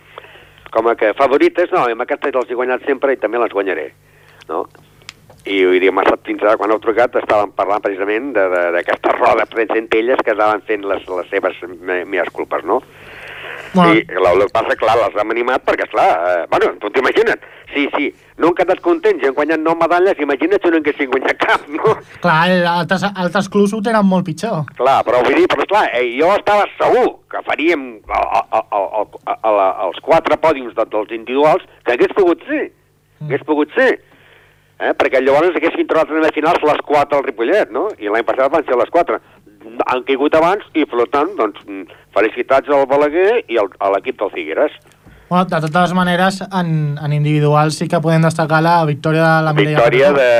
com 0.74 0.88
a 0.90 0.94
que 0.98 1.12
favorites, 1.14 1.70
no, 1.70 1.84
amb 1.86 2.02
aquestes 2.02 2.34
els 2.34 2.50
he 2.50 2.58
guanyat 2.58 2.82
sempre 2.88 3.14
i 3.14 3.20
també 3.22 3.38
les 3.38 3.54
guanyaré, 3.54 3.92
no? 4.50 4.64
I 5.46 5.60
vull 5.66 5.80
dir, 5.82 5.90
m'ha 5.94 6.02
estat 6.06 6.20
fins 6.26 6.42
ara, 6.42 6.56
quan 6.58 6.70
heu 6.70 6.78
trucat, 6.82 7.14
estàvem 7.18 7.50
parlant 7.58 7.82
precisament 7.82 8.28
d'aquesta 8.34 9.14
roda 9.16 9.40
de 9.42 9.46
premsa 9.54 9.78
entre 9.78 9.98
elles 10.02 10.20
que 10.22 10.30
estaven 10.34 10.62
fent 10.68 10.84
les, 10.86 11.06
les 11.08 11.30
seves 11.30 11.56
me- 11.80 12.04
meves 12.04 12.30
culpes, 12.34 12.62
no? 12.66 12.80
Bueno. 13.72 13.94
I 13.94 14.04
el, 14.04 14.42
que 14.42 14.52
passa, 14.52 14.76
clar, 14.76 14.96
les 15.00 15.16
hem 15.20 15.32
animat 15.32 15.64
perquè, 15.64 15.86
esclar, 15.88 16.08
eh, 16.28 16.44
bueno, 16.50 16.72
tu 16.82 16.90
t'imagina't, 16.92 17.46
sí, 17.72 17.86
sí, 17.96 18.10
no 18.36 18.50
han 18.50 18.58
quedat 18.58 18.82
contents 18.84 19.24
i 19.24 19.30
han 19.30 19.36
guanyat 19.38 19.62
nou 19.64 19.76
medalles, 19.80 20.20
imagina't 20.20 20.60
si 20.60 20.72
no 20.72 20.78
en 20.78 20.84
haguessin 20.84 21.10
guanyat 21.12 21.40
cap, 21.40 21.64
no? 21.72 21.96
Clar, 22.24 22.36
altres, 22.74 23.06
altres 23.08 23.48
clubs 23.52 23.72
ho 23.72 23.80
tenen 23.84 24.08
molt 24.08 24.28
pitjor. 24.28 24.68
Clar, 24.76 25.00
però 25.08 25.24
vull 25.24 25.40
dir, 25.40 25.48
però 25.48 25.64
esclar, 25.64 25.86
eh, 25.96 26.04
jo 26.18 26.30
estava 26.36 26.68
segur 26.76 27.08
que 27.32 27.42
faríem 27.48 27.88
a, 28.12 28.22
a, 28.22 28.44
a, 28.60 28.62
a, 28.62 29.02
a, 29.02 29.36
a, 29.38 29.56
la, 29.56 29.68
els 29.88 30.00
quatre 30.04 30.36
pòdiums 30.42 30.76
de, 30.76 30.88
dels 30.92 31.16
individuals 31.16 31.64
que 31.86 31.96
hagués 31.96 32.16
pogut 32.18 32.44
ser, 32.48 32.66
hagués 33.24 33.46
pogut 33.48 33.72
ser. 33.78 33.92
Eh? 34.82 34.90
Perquè 34.98 35.20
llavors 35.22 35.54
haguessin 35.56 35.86
trobat 35.86 36.10
en 36.10 36.24
les 36.24 36.34
finals 36.34 36.64
les 36.66 36.80
quatre 36.84 37.18
al 37.18 37.24
Ripollet, 37.24 37.70
no? 37.70 37.86
I 38.02 38.10
l'any 38.10 38.24
passat 38.26 38.50
van 38.50 38.64
ser 38.66 38.76
les 38.80 38.90
quatre. 38.90 39.20
Han 39.62 40.02
caigut 40.08 40.34
abans 40.38 40.64
i, 40.74 40.86
per 40.88 41.06
tant, 41.12 41.30
doncs, 41.38 41.62
felicitats 42.14 42.68
al 42.68 42.86
Balaguer 42.90 43.42
i 43.48 43.60
al, 43.60 43.70
a 43.78 43.92
l'equip 43.94 44.18
del 44.20 44.32
Figueres. 44.34 44.74
Bueno, 45.32 45.46
de 45.48 45.60
totes 45.64 45.94
maneres, 45.96 46.42
en, 46.52 46.98
en 47.00 47.12
individual 47.16 47.72
sí 47.72 47.86
que 47.88 48.02
podem 48.04 48.26
destacar 48.26 48.60
la 48.60 48.82
victòria 48.84 49.24
de 49.24 49.46
la 49.46 49.54
Mireia 49.56 49.78
Victòria 49.78 50.10
de, 50.12 50.32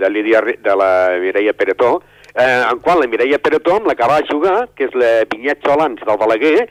de, 0.00 0.10
Lídia, 0.10 0.40
de 0.42 0.74
la 0.74 0.90
Mireia 1.22 1.52
Peretó, 1.54 2.00
eh, 2.34 2.64
en 2.72 2.80
qual 2.82 3.04
la 3.04 3.06
Mireia 3.06 3.38
Peretó, 3.38 3.76
amb 3.78 3.86
la 3.86 3.94
que 3.94 4.08
va 4.10 4.18
jugar, 4.26 4.56
que 4.74 4.88
és 4.88 4.96
la 4.98 5.12
Vinyet 5.30 5.62
Solans 5.62 6.02
del 6.02 6.18
Balaguer, 6.18 6.66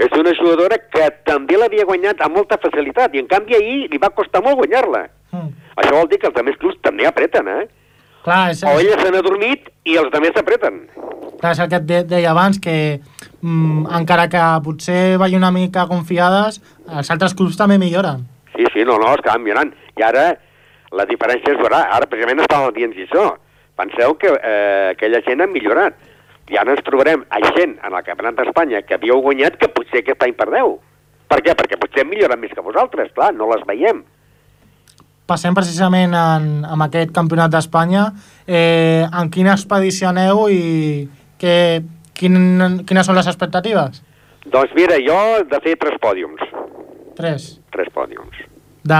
és 0.00 0.18
una 0.18 0.32
jugadora 0.34 0.80
que 0.90 1.06
també 1.28 1.60
l'havia 1.60 1.86
guanyat 1.86 2.24
amb 2.24 2.40
molta 2.40 2.58
facilitat, 2.58 3.14
i 3.14 3.22
en 3.22 3.30
canvi 3.30 3.54
ahir 3.54 3.78
li 3.92 4.00
va 4.02 4.10
costar 4.16 4.42
molt 4.42 4.58
guanyar-la. 4.58 5.04
Mm. 5.30 5.50
Això 5.76 5.94
vol 5.94 6.10
dir 6.10 6.18
que 6.18 6.30
els 6.32 6.42
altres 6.42 6.58
clubs 6.58 6.80
també 6.82 7.06
apreten, 7.06 7.54
eh? 7.54 7.68
Clar, 8.24 8.50
és, 8.52 8.62
O 8.64 8.74
ella 8.80 8.98
se 9.00 9.10
n'ha 9.10 9.22
dormit 9.24 9.70
i 9.88 9.96
els 9.96 10.10
altres 10.12 10.34
s'apreten. 10.34 10.82
clar, 11.40 11.52
és 11.52 11.58
el 11.58 11.68
que 11.70 11.76
et 11.76 11.86
de- 11.86 12.04
deia 12.04 12.30
abans, 12.32 12.58
que 12.60 13.00
mm, 13.40 13.86
encara 13.96 14.28
que 14.28 14.42
potser 14.62 15.16
vagi 15.16 15.36
una 15.36 15.50
mica 15.50 15.86
confiades, 15.88 16.60
els 16.88 17.10
altres 17.10 17.32
clubs 17.34 17.56
també 17.56 17.78
milloren. 17.78 18.26
Sí, 18.54 18.64
sí, 18.74 18.84
no, 18.84 18.98
no, 18.98 19.14
està 19.16 19.38
millorant. 19.38 19.72
I 19.96 20.02
ara 20.02 20.36
la 20.92 21.06
diferència 21.06 21.52
es 21.54 21.58
veurà. 21.58 21.86
Ara 21.90 22.06
precisament 22.06 22.40
estàvem 22.40 22.74
dient 22.74 22.92
això. 22.92 23.36
Penseu 23.76 24.14
que 24.18 24.28
eh, 24.28 24.90
aquella 24.92 25.22
gent 25.22 25.40
ha 25.40 25.46
millorat. 25.46 25.94
I 26.50 26.56
ara 26.58 26.72
ens 26.72 26.82
trobarem 26.84 27.24
a 27.30 27.38
gent 27.56 27.78
en 27.82 27.94
el 27.94 28.02
Campionat 28.04 28.34
d'Espanya 28.36 28.82
que 28.82 28.94
havíeu 28.94 29.20
guanyat 29.22 29.56
que 29.56 29.68
potser 29.68 30.00
aquest 30.02 30.22
any 30.22 30.34
perdeu. 30.34 30.80
Per 31.30 31.38
què? 31.40 31.54
Perquè 31.54 31.78
potser 31.78 32.02
hem 32.02 32.10
millorat 32.10 32.38
més 32.38 32.50
que 32.52 32.60
vosaltres, 32.60 33.12
clar, 33.14 33.32
no 33.32 33.46
les 33.54 33.64
veiem. 33.64 34.02
Passem 35.30 35.54
precisament 35.54 36.14
en, 36.16 36.46
en 36.66 36.82
aquest 36.88 37.12
campionat 37.14 37.52
d'Espanya. 37.54 38.08
Eh, 38.50 39.06
en 39.06 39.30
quina 39.30 39.52
expedició 39.54 40.08
aneu 40.10 40.48
i 40.50 41.06
que, 41.38 41.54
quin, 42.18 42.82
quines 42.88 43.06
són 43.06 43.14
les 43.18 43.28
expectatives? 43.30 44.00
Doncs 44.50 44.72
mira, 44.74 44.96
jo 45.04 45.18
de 45.46 45.60
fer 45.62 45.76
tres 45.78 46.00
pòdiums. 46.02 46.42
Tres. 47.18 47.52
Tres 47.70 47.92
pòdiums. 47.94 48.40
De, 48.80 48.98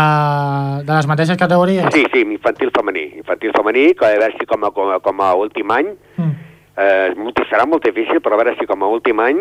de 0.84 0.92
les 0.92 1.08
mateixes 1.08 1.38
categories? 1.40 1.88
Sí, 1.96 2.04
sí, 2.12 2.22
infantil 2.22 2.70
femení. 2.76 3.06
Infantil 3.24 3.54
femení, 3.56 3.88
que 3.96 4.06
a 4.06 4.12
veure 4.14 4.30
si 4.36 4.46
com 4.46 4.68
a, 4.68 4.70
com 4.76 4.92
a, 4.94 5.00
com 5.02 5.22
a 5.24 5.32
últim 5.40 5.72
any, 5.74 5.94
Mm. 6.20 6.32
eh, 6.76 7.44
serà 7.48 7.64
molt 7.66 7.84
difícil, 7.84 8.20
però 8.22 8.36
a 8.36 8.42
veure 8.44 8.54
si 8.60 8.66
com 8.68 8.82
a 8.84 8.88
últim 8.92 9.18
any, 9.24 9.40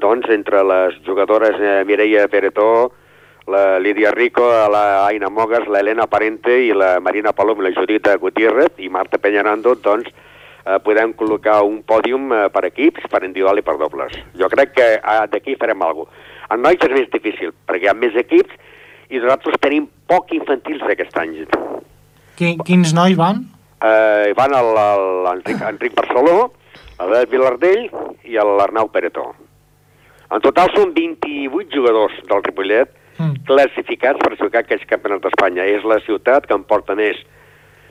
doncs 0.00 0.26
entre 0.32 0.62
les 0.64 0.96
jugadores 1.06 1.54
eh, 1.60 1.84
Mireia 1.86 2.26
Peretó, 2.32 2.90
la 3.46 3.78
Lídia 3.78 4.10
Rico, 4.10 4.42
la 4.46 5.06
Aina 5.06 5.28
Mogas, 5.30 5.68
la 5.68 5.80
Elena 5.80 6.06
Parente 6.06 6.50
i 6.66 6.72
la 6.72 6.98
Marina 7.00 7.32
Palom, 7.32 7.60
la 7.62 7.70
Judita 7.70 8.16
Gutiérrez 8.16 8.74
i 8.78 8.88
Marta 8.88 9.18
Peñarando, 9.18 9.76
doncs 9.78 10.10
eh, 10.10 10.78
podem 10.82 11.14
col·locar 11.14 11.60
un 11.62 11.82
pòdium 11.86 12.32
eh, 12.34 12.40
per 12.50 12.64
equips, 12.66 13.06
per 13.10 13.22
individual 13.22 13.62
i 13.62 13.64
per 13.66 13.76
dobles. 13.78 14.18
Jo 14.34 14.50
crec 14.50 14.74
que 14.74 14.88
eh, 14.98 15.22
d'aquí 15.30 15.54
farem 15.60 15.82
alguna 15.86 16.10
cosa. 16.10 16.24
En 16.54 16.62
nois 16.62 16.82
és 16.82 16.94
més 16.94 17.08
difícil, 17.10 17.54
perquè 17.66 17.86
hi 17.86 17.90
ha 17.90 17.96
més 17.98 18.18
equips 18.18 18.54
i 19.10 19.22
nosaltres 19.22 19.58
tenim 19.62 19.86
poc 20.10 20.34
infantils 20.34 20.82
aquest 20.90 21.16
any. 21.18 21.38
Qui, 22.38 22.52
quins 22.66 22.94
nois 22.94 23.16
van? 23.18 23.46
Eh, 23.78 24.34
van 24.34 24.54
l'Enric 24.54 25.62
Enric 25.62 25.94
Barceló, 25.94 26.52
l'Albert 26.98 27.30
Vilardell 27.30 27.88
i 28.26 28.38
l'Arnau 28.38 28.90
Peretó. 28.90 29.30
En 30.34 30.42
total 30.42 30.72
són 30.74 30.94
28 30.94 31.70
jugadors 31.70 32.14
del 32.26 32.42
Ripollet 32.42 32.90
Mm. 33.16 33.46
classificats 33.48 34.20
per 34.20 34.36
jugar 34.36 34.62
aquests 34.64 34.88
campionats 34.90 35.24
d'Espanya. 35.24 35.64
És 35.76 35.86
la 35.88 35.98
ciutat 36.04 36.46
que 36.46 36.56
en 36.56 36.66
porta 36.68 36.96
més, 36.98 37.18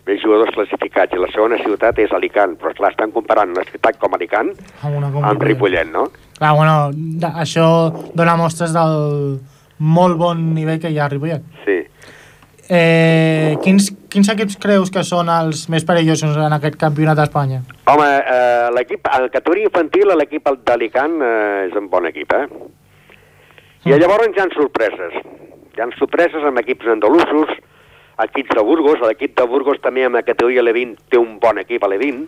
més 0.05 0.21
jugadors 0.21 0.53
classificats 0.53 1.15
i 1.15 1.21
la 1.21 1.31
segona 1.33 1.57
ciutat 1.63 1.99
és 2.03 2.13
Alicant, 2.13 2.55
però 2.61 2.75
clar, 2.77 2.93
estan 2.93 3.13
comparant 3.15 3.55
una 3.55 3.65
ciutat 3.71 3.97
com 4.01 4.13
Alicant 4.13 4.53
Amb 4.83 4.99
una 4.99 5.09
amb 5.31 5.41
Ripollet, 5.43 5.89
no? 5.89 6.09
Clar, 6.37 6.53
bueno, 6.59 6.77
això 7.33 7.67
dona 8.13 8.37
mostres 8.37 8.75
del 8.75 9.39
molt 9.79 10.17
bon 10.21 10.53
nivell 10.55 10.79
que 10.79 10.93
hi 10.93 10.99
ha 10.99 11.07
a 11.09 11.11
Ripollet. 11.11 11.49
Sí. 11.65 11.81
Eh, 12.65 13.57
quins, 13.61 13.91
quins 14.09 14.29
equips 14.33 14.55
creus 14.61 14.89
que 14.89 15.03
són 15.05 15.29
els 15.29 15.67
més 15.69 15.83
perillosos 15.85 16.37
en 16.37 16.53
aquest 16.55 16.79
campionat 16.81 17.19
d'Espanya? 17.19 17.59
Home, 17.91 18.07
eh, 18.07 18.71
l'equip, 18.73 19.05
en 19.05 19.27
categoria 19.29 19.69
infantil, 19.69 20.13
l'equip 20.17 20.49
d'Alicant 20.65 21.19
eh, 21.21 21.67
és 21.67 21.77
un 21.77 21.89
bon 21.91 22.09
equip, 22.09 22.33
eh? 22.33 22.47
I 23.85 23.93
llavors 24.01 24.31
hi 24.33 24.41
ha 24.41 24.47
sorpreses. 24.49 25.13
Hi 25.77 25.81
ha 25.83 25.85
sorpreses 25.99 26.45
amb 26.49 26.57
equips 26.57 26.87
andalusos, 26.89 27.51
equips 28.23 28.55
de 28.57 28.63
Burgos, 28.65 29.03
l'equip 29.05 29.35
de 29.37 29.45
Burgos 29.51 29.77
també 29.83 30.07
amb 30.07 30.17
la 30.17 30.23
categoria 30.25 30.63
Levin 30.65 30.95
té 31.13 31.19
un 31.21 31.35
bon 31.43 31.59
equip 31.61 31.85
a 31.85 31.91
Levin, 31.91 32.23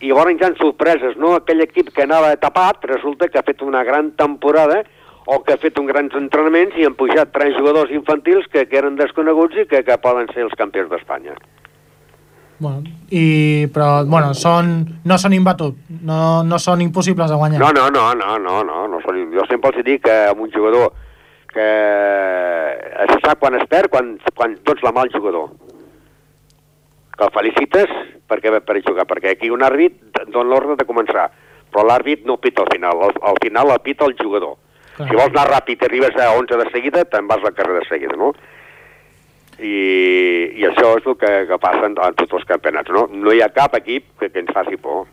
i 0.00 0.08
llavors 0.08 0.32
hi 0.32 0.46
ha 0.46 0.50
sorpreses, 0.56 1.18
no? 1.20 1.34
Aquell 1.36 1.60
equip 1.66 1.92
que 1.92 2.06
anava 2.06 2.32
tapat, 2.40 2.88
resulta 2.88 3.28
que 3.28 3.36
ha 3.36 3.44
fet 3.44 3.60
una 3.66 3.84
gran 3.84 4.14
temporada 4.16 4.80
o 5.26 5.42
que 5.44 5.52
ha 5.52 5.60
fet 5.60 5.76
un 5.76 5.92
grans 5.92 6.16
entrenaments 6.16 6.80
i 6.80 6.88
han 6.88 6.96
pujat 6.96 7.36
tres 7.36 7.52
jugadors 7.58 7.92
infantils 7.92 8.48
que, 8.48 8.64
que 8.70 8.80
eren 8.80 8.96
desconeguts 8.96 9.60
i 9.60 9.68
que, 9.68 9.84
que 9.84 10.00
poden 10.00 10.32
ser 10.32 10.48
els 10.48 10.56
campions 10.56 10.88
d'Espanya. 10.88 11.36
Bueno, 12.58 12.82
i, 13.14 13.68
però, 13.70 14.04
bueno, 14.04 14.32
són, 14.34 14.72
no 15.06 15.18
són 15.22 15.34
imbatuts, 15.36 15.92
no, 16.02 16.42
no 16.42 16.58
són 16.58 16.82
impossibles 16.82 17.30
de 17.30 17.36
guanyar. 17.38 17.60
No, 17.62 17.70
no, 17.70 17.86
no, 17.94 18.08
no, 18.18 18.38
no, 18.42 18.56
no, 18.66 18.80
no 18.90 19.02
són, 19.04 19.20
jo 19.30 19.46
sempre 19.46 19.70
els 19.70 19.86
dic 19.86 20.02
que 20.08 20.16
amb 20.32 20.42
un 20.42 20.50
jugador 20.50 20.90
que 21.52 21.68
es 23.06 23.14
sap 23.22 23.38
quan 23.38 23.54
es 23.60 23.66
perd, 23.70 23.92
quan, 23.92 24.16
quan 24.34 24.58
dones 24.66 24.82
la 24.82 24.92
mà 24.94 25.06
al 25.06 25.14
jugador. 25.14 25.52
Que 27.14 27.26
el 27.26 27.34
felicites 27.34 27.94
perquè 28.28 28.52
per 28.60 28.80
jugar, 28.82 29.06
perquè 29.08 29.32
aquí 29.32 29.50
un 29.50 29.64
àrbit 29.64 29.96
dona 30.28 30.50
l'ordre 30.50 30.76
de 30.78 30.86
començar, 30.88 31.28
però 31.72 31.86
l'àrbit 31.86 32.26
no 32.26 32.38
pita 32.42 32.64
al 32.64 32.72
final, 32.74 33.06
al, 33.06 33.14
al 33.30 33.38
final 33.42 33.72
el 33.74 33.82
pita 33.86 34.06
el 34.06 34.16
jugador. 34.18 34.58
Clar. 34.96 35.08
Si 35.08 35.16
vols 35.16 35.30
anar 35.30 35.46
ràpid 35.48 35.82
i 35.82 35.88
arribes 35.88 36.16
a 36.18 36.32
11 36.36 36.58
de 36.58 36.70
seguida, 36.74 37.04
te'n 37.06 37.28
vas 37.30 37.44
al 37.44 37.54
carrer 37.54 37.78
de 37.80 37.88
seguida, 37.88 38.18
no? 38.18 38.32
I, 39.58 39.76
i 40.58 40.66
això 40.68 40.94
és 40.98 41.06
el 41.06 41.16
que, 41.18 41.30
que 41.50 41.58
passa 41.58 41.86
en, 41.88 41.96
en 41.98 42.18
tots 42.18 42.38
els 42.38 42.48
campionats, 42.48 42.90
no? 42.94 43.08
No 43.10 43.34
hi 43.34 43.42
ha 43.42 43.52
cap 43.54 43.74
equip 43.78 44.06
que, 44.20 44.30
que 44.30 44.44
ens 44.44 44.52
faci 44.54 44.78
por. 44.78 45.06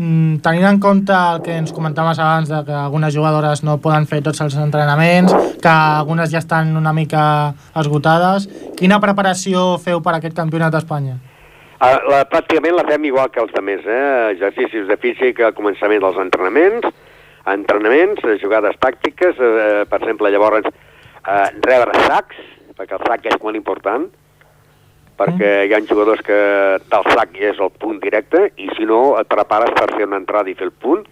Mm, 0.00 0.38
tenint 0.40 0.64
en 0.64 0.78
compte 0.80 1.12
el 1.12 1.42
que 1.44 1.56
ens 1.60 1.74
comentaves 1.76 2.18
abans 2.22 2.48
de 2.48 2.60
que 2.64 2.72
algunes 2.72 3.16
jugadores 3.16 3.64
no 3.66 3.80
poden 3.84 4.06
fer 4.08 4.22
tots 4.24 4.40
els 4.40 4.54
entrenaments, 4.56 5.34
que 5.60 5.72
algunes 5.72 6.30
ja 6.32 6.40
estan 6.40 6.76
una 6.78 6.94
mica 6.96 7.24
esgotades, 7.76 8.46
quina 8.78 9.00
preparació 9.02 9.74
feu 9.82 10.00
per 10.00 10.14
aquest 10.16 10.38
campionat 10.38 10.72
d'Espanya? 10.72 11.18
Uh, 11.80 11.96
la, 12.12 12.24
pràcticament 12.28 12.76
la 12.76 12.84
fem 12.88 13.04
igual 13.08 13.30
que 13.32 13.40
els 13.40 13.52
altres, 13.56 13.84
eh? 13.88 14.30
exercicis 14.36 14.88
de 14.88 14.96
físic 15.00 15.40
al 15.40 15.54
començament 15.56 16.00
dels 16.04 16.18
entrenaments, 16.20 16.88
entrenaments, 17.48 18.24
eh, 18.24 18.38
jugades 18.40 18.76
tàctiques, 18.80 19.36
eh, 19.40 19.84
per 19.88 20.00
exemple, 20.00 20.30
llavors 20.30 20.68
eh, 20.68 21.46
rebre 21.64 21.94
sacs, 22.06 22.36
perquè 22.80 22.96
el 22.96 23.04
sac 23.04 23.26
és 23.28 23.40
molt 23.42 23.58
important, 23.58 24.06
perquè 25.20 25.48
hi 25.68 25.74
ha 25.76 25.82
jugadors 25.84 26.22
que 26.24 26.38
del 26.88 27.08
sac 27.12 27.34
és 27.36 27.58
el 27.60 27.72
punt 27.82 27.98
directe, 28.00 28.46
i 28.56 28.70
si 28.78 28.88
no 28.88 29.18
et 29.20 29.28
prepares 29.28 29.74
per 29.76 29.90
fer 29.92 30.06
una 30.08 30.20
entrada 30.22 30.48
i 30.48 30.56
fer 30.56 30.70
el 30.70 30.72
punt, 30.72 31.04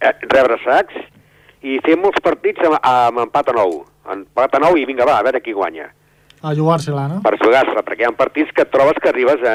eh, 0.00 0.14
rebre 0.32 0.56
sacs, 0.64 0.96
i 1.60 1.76
fer 1.84 1.98
molts 2.00 2.24
partits 2.24 2.64
amb, 2.64 2.78
amb 2.80 3.20
empat 3.26 3.52
a 3.52 3.56
nou. 3.60 3.82
Empat 4.14 4.56
a 4.56 4.64
nou 4.64 4.80
i 4.80 4.88
vinga, 4.88 5.04
va, 5.08 5.18
a 5.20 5.24
veure 5.24 5.40
qui 5.40 5.54
guanya 5.56 5.86
A 6.44 6.50
jugar-se-la, 6.52 7.06
no? 7.08 7.22
per 7.24 7.38
jugar-se, 7.40 7.84
perquè 7.86 8.04
hi 8.04 8.08
ha 8.08 8.16
partits 8.16 8.52
que 8.52 8.66
trobes 8.68 9.00
que 9.00 9.08
arribes 9.08 9.40
a, 9.48 9.54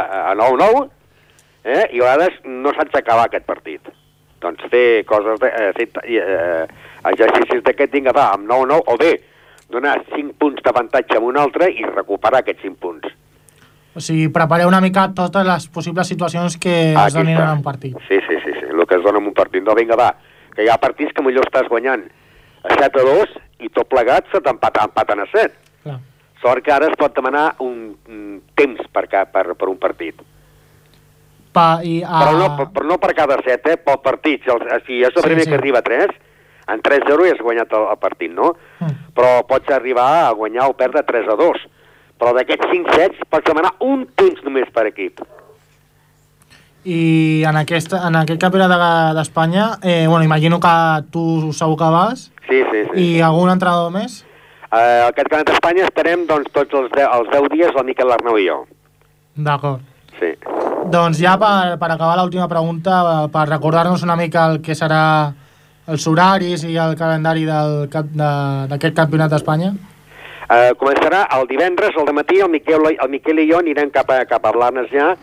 a, 0.00 0.18
a 0.32 0.34
9-9 0.36 0.82
eh? 1.64 1.86
i 1.96 2.02
a 2.02 2.04
vegades 2.04 2.36
no 2.44 2.74
saps 2.76 3.00
acabar 3.00 3.28
aquest 3.28 3.48
partit. 3.48 3.88
Doncs 4.44 4.68
fer 4.72 5.04
coses, 5.08 5.40
de, 5.40 5.48
eh, 5.48 5.72
fer 5.76 5.88
eh, 6.04 6.66
exercicis 7.12 7.64
d'aquest, 7.64 7.96
vinga, 7.96 8.12
va, 8.16 8.28
amb 8.36 8.44
9-9, 8.48 8.84
o 8.92 9.00
bé, 9.00 9.16
donar 9.68 10.02
5 10.14 10.34
punts 10.38 10.62
d'avantatge 10.64 11.16
a 11.16 11.20
un 11.20 11.36
altre 11.38 11.70
i 11.70 11.82
recuperar 11.84 12.40
aquests 12.42 12.62
5 12.64 12.76
punts. 12.80 13.08
O 13.98 14.00
sigui, 14.00 14.28
prepareu 14.32 14.68
una 14.70 14.80
mica 14.80 15.08
totes 15.14 15.44
les 15.46 15.66
possibles 15.74 16.06
situacions 16.06 16.56
que 16.60 16.94
Aquí 16.94 17.06
es 17.08 17.14
donin 17.16 17.36
està. 17.36 17.48
en 17.52 17.58
un 17.58 17.62
partit. 17.64 17.96
Sí, 18.08 18.18
sí, 18.28 18.36
sí, 18.44 18.52
sí, 18.60 18.66
el 18.70 18.86
que 18.86 18.94
es 18.96 19.02
dona 19.02 19.18
en 19.18 19.26
un 19.26 19.34
partit. 19.34 19.62
No, 19.64 19.74
vinga, 19.74 19.96
va, 19.98 20.12
que 20.54 20.64
hi 20.64 20.68
ha 20.70 20.78
partits 20.78 21.12
que 21.16 21.22
millor 21.24 21.44
estàs 21.48 21.68
guanyant 21.68 22.04
a 22.64 22.74
7 22.78 23.00
a 23.00 23.04
2 23.08 23.36
i 23.66 23.68
tot 23.74 23.88
plegat 23.90 24.28
se 24.32 24.40
t'empaten 24.40 24.88
empaten 24.90 25.20
a 25.24 25.26
7. 25.32 25.54
Clar. 25.82 25.98
Sort 26.42 26.62
que 26.64 26.70
ara 26.72 26.86
es 26.86 26.96
pot 26.96 27.14
demanar 27.16 27.56
un, 27.58 27.96
un 28.08 28.40
temps 28.54 28.80
per, 28.94 29.08
ca, 29.10 29.24
per, 29.26 29.54
per 29.58 29.68
un 29.68 29.78
partit. 29.82 30.20
Pa, 31.52 31.80
i, 31.82 31.98
a... 32.06 32.20
Però, 32.22 32.32
no, 32.38 32.48
per- 32.56 32.68
però 32.76 32.86
no 32.86 32.98
per 33.02 33.14
cada 33.18 33.38
set, 33.42 33.66
eh? 33.66 33.76
Pel 33.82 33.98
partit. 34.04 34.44
Si 34.46 35.00
és 35.02 35.10
el 35.10 35.22
Sí, 35.22 35.26
primer 35.26 35.44
sí. 35.44 35.50
que 35.50 35.56
arriba 35.58 35.80
a 35.80 35.82
3, 35.82 36.12
en 36.68 36.82
3-0 36.84 37.26
ja 37.26 37.32
has 37.34 37.42
guanyat 37.42 37.72
el, 37.74 37.86
el 37.90 37.98
partit, 37.98 38.30
no? 38.30 38.52
Mm. 38.80 38.94
Però 39.14 39.46
pots 39.48 39.70
arribar 39.74 40.08
a 40.28 40.32
guanyar 40.32 40.68
o 40.70 40.76
perdre 40.78 41.02
3 41.02 41.28
a 41.28 41.36
2. 41.36 41.64
Però 42.18 42.32
d'aquests 42.34 42.70
5 42.70 42.94
sets 42.94 43.18
pots 43.30 43.46
demanar 43.46 43.74
un 43.80 44.06
temps 44.18 44.40
només 44.44 44.70
per 44.74 44.86
equip. 44.90 45.20
I 46.88 47.42
en 47.46 47.56
aquest, 47.58 47.92
en 47.92 48.16
aquest 48.16 48.40
campionat 48.40 48.70
de- 48.70 49.14
d'Espanya, 49.18 49.78
eh, 49.82 50.06
bueno, 50.08 50.24
imagino 50.24 50.60
que 50.60 51.02
tu 51.10 51.52
segur 51.52 51.76
que 51.76 51.84
vas, 51.90 52.30
Sí, 52.48 52.62
sí, 52.70 52.84
sí. 52.94 53.00
i 53.16 53.20
algun 53.20 53.50
entrenador 53.50 53.90
més? 53.90 54.24
Eh, 54.72 55.02
aquest 55.08 55.28
campionat 55.28 55.46
d'Espanya 55.50 55.84
esperem 55.84 56.26
doncs, 56.26 56.50
tots 56.52 56.72
els 56.74 56.90
10, 56.92 57.08
els 57.18 57.28
10 57.30 57.48
dies 57.50 57.70
el 57.76 57.84
Miquel 57.84 58.10
Arnau 58.12 58.38
i 58.38 58.46
jo. 58.48 58.66
D'acord. 59.36 59.80
Sí. 60.18 60.32
Doncs 60.90 61.18
ja 61.20 61.36
per, 61.38 61.78
per 61.78 61.90
acabar 61.92 62.16
l'última 62.18 62.48
pregunta, 62.48 63.24
eh, 63.24 63.28
per 63.28 63.48
recordar-nos 63.48 64.02
una 64.02 64.16
mica 64.16 64.46
el 64.50 64.60
que 64.62 64.74
serà 64.74 65.32
els 65.88 66.06
horaris 66.06 66.64
i 66.68 66.76
el 66.76 66.94
calendari 67.00 67.44
del 67.48 67.88
cap- 67.92 68.10
d'aquest 68.12 68.94
campionat 68.96 69.30
d'Espanya. 69.32 69.72
Eh, 70.48 70.72
començarà 70.80 71.26
el 71.38 71.46
divendres 71.48 71.96
al 71.96 72.12
matí, 72.14 72.40
el 72.40 72.48
Miquel, 72.50 72.86
el 72.98 73.08
Miquel 73.12 73.38
i 73.40 73.50
jo 73.50 73.58
anirem 73.58 73.90
cap 73.90 74.10
a, 74.10 74.22
cap 74.24 74.44
a 74.46 74.52
Blanes 74.52 74.88
ja, 74.92 75.14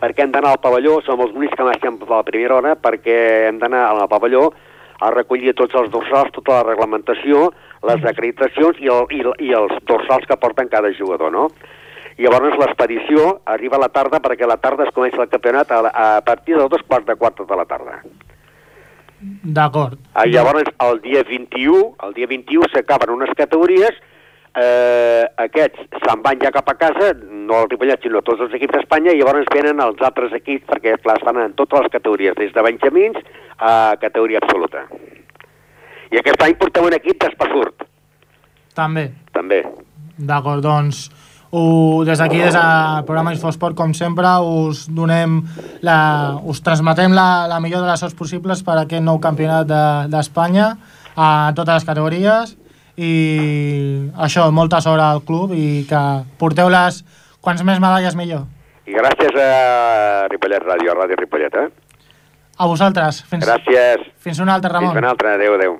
perquè 0.00 0.22
hem 0.24 0.30
d'anar 0.32 0.52
al 0.54 0.60
pavelló, 0.62 1.00
som 1.02 1.20
els 1.20 1.34
únics 1.34 1.56
que 1.56 1.66
marxem 1.66 1.98
a 2.06 2.10
la 2.14 2.22
primera 2.22 2.56
hora, 2.60 2.76
perquè 2.76 3.48
hem 3.48 3.58
d'anar 3.58 3.88
al 3.88 4.06
pavelló 4.08 4.52
a 5.00 5.10
recollir 5.10 5.54
tots 5.56 5.74
els 5.74 5.90
dorsals, 5.90 6.30
tota 6.36 6.60
la 6.60 6.62
reglamentació, 6.70 7.50
les 7.88 8.04
acreditacions 8.04 8.78
i, 8.78 8.88
el, 8.92 9.06
i, 9.10 9.22
i 9.48 9.52
els 9.56 9.72
dorsals 9.88 10.26
que 10.28 10.36
porten 10.36 10.68
cada 10.68 10.92
jugador, 10.92 11.32
no? 11.32 11.48
I 12.20 12.26
llavors 12.28 12.58
l'expedició 12.60 13.40
arriba 13.48 13.78
a 13.78 13.80
la 13.86 13.88
tarda 13.88 14.20
perquè 14.20 14.44
a 14.44 14.50
la 14.50 14.58
tarda 14.60 14.84
es 14.84 14.92
comença 14.92 15.22
el 15.22 15.30
campionat 15.32 15.70
a, 15.72 15.78
a 15.88 16.08
partir 16.20 16.56
de 16.58 16.66
dos 16.68 16.82
quarts 16.86 17.06
de 17.08 17.16
quatre 17.16 17.46
de 17.48 17.56
la 17.56 17.64
tarda. 17.64 18.02
D'acord. 19.20 19.98
Ah, 20.14 20.24
llavors, 20.26 20.70
el 20.80 21.00
dia 21.04 21.22
21, 21.28 21.80
el 22.06 22.14
dia 22.16 22.26
21 22.30 22.70
s'acaben 22.72 23.12
unes 23.12 23.32
categories, 23.36 23.96
eh, 24.56 25.24
aquests 25.44 26.00
se'n 26.00 26.22
van 26.24 26.40
ja 26.40 26.52
cap 26.54 26.68
a 26.72 26.76
casa, 26.80 27.12
no 27.20 27.62
el 27.62 27.68
Ripollet, 27.70 28.00
sinó 28.02 28.22
tots 28.24 28.40
els 28.46 28.54
equips 28.56 28.78
d'Espanya, 28.78 29.12
i 29.12 29.20
llavors 29.20 29.50
venen 29.52 29.82
els 29.84 30.00
altres 30.06 30.32
equips, 30.40 30.64
perquè 30.70 30.96
clar, 31.04 31.18
es 31.20 31.26
fan 31.26 31.40
en 31.42 31.54
totes 31.58 31.84
les 31.84 31.92
categories, 31.92 32.36
des 32.40 32.52
de 32.56 32.64
benjamins 32.64 33.20
a 33.58 33.96
categoria 34.00 34.40
absoluta. 34.42 34.86
I 36.10 36.18
aquest 36.18 36.42
any 36.42 36.56
portem 36.58 36.88
un 36.88 36.96
equip 36.96 37.20
d'Espassurt, 37.22 37.84
També. 38.74 39.10
també. 39.32 39.64
D'acord, 40.16 40.62
doncs 40.64 41.08
ho, 41.52 42.04
des 42.06 42.18
d'aquí, 42.18 42.38
des 42.38 42.54
del 42.54 43.04
programa 43.06 43.32
Infosport, 43.34 43.74
com 43.76 43.92
sempre, 43.94 44.28
us 44.44 44.84
donem 44.88 45.40
la, 45.82 46.38
us 46.44 46.62
transmetem 46.62 47.12
la, 47.16 47.46
la 47.50 47.58
millor 47.60 47.82
de 47.82 47.90
les 47.90 48.00
sorts 48.00 48.14
possibles 48.14 48.62
per 48.62 48.76
a 48.78 48.84
aquest 48.86 49.02
nou 49.02 49.18
campionat 49.20 49.66
de- 49.66 50.06
d'Espanya 50.12 50.76
a 51.16 51.50
totes 51.56 51.74
les 51.80 51.84
categories 51.88 52.56
i 52.96 53.10
això, 54.16 54.50
molta 54.52 54.80
sort 54.84 55.00
al 55.02 55.22
club 55.26 55.52
i 55.56 55.84
que 55.88 56.00
porteu 56.38 56.68
les 56.70 57.02
quants 57.40 57.62
més 57.64 57.80
medalles 57.80 58.14
millor. 58.14 58.46
I 58.86 58.92
gràcies 58.94 59.36
a 59.38 60.26
Ripollet 60.30 60.62
Ràdio, 60.66 60.92
a 60.92 60.98
Ràdio 61.02 61.16
Ripollet, 61.18 61.54
eh? 61.54 61.68
A 62.60 62.66
vosaltres. 62.66 63.22
Fins, 63.24 63.46
Gràcies. 63.46 64.02
fins 64.20 64.38
una 64.38 64.54
altra, 64.54 64.68
Ramon. 64.74 64.90
Fins 64.92 65.00
una 65.00 65.10
altra. 65.14 65.34
Adéu, 65.38 65.54
adéu. 65.54 65.78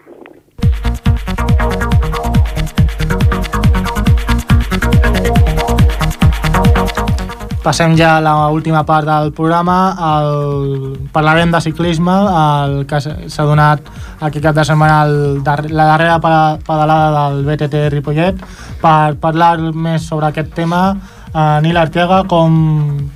Passem 7.60 7.92
ja 7.92 8.14
a 8.16 8.48
l'última 8.48 8.86
part 8.88 9.04
del 9.04 9.34
programa. 9.36 9.92
El... 10.00 10.96
Parlarem 11.12 11.52
de 11.52 11.60
ciclisme, 11.60 12.14
el 12.16 12.86
que 12.88 13.00
s'ha 13.02 13.44
donat 13.44 13.84
aquest 14.20 14.44
cap 14.46 14.56
de 14.56 14.64
setmana 14.64 15.02
el 15.04 15.42
la 15.76 15.86
darrera 15.92 16.18
pedalada 16.20 17.30
del 17.30 17.44
BTT 17.44 17.86
Ripollet. 17.92 18.40
Per 18.80 19.16
parlar 19.20 19.58
més 19.72 20.08
sobre 20.08 20.30
aquest 20.32 20.54
tema 20.56 20.84
Uh, 21.30 21.62
Nil 21.62 21.76
Arteaga, 21.78 22.24
com, 22.26 22.54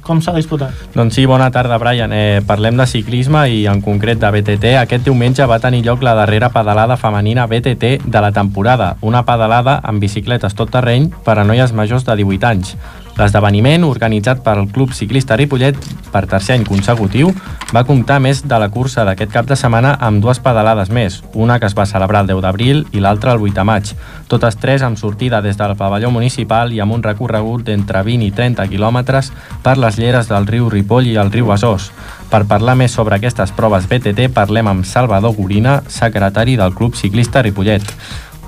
com 0.07 0.20
s'ha 0.22 0.36
disputat? 0.36 0.70
Doncs 0.95 1.16
sí, 1.18 1.24
bona 1.26 1.49
tarda, 1.51 1.80
Brian. 1.82 2.12
Eh, 2.14 2.42
parlem 2.47 2.78
de 2.78 2.86
ciclisme 2.86 3.42
i 3.51 3.64
en 3.66 3.80
concret 3.82 4.20
de 4.22 4.30
BTT. 4.30 4.76
Aquest 4.78 5.09
diumenge 5.09 5.49
va 5.51 5.59
tenir 5.59 5.82
lloc 5.82 6.05
la 6.07 6.14
darrera 6.14 6.53
pedalada 6.55 6.95
femenina 6.95 7.49
BTT 7.51 8.07
de 8.07 8.22
la 8.22 8.30
temporada, 8.30 8.95
una 9.03 9.24
pedalada 9.26 9.80
amb 9.82 9.99
bicicletes 9.99 10.55
tot 10.55 10.70
terreny 10.70 11.11
per 11.26 11.40
a 11.40 11.49
noies 11.49 11.74
majors 11.74 12.07
de 12.07 12.14
18 12.22 12.53
anys. 12.53 12.76
L'esdeveniment, 13.14 13.84
organitzat 13.86 14.40
pel 14.42 14.64
Club 14.74 14.90
Ciclista 14.90 15.36
Ripollet 15.38 15.76
per 16.10 16.24
tercer 16.30 16.56
any 16.56 16.64
consecutiu, 16.66 17.30
va 17.74 17.84
comptar 17.86 18.18
més 18.22 18.40
de 18.42 18.58
la 18.58 18.68
cursa 18.74 19.04
d'aquest 19.06 19.30
cap 19.30 19.46
de 19.46 19.54
setmana 19.58 19.94
amb 20.02 20.22
dues 20.22 20.40
pedalades 20.42 20.90
més, 20.90 21.20
una 21.34 21.60
que 21.60 21.68
es 21.70 21.76
va 21.78 21.86
celebrar 21.86 22.24
el 22.24 22.32
10 22.32 22.42
d'abril 22.42 22.84
i 22.92 23.02
l'altra 23.02 23.36
el 23.36 23.42
8 23.42 23.54
de 23.54 23.64
maig, 23.70 23.94
totes 24.28 24.58
tres 24.58 24.82
amb 24.82 24.98
sortida 24.98 25.40
des 25.42 25.58
del 25.60 25.76
pavelló 25.78 26.10
municipal 26.10 26.74
i 26.74 26.82
amb 26.82 26.98
un 26.98 27.06
recorregut 27.06 27.62
d'entre 27.68 28.02
20 28.02 28.26
i 28.26 28.34
30 28.34 28.68
quilòmetres 28.70 29.30
per 29.62 29.78
les 29.78 29.98
lleres 29.98 30.30
del 30.30 30.50
riu 30.50 30.68
Ripoll 30.70 31.10
i 31.12 31.18
el 31.20 31.30
riu 31.30 31.50
Besòs. 31.52 31.90
Per 32.30 32.44
parlar 32.50 32.74
més 32.74 32.90
sobre 32.90 33.14
aquestes 33.14 33.54
proves 33.54 33.86
BTT 33.86 34.32
parlem 34.34 34.70
amb 34.70 34.84
Salvador 34.84 35.36
Gorina, 35.38 35.82
secretari 35.86 36.58
del 36.58 36.74
Club 36.74 36.98
Ciclista 36.98 37.42
Ripollet. 37.46 37.94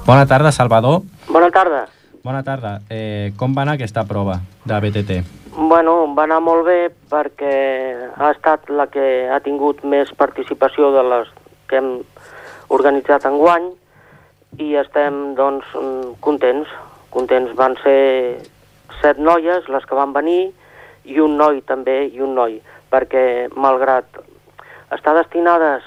Bona 0.07 0.27
tarda, 0.27 0.51
Salvador. 0.51 1.05
Bona 1.31 1.51
tarda. 1.55 1.87
Bona 2.27 2.43
tarda. 2.43 2.81
Eh, 2.91 3.31
com 3.39 3.53
va 3.55 3.63
anar 3.63 3.77
aquesta 3.77 4.03
prova 4.03 4.41
de 4.67 4.79
BTT? 4.83 5.19
Bueno, 5.55 5.93
va 6.17 6.25
anar 6.25 6.41
molt 6.43 6.65
bé 6.67 6.89
perquè 7.13 7.53
ha 8.17 8.31
estat 8.33 8.67
la 8.67 8.89
que 8.91 9.05
ha 9.31 9.39
tingut 9.45 9.85
més 9.87 10.11
participació 10.19 10.91
de 10.97 11.05
les 11.07 11.31
que 11.71 11.79
hem 11.79 11.93
organitzat 12.75 13.29
en 13.31 13.39
guany 13.39 13.71
i 14.59 14.73
estem, 14.83 15.37
doncs, 15.39 15.71
contents. 16.27 16.75
Contents 17.15 17.55
van 17.55 17.79
ser 17.85 18.43
set 18.99 19.23
noies 19.23 19.71
les 19.71 19.87
que 19.87 19.95
van 19.95 20.11
venir 20.19 20.51
i 21.07 21.23
un 21.23 21.39
noi 21.39 21.63
també, 21.63 22.09
i 22.11 22.27
un 22.27 22.35
noi, 22.35 22.59
perquè 22.91 23.27
malgrat 23.55 24.19
estar 24.99 25.15
destinades 25.15 25.87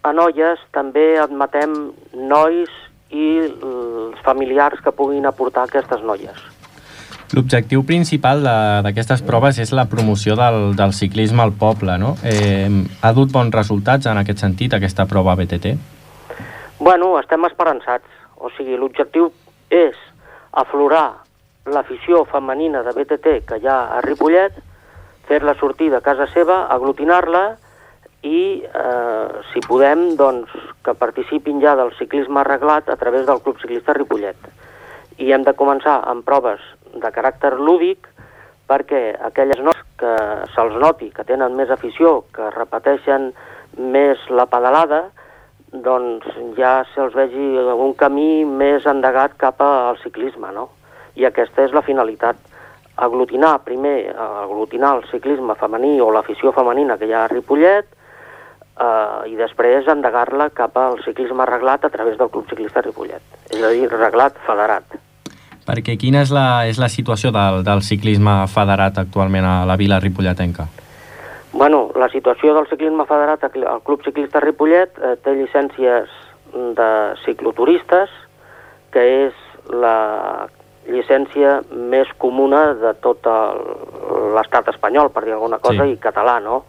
a 0.00 0.16
noies, 0.16 0.64
també 0.72 1.10
admetem 1.20 1.76
nois 2.16 2.72
i 3.10 3.26
els 3.40 4.20
familiars 4.24 4.80
que 4.84 4.92
puguin 4.92 5.26
aportar 5.26 5.66
aquestes 5.66 6.02
noies. 6.04 6.38
L'objectiu 7.36 7.82
principal 7.84 8.40
d'aquestes 8.84 9.20
proves 9.26 9.58
és 9.60 9.72
la 9.76 9.84
promoció 9.90 10.36
del, 10.36 10.72
del 10.76 10.94
ciclisme 10.96 11.42
al 11.44 11.52
poble, 11.52 11.98
no? 12.00 12.14
Eh, 12.24 12.68
ha 13.04 13.12
dut 13.12 13.32
bons 13.34 13.52
resultats 13.52 14.08
en 14.08 14.20
aquest 14.20 14.40
sentit, 14.40 14.72
aquesta 14.72 15.04
prova 15.06 15.36
BTT? 15.36 15.74
Bueno, 16.80 17.18
estem 17.20 17.44
esperançats. 17.44 18.08
O 18.38 18.48
sigui, 18.56 18.78
l'objectiu 18.80 19.28
és 19.68 19.96
aflorar 20.56 21.20
l'afició 21.68 22.24
femenina 22.30 22.80
de 22.86 22.94
BTT 22.96 23.40
que 23.48 23.58
hi 23.60 23.68
ha 23.68 23.80
a 23.98 24.00
Ripollet, 24.04 24.56
fer-la 25.28 25.52
sortir 25.60 25.90
de 25.92 26.00
casa 26.00 26.30
seva, 26.32 26.62
aglutinar-la 26.72 27.58
i, 28.22 28.62
eh, 28.66 29.28
si 29.52 29.60
podem, 29.66 30.16
doncs, 30.16 30.50
que 30.82 30.94
participin 30.94 31.60
ja 31.62 31.76
del 31.78 31.92
ciclisme 31.98 32.40
arreglat 32.40 32.88
a 32.88 32.96
través 32.96 33.26
del 33.26 33.40
Club 33.42 33.60
Ciclista 33.60 33.94
Ripollet. 33.94 34.36
I 35.18 35.32
hem 35.32 35.44
de 35.46 35.54
començar 35.54 36.00
amb 36.06 36.24
proves 36.26 36.62
de 36.94 37.10
caràcter 37.14 37.54
lúdic 37.58 38.08
perquè 38.68 39.16
aquelles 39.24 39.60
noies 39.64 39.84
que 39.98 40.14
se'ls 40.54 40.76
noti 40.80 41.10
que 41.14 41.24
tenen 41.24 41.56
més 41.56 41.70
afició, 41.70 42.24
que 42.34 42.50
repeteixen 42.54 43.32
més 43.78 44.18
la 44.30 44.46
pedalada, 44.50 45.08
doncs 45.72 46.26
ja 46.56 46.82
se'ls 46.94 47.14
vegi 47.14 47.48
un 47.58 47.94
camí 47.94 48.44
més 48.44 48.86
endegat 48.86 49.36
cap 49.36 49.60
al 49.62 49.98
ciclisme, 50.02 50.52
no? 50.52 50.68
I 51.16 51.26
aquesta 51.28 51.64
és 51.64 51.74
la 51.74 51.82
finalitat. 51.82 52.36
Aglutinar, 52.98 53.60
primer, 53.64 54.10
aglutinar 54.18 54.96
el 54.96 55.04
ciclisme 55.10 55.54
femení 55.54 56.00
o 56.02 56.10
l'afició 56.10 56.52
femenina 56.52 56.98
que 56.98 57.06
hi 57.06 57.14
ha 57.14 57.24
a 57.26 57.30
Ripollet, 57.30 57.86
eh, 58.78 59.30
i 59.32 59.36
després 59.38 59.88
endegar-la 59.90 60.50
cap 60.54 60.76
al 60.78 60.98
ciclisme 61.04 61.44
arreglat 61.44 61.84
a 61.84 61.92
través 61.92 62.18
del 62.18 62.30
Club 62.30 62.48
Ciclista 62.50 62.82
Ripollet, 62.84 63.22
és 63.50 63.62
a 63.62 63.72
dir, 63.74 63.88
reglat 63.92 64.38
federat. 64.46 64.98
Perquè 65.68 65.98
quina 66.00 66.22
és 66.24 66.30
la, 66.32 66.64
és 66.64 66.78
la 66.80 66.88
situació 66.88 67.32
del, 67.34 67.62
del 67.64 67.82
ciclisme 67.84 68.40
federat 68.48 69.02
actualment 69.02 69.44
a 69.44 69.56
la 69.68 69.76
vila 69.76 69.98
ripolletenca? 70.00 70.64
Bueno, 71.52 71.90
la 71.96 72.08
situació 72.12 72.54
del 72.56 72.68
ciclisme 72.70 73.04
federat 73.08 73.44
al 73.48 73.82
Club 73.84 74.04
Ciclista 74.04 74.40
Ripollet 74.40 74.96
eh, 74.96 75.16
té 75.24 75.34
llicències 75.36 76.08
de 76.78 76.88
cicloturistes, 77.24 78.08
que 78.94 79.04
és 79.26 79.44
la 79.68 80.48
llicència 80.88 81.58
més 81.68 82.08
comuna 82.16 82.72
de 82.80 82.94
tot 83.04 83.26
l'estat 84.32 84.70
espanyol, 84.72 85.10
per 85.12 85.26
dir 85.26 85.34
alguna 85.36 85.58
cosa, 85.60 85.84
sí. 85.84 85.96
i 85.96 86.00
català, 86.00 86.38
no? 86.40 86.62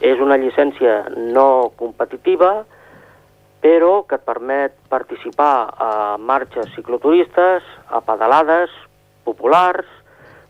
És 0.00 0.20
una 0.22 0.36
llicència 0.38 1.04
no 1.16 1.72
competitiva, 1.76 2.64
però 3.60 4.04
que 4.06 4.18
et 4.18 4.26
permet 4.26 4.74
participar 4.88 5.74
a 5.74 5.92
marxes 6.22 6.70
cicloturistes, 6.76 7.64
a 7.90 8.00
pedalades 8.06 8.70
populars, 9.26 9.86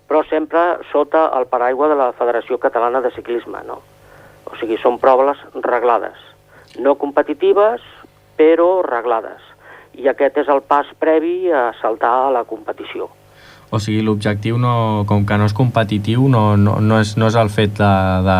però 0.09 0.23
sempre 0.29 0.79
sota 0.93 1.29
el 1.39 1.47
paraigua 1.49 1.89
de 1.89 1.97
la 1.97 2.13
Federació 2.17 2.59
Catalana 2.61 3.01
de 3.05 3.13
Ciclisme, 3.17 3.63
no? 3.65 3.81
O 4.49 4.57
sigui, 4.61 4.79
són 4.81 4.99
proves 5.01 5.41
reglades, 5.65 6.17
no 6.81 6.97
competitives, 7.01 7.85
però 8.37 8.81
reglades. 8.87 9.41
I 9.99 10.09
aquest 10.09 10.45
és 10.45 10.49
el 10.53 10.63
pas 10.63 10.89
previ 11.01 11.51
a 11.53 11.71
saltar 11.81 12.15
a 12.29 12.35
la 12.37 12.45
competició. 12.49 13.09
O 13.71 13.79
sigui, 13.79 14.01
l'objectiu, 14.01 14.57
no, 14.57 15.05
com 15.09 15.27
que 15.29 15.37
no 15.37 15.45
és 15.45 15.55
competitiu, 15.57 16.25
no, 16.33 16.57
no, 16.57 16.79
no, 16.81 17.01
és, 17.05 17.17
no 17.21 17.29
és 17.29 17.37
el 17.37 17.51
fet 17.53 17.75
de... 17.77 17.91
de 18.25 18.39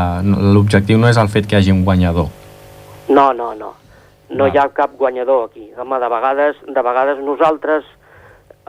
l'objectiu 0.55 0.97
no 1.01 1.11
és 1.11 1.21
el 1.21 1.29
fet 1.29 1.49
que 1.49 1.59
hi 1.59 1.61
hagi 1.61 1.75
un 1.75 1.85
guanyador. 1.85 2.31
No, 3.13 3.33
no, 3.37 3.53
no. 3.59 3.75
No 4.31 4.47
ah. 4.47 4.49
hi 4.49 4.61
ha 4.61 4.69
cap 4.73 4.97
guanyador 4.97 5.49
aquí. 5.51 5.69
Home, 5.77 6.01
de 6.01 6.09
vegades, 6.13 6.63
de 6.65 6.85
vegades 6.85 7.21
nosaltres 7.25 7.85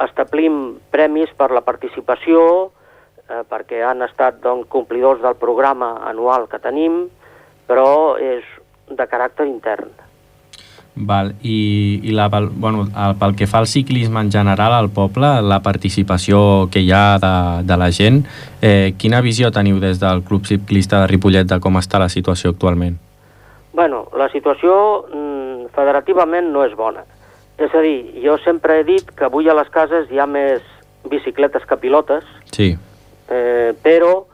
establim 0.04 0.80
premis 0.92 1.32
per 1.40 1.50
la 1.56 1.64
participació, 1.64 2.42
eh, 3.30 3.42
perquè 3.48 3.82
han 3.84 4.04
estat 4.04 4.40
doncs, 4.44 4.68
complidors 4.72 5.24
del 5.24 5.40
programa 5.40 5.96
anual 6.12 6.48
que 6.52 6.60
tenim, 6.64 7.06
però 7.72 8.18
és 8.20 8.44
de 8.90 9.08
caràcter 9.08 9.48
intern. 9.48 9.92
Val. 11.00 11.34
I, 11.42 12.02
i 12.04 12.12
la, 12.12 12.28
bueno, 12.30 12.88
el, 12.88 13.16
pel 13.20 13.36
que 13.40 13.48
fa 13.48 13.60
al 13.64 13.68
ciclisme 13.68 14.22
en 14.22 14.32
general 14.32 14.74
al 14.76 14.90
poble, 14.90 15.40
la 15.42 15.62
participació 15.66 16.68
que 16.72 16.84
hi 16.84 16.92
ha 16.92 17.18
de, 17.22 17.36
de 17.68 17.78
la 17.80 17.92
gent, 17.96 18.24
eh, 18.62 18.94
quina 19.00 19.22
visió 19.26 19.52
teniu 19.56 19.80
des 19.80 20.02
del 20.02 20.24
Club 20.28 20.46
Ciclista 20.46 21.02
de 21.02 21.12
Ripollet 21.12 21.48
de 21.48 21.60
com 21.64 21.80
està 21.80 22.02
la 22.02 22.10
situació 22.10 22.52
actualment? 22.52 23.00
Bueno, 23.74 24.08
la 24.18 24.28
situació 24.34 24.74
mm, 25.08 25.72
federativament 25.76 26.52
no 26.52 26.66
és 26.68 26.76
bona. 26.76 27.06
És 27.60 27.74
a 27.76 27.84
dir, 27.84 28.22
jo 28.24 28.38
sempre 28.44 28.80
he 28.80 28.84
dit 28.88 29.08
que 29.16 29.28
avui 29.28 29.50
a 29.50 29.56
les 29.56 29.70
cases 29.72 30.12
hi 30.12 30.20
ha 30.20 30.28
més 30.28 30.64
bicicletes 31.10 31.66
que 31.68 31.78
pilotes, 31.80 32.28
sí. 32.52 32.74
eh, 33.32 33.72
però 33.84 34.26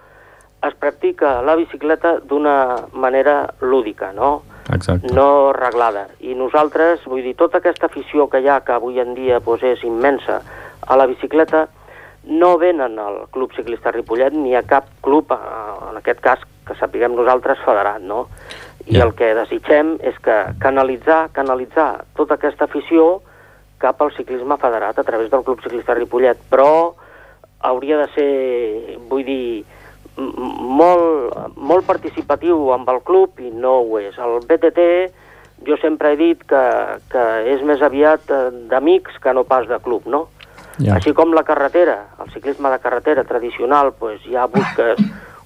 es 0.65 0.75
practica 0.81 1.41
la 1.45 1.55
bicicleta 1.55 2.19
d'una 2.25 2.87
manera 2.93 3.53
lúdica, 3.61 4.11
no? 4.13 4.43
Exacte. 4.73 5.13
no 5.13 5.53
reglada. 5.53 6.07
I 6.19 6.33
nosaltres, 6.35 7.03
vull 7.05 7.23
dir, 7.23 7.35
tota 7.37 7.59
aquesta 7.61 7.85
afició 7.85 8.29
que 8.29 8.41
hi 8.41 8.49
ha, 8.49 8.61
que 8.65 8.73
avui 8.73 8.99
en 8.99 9.13
dia 9.17 9.39
pues, 9.39 9.63
és 9.63 9.83
immensa, 9.85 10.41
a 10.81 10.97
la 10.97 11.05
bicicleta, 11.05 11.67
no 12.25 12.57
venen 12.57 12.97
al 12.99 13.27
Club 13.31 13.53
Ciclista 13.53 13.91
Ripollet 13.91 14.33
ni 14.33 14.55
a 14.55 14.63
cap 14.65 14.87
club, 15.05 15.31
en 15.31 15.97
aquest 16.01 16.19
cas, 16.21 16.41
que 16.65 16.73
sapiguem 16.79 17.13
nosaltres, 17.13 17.61
federat, 17.65 18.01
no? 18.01 18.25
I 18.85 18.97
yeah. 18.97 19.05
el 19.05 19.13
que 19.17 19.31
desitgem 19.37 19.95
és 20.05 20.17
que 20.21 20.35
canalitzar, 20.61 21.29
canalitzar 21.33 22.05
tota 22.17 22.37
aquesta 22.37 22.65
afició 22.65 23.21
cap 23.81 24.01
al 24.01 24.13
ciclisme 24.17 24.57
federat 24.61 24.97
a 24.97 25.05
través 25.05 25.29
del 25.29 25.43
Club 25.45 25.61
Ciclista 25.61 25.93
Ripollet, 25.97 26.41
però 26.49 26.95
hauria 27.65 27.97
de 28.01 28.07
ser, 28.13 28.97
vull 29.09 29.25
dir, 29.25 29.65
molt, 30.17 31.35
molt 31.57 31.85
participatiu 31.87 32.71
amb 32.75 32.89
el 32.93 33.01
club 33.07 33.39
i 33.43 33.51
no 33.51 33.79
ho 33.83 33.99
és. 33.99 34.17
El 34.17 34.39
BTT 34.47 34.85
jo 35.67 35.77
sempre 35.81 36.13
he 36.13 36.19
dit 36.19 36.41
que, 36.47 36.63
que 37.11 37.25
és 37.55 37.63
més 37.67 37.81
aviat 37.83 38.31
eh, 38.31 38.49
d'amics 38.71 39.19
que 39.23 39.33
no 39.33 39.45
pas 39.47 39.67
de 39.67 39.79
club, 39.83 40.07
no? 40.07 40.27
Ja. 40.79 40.97
Així 40.97 41.13
com 41.15 41.31
la 41.35 41.45
carretera, 41.47 42.01
el 42.19 42.31
ciclisme 42.33 42.69
de 42.71 42.79
carretera 42.83 43.23
tradicional, 43.23 43.93
pues, 43.99 44.19
ja 44.27 44.47
busques 44.51 44.99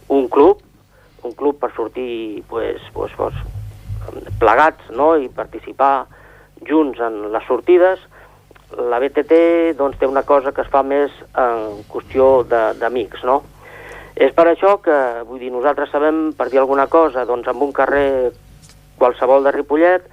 un 0.10 0.28
club, 0.28 0.62
un 1.24 1.34
club 1.38 1.60
per 1.60 1.72
sortir 1.76 2.44
pues, 2.50 2.82
pues, 2.94 3.12
pues, 3.18 3.36
plegats 4.40 4.90
no? 4.96 5.16
i 5.18 5.30
participar 5.30 6.08
junts 6.66 7.00
en 7.04 7.30
les 7.34 7.46
sortides, 7.46 8.02
la 8.90 9.00
BTT 9.02 9.76
doncs, 9.78 9.98
té 10.00 10.08
una 10.08 10.24
cosa 10.24 10.52
que 10.54 10.62
es 10.62 10.70
fa 10.70 10.82
més 10.86 11.14
en 11.38 11.84
qüestió 11.90 12.44
d'amics, 12.48 13.24
no? 13.26 13.42
És 14.20 14.34
per 14.36 14.50
això 14.52 14.76
que, 14.84 14.96
vull 15.24 15.40
dir, 15.40 15.50
nosaltres 15.54 15.94
sabem, 15.94 16.34
per 16.36 16.50
dir 16.52 16.60
alguna 16.60 16.90
cosa, 16.92 17.24
doncs 17.26 17.48
amb 17.48 17.64
un 17.64 17.72
carrer 17.72 18.32
qualsevol 19.00 19.46
de 19.48 19.54
Ripollet 19.56 20.10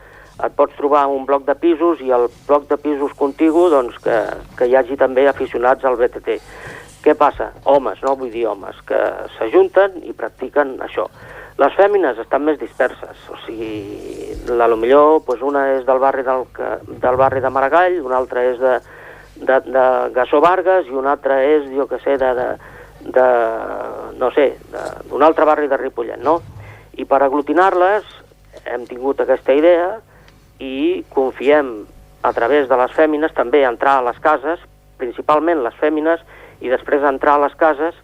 et 0.46 0.52
pots 0.54 0.76
trobar 0.78 1.06
un 1.10 1.24
bloc 1.26 1.46
de 1.46 1.56
pisos 1.58 2.02
i 2.04 2.12
el 2.14 2.28
bloc 2.46 2.68
de 2.70 2.76
pisos 2.78 3.14
contigu 3.18 3.66
doncs, 3.72 3.96
que, 4.04 4.18
que 4.58 4.68
hi 4.68 4.76
hagi 4.78 4.98
també 5.00 5.24
aficionats 5.26 5.84
al 5.84 5.96
BTT. 5.98 6.36
Què 7.02 7.16
passa? 7.18 7.48
Homes, 7.64 7.98
no 8.04 8.14
vull 8.20 8.30
dir 8.30 8.44
homes, 8.50 8.78
que 8.86 9.00
s'ajunten 9.38 9.98
i 10.06 10.14
practiquen 10.14 10.76
això. 10.86 11.08
Les 11.58 11.74
fèmines 11.74 12.18
estan 12.20 12.44
més 12.44 12.60
disperses, 12.60 13.26
o 13.32 13.40
sigui, 13.46 14.36
la, 14.52 14.68
lo 14.68 14.76
millor 14.76 15.22
pues 15.26 15.42
una 15.42 15.64
és 15.78 15.86
del 15.88 15.98
barri 16.02 16.22
del, 16.26 16.44
del 17.00 17.18
barri 17.18 17.40
de 17.40 17.50
Maragall, 17.50 17.98
una 18.04 18.20
altra 18.20 18.44
és 18.44 18.58
de, 18.60 18.78
de, 19.40 19.60
de 19.66 19.86
Gassó 20.14 20.42
Vargas 20.44 20.86
i 20.86 20.94
una 20.94 21.16
altra 21.16 21.40
és, 21.42 21.64
jo 21.72 21.88
que 21.88 21.98
sé, 22.04 22.18
de, 22.20 22.34
de, 22.36 22.50
de 23.12 23.26
no 24.18 24.30
sé, 24.34 24.56
d'un 25.08 25.22
altre 25.22 25.44
barri 25.44 25.68
de 25.68 25.76
Ripollet, 25.76 26.18
no? 26.22 26.40
I 26.96 27.04
per 27.04 27.22
aglutinar-les 27.22 28.04
hem 28.64 28.86
tingut 28.88 29.20
aquesta 29.20 29.52
idea 29.54 29.98
i 30.58 31.04
confiem 31.12 31.84
a 32.22 32.32
través 32.32 32.68
de 32.68 32.76
les 32.80 32.92
fèmines 32.96 33.34
també 33.36 33.62
entrar 33.68 33.98
a 34.00 34.06
les 34.08 34.18
cases, 34.24 34.58
principalment 34.98 35.62
les 35.62 35.74
fèmines, 35.78 36.20
i 36.64 36.72
després 36.72 37.04
entrar 37.04 37.36
a 37.36 37.42
les 37.44 37.54
cases 37.60 37.94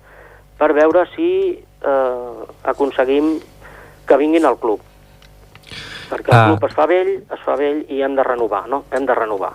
per 0.61 0.73
veure 0.77 1.07
si 1.17 1.57
eh, 1.57 2.45
aconseguim 2.69 3.39
que 4.07 4.17
vinguin 4.21 4.45
al 4.47 4.59
club. 4.61 4.81
Perquè 6.11 6.29
el 6.29 6.37
Ah. 6.39 6.47
club 6.53 6.65
es 6.69 6.75
fa 6.77 6.87
vell, 6.87 7.13
es 7.33 7.41
fa 7.41 7.57
vell 7.57 7.87
i 7.89 8.03
hem 8.03 8.15
de 8.15 8.23
renovar, 8.23 8.69
no? 8.69 8.85
Hem 8.93 9.07
de 9.07 9.15
renovar. 9.15 9.55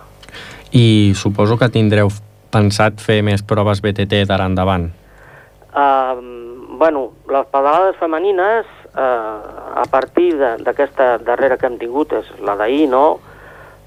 I 0.72 1.14
suposo 1.16 1.56
que 1.58 1.70
tindreu 1.70 2.10
pensat 2.52 3.00
fer 3.00 3.22
més 3.24 3.44
proves 3.44 3.80
BTT 3.82 4.26
d'ara 4.26 4.46
endavant. 4.50 4.90
Uh, 5.78 6.18
bueno, 6.78 7.12
les 7.30 7.46
pedalades 7.54 7.98
femenines, 7.98 8.66
uh, 8.96 9.78
a 9.78 9.84
partir 9.92 10.32
d'aquesta 10.38 11.20
darrera 11.22 11.60
que 11.62 11.70
hem 11.70 11.78
tingut, 11.78 12.16
és 12.18 12.32
la 12.42 12.56
d'ahir, 12.58 12.88
no?, 12.90 13.20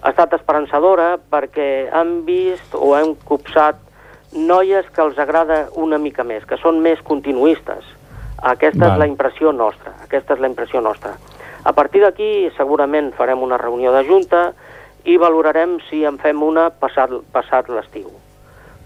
ha 0.01 0.13
estat 0.15 0.33
esperançadora 0.39 1.17
perquè 1.33 1.91
han 1.93 2.21
vist 2.25 2.77
o 2.79 2.95
hem 2.97 3.17
copsat 3.29 3.83
noies 4.33 4.87
que 4.95 5.03
els 5.03 5.19
agrada 5.19 5.67
una 5.75 5.99
mica 5.99 6.25
més, 6.25 6.47
que 6.47 6.57
són 6.63 6.79
més 6.81 7.03
continuistes. 7.05 7.85
Aquesta 8.41 8.87
Val. 8.87 8.95
és 8.95 9.03
la 9.03 9.11
impressió 9.11 9.53
nostra, 9.53 9.93
aquesta 10.07 10.39
és 10.39 10.41
la 10.41 10.49
impressió 10.49 10.81
nostra. 10.81 11.17
A 11.65 11.75
partir 11.77 12.01
d'aquí 12.07 12.49
segurament 12.57 13.11
farem 13.19 13.43
una 13.43 13.59
reunió 13.61 13.93
de 13.93 14.07
junta 14.09 14.53
i 15.05 15.19
valorarem 15.21 15.81
si 15.91 16.07
en 16.09 16.17
fem 16.23 16.41
una 16.43 16.71
passat, 16.71 17.19
passat 17.35 17.69
l'estiu. 17.69 18.09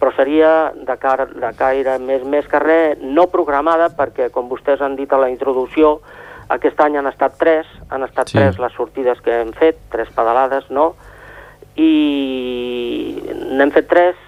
Però 0.05 0.13
seria 0.13 0.49
de, 0.77 0.95
cara, 1.01 1.25
de 1.25 1.49
caire 1.57 1.95
més, 1.97 2.27
més 2.29 2.45
que 2.45 2.59
res 2.61 2.99
no 3.01 3.25
programada 3.33 3.87
perquè, 3.97 4.27
com 4.29 4.51
vostès 4.51 4.83
han 4.85 4.99
dit 4.99 5.09
a 5.09 5.17
la 5.17 5.31
introducció, 5.33 5.95
aquest 6.53 6.83
any 6.85 6.99
han 7.01 7.09
estat 7.09 7.39
tres, 7.41 7.65
han 7.89 8.05
estat 8.05 8.29
Sí. 8.29 8.37
tres 8.37 8.59
les 8.61 8.75
sortides 8.77 9.23
que 9.25 9.33
hem 9.41 9.55
fet, 9.57 9.79
tres 9.89 10.11
pedalades, 10.13 10.67
no? 10.69 10.91
I 11.81 13.17
n'hem 13.57 13.73
fet 13.73 13.89
tres, 13.89 14.21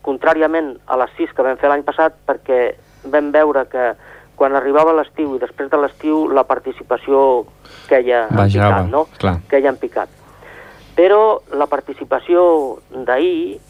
contràriament 0.00 0.78
a 0.88 0.96
les 1.02 1.12
sis 1.18 1.28
que 1.36 1.44
vam 1.44 1.60
fer 1.60 1.68
l'any 1.68 1.84
passat, 1.84 2.16
perquè 2.24 2.72
vam 3.04 3.28
veure 3.36 3.66
que 3.68 3.92
quan 4.40 4.56
arribava 4.56 4.96
l'estiu 4.96 5.36
i 5.36 5.42
després 5.44 5.68
de 5.68 5.76
l'estiu 5.76 6.24
la 6.32 6.46
participació 6.48 7.44
queia 7.86 8.24
en 8.30 8.36
Bajava, 8.40 8.80
picat, 8.80 8.90
no? 8.90 9.04
clar. 9.20 9.36
Queia 9.52 9.68
en 9.68 9.76
picat. 9.76 10.08
Però 10.96 11.42
la 11.52 11.68
participació 11.68 12.78
d'ahir, 12.90 13.60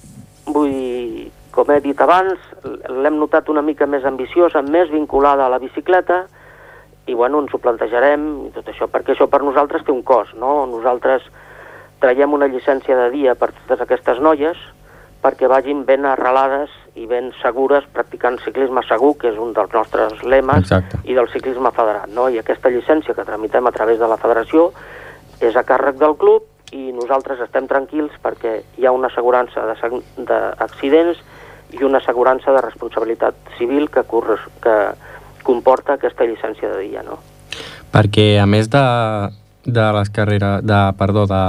vull 0.52 0.70
dir, 0.70 1.30
com 1.52 1.70
he 1.72 1.80
dit 1.84 1.98
abans, 2.00 2.40
l'hem 2.64 3.18
notat 3.20 3.48
una 3.52 3.64
mica 3.64 3.86
més 3.86 4.04
ambiciosa, 4.08 4.62
més 4.62 4.90
vinculada 4.92 5.46
a 5.46 5.52
la 5.52 5.60
bicicleta, 5.62 6.24
i 7.06 7.14
bueno, 7.18 7.40
ens 7.42 7.54
ho 7.54 7.58
plantejarem 7.58 8.28
i 8.46 8.52
tot 8.54 8.68
això, 8.70 8.86
perquè 8.90 9.16
això 9.16 9.26
per 9.30 9.42
nosaltres 9.42 9.82
té 9.84 9.92
un 9.92 10.04
cost, 10.06 10.36
no? 10.38 10.62
Nosaltres 10.70 11.26
traiem 12.02 12.34
una 12.34 12.48
llicència 12.50 12.96
de 12.98 13.10
dia 13.14 13.34
per 13.38 13.50
totes 13.56 13.82
aquestes 13.84 14.22
noies 14.22 14.58
perquè 15.22 15.46
vagin 15.46 15.84
ben 15.86 16.06
arrelades 16.08 16.72
i 16.98 17.06
ben 17.06 17.30
segures 17.38 17.84
practicant 17.94 18.40
ciclisme 18.42 18.82
segur, 18.88 19.14
que 19.20 19.30
és 19.30 19.38
un 19.38 19.52
dels 19.54 19.70
nostres 19.72 20.18
lemes, 20.26 20.66
Exacte. 20.66 20.98
i 21.06 21.14
del 21.14 21.30
ciclisme 21.30 21.70
federat, 21.74 22.10
no? 22.10 22.26
I 22.28 22.40
aquesta 22.42 22.72
llicència 22.74 23.14
que 23.14 23.26
tramitem 23.28 23.70
a 23.70 23.74
través 23.74 24.02
de 24.02 24.08
la 24.10 24.18
federació 24.18 24.72
és 25.40 25.54
a 25.56 25.62
càrrec 25.66 26.00
del 26.02 26.16
club 26.18 26.48
i 26.72 26.90
nosaltres 26.96 27.40
estem 27.44 27.68
tranquils 27.68 28.14
perquè 28.22 28.62
hi 28.80 28.86
ha 28.86 28.92
una 28.96 29.10
assegurança 29.12 29.64
de 29.68 29.76
seg- 29.80 30.02
d'accidents 30.28 31.20
i 31.72 31.84
una 31.84 32.00
assegurança 32.00 32.52
de 32.52 32.60
responsabilitat 32.64 33.34
civil 33.58 33.88
que, 33.90 34.02
corres, 34.08 34.40
que 34.62 34.76
comporta 35.42 35.94
aquesta 35.94 36.24
llicència 36.28 36.68
de 36.72 36.82
dia, 36.88 37.02
no? 37.04 37.18
Perquè 37.92 38.38
a 38.40 38.46
més 38.48 38.70
de, 38.72 38.82
de 39.64 39.86
les 39.96 40.10
carreres, 40.10 40.62
de, 40.64 40.80
perdó, 40.98 41.26
de, 41.28 41.42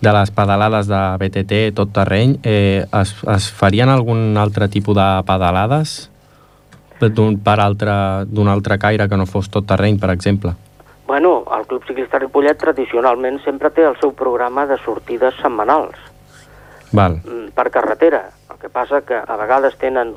de 0.00 0.12
les 0.14 0.30
pedalades 0.30 0.86
de 0.90 1.00
BTT 1.22 1.62
tot 1.74 1.94
terreny, 1.94 2.36
eh, 2.46 2.84
es, 2.86 3.14
es 3.34 3.48
farien 3.50 3.90
algun 3.90 4.36
altre 4.38 4.68
tipus 4.68 4.94
de 4.98 5.08
pedalades 5.26 5.96
d'un 7.00 7.36
per 7.44 7.58
altre 7.60 7.92
altre 8.48 8.78
caire 8.78 9.08
que 9.08 9.18
no 9.20 9.26
fos 9.26 9.50
tot 9.50 9.66
terreny, 9.68 9.98
per 10.00 10.10
exemple? 10.14 10.54
Bueno, 11.06 11.44
el 11.56 11.66
Club 11.66 11.84
Ciclista 11.86 12.18
Ripollet 12.18 12.58
tradicionalment 12.58 13.38
sempre 13.44 13.70
té 13.70 13.84
el 13.86 13.94
seu 14.00 14.10
programa 14.18 14.64
de 14.66 14.76
sortides 14.82 15.36
setmanals 15.40 15.96
Val. 16.92 17.20
mm, 17.24 17.50
per 17.54 17.70
carretera. 17.70 18.24
El 18.50 18.58
que 18.58 18.68
passa 18.68 19.02
que 19.02 19.14
a 19.14 19.36
vegades 19.36 19.76
tenen 19.78 20.14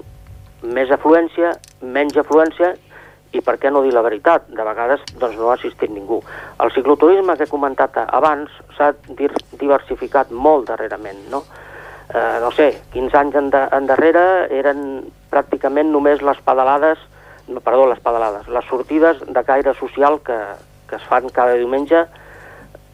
més 0.64 0.90
afluència, 0.92 1.52
menys 1.82 2.18
afluència 2.18 2.74
i 3.32 3.42
per 3.42 3.60
què 3.62 3.70
no 3.72 3.84
dir 3.86 3.94
la 3.94 4.02
veritat, 4.02 4.48
de 4.50 4.64
vegades 4.66 5.02
doncs, 5.20 5.38
no 5.38 5.52
ha 5.52 5.54
assistit 5.60 5.92
ningú. 5.94 6.24
El 6.60 6.72
cicloturisme 6.74 7.38
que 7.38 7.44
he 7.44 7.48
comentat 7.52 7.96
abans 8.08 8.50
s'ha 8.76 8.94
diversificat 9.60 10.32
molt 10.32 10.68
darrerament, 10.72 11.28
no? 11.30 11.44
Eh, 12.10 12.40
no 12.42 12.50
sé, 12.52 12.82
15 12.92 13.16
anys 13.18 13.36
enda- 13.36 13.70
endarrere 13.78 14.48
eren 14.58 15.04
pràcticament 15.30 15.92
només 15.92 16.24
les 16.26 16.40
pedalades, 16.42 16.98
no, 17.48 17.60
perdó, 17.62 17.86
les 17.88 18.00
pedalades, 18.00 18.48
les 18.48 18.66
sortides 18.66 19.20
de 19.28 19.44
caire 19.44 19.76
social 19.76 20.20
que, 20.26 20.38
que 20.90 20.98
es 20.98 21.06
fan 21.10 21.30
cada 21.30 21.56
diumenge 21.60 22.06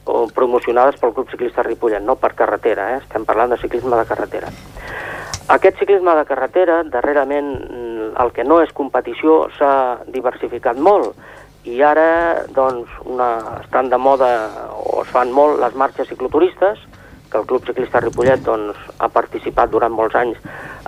o 0.05 0.27
promocionades 0.29 0.99
pel 1.01 1.13
Club 1.15 1.31
Ciclista 1.31 1.63
Ripollet, 1.63 2.03
no 2.03 2.15
per 2.21 2.35
carretera, 2.37 2.91
eh? 2.93 2.99
estem 3.01 3.25
parlant 3.25 3.55
de 3.55 3.61
ciclisme 3.61 3.97
de 3.97 4.05
carretera. 4.05 4.51
Aquest 5.55 5.79
ciclisme 5.81 6.13
de 6.17 6.25
carretera, 6.25 6.83
darrerament, 6.89 7.49
mm, 7.69 8.11
el 8.21 8.31
que 8.33 8.43
no 8.43 8.61
és 8.61 8.73
competició, 8.73 9.47
s'ha 9.57 10.01
diversificat 10.09 10.77
molt 10.77 11.15
i 11.65 11.81
ara 11.81 12.45
doncs, 12.53 12.89
una, 13.09 13.59
estan 13.63 13.89
de 13.89 13.97
moda 13.97 14.29
o 14.77 15.01
es 15.01 15.09
fan 15.09 15.31
molt 15.33 15.59
les 15.61 15.73
marxes 15.75 16.09
cicloturistes, 16.09 16.81
que 17.31 17.37
el 17.41 17.47
Club 17.49 17.65
Ciclista 17.65 17.99
Ripollet 17.99 18.43
doncs, 18.45 18.77
ha 19.01 19.09
participat 19.09 19.71
durant 19.73 19.93
molts 19.93 20.15
anys 20.15 20.37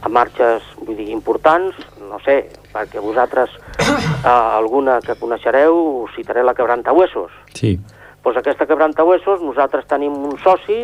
a 0.02 0.10
marxes 0.10 0.66
vull 0.82 0.98
dir, 1.00 1.10
importants, 1.14 1.78
no 2.10 2.20
sé, 2.26 2.38
perquè 2.74 3.02
vosaltres 3.04 3.54
eh, 3.80 4.32
alguna 4.32 5.00
que 5.06 5.18
coneixereu, 5.20 6.08
citaré 6.16 6.44
la 6.44 6.56
Quebrantahuesos. 6.58 7.32
Sí. 7.54 7.76
Doncs 8.24 8.42
aquesta 8.42 8.68
Quebrantahuesos, 8.68 9.44
nosaltres 9.46 9.86
tenim 9.88 10.16
un 10.28 10.36
soci 10.44 10.82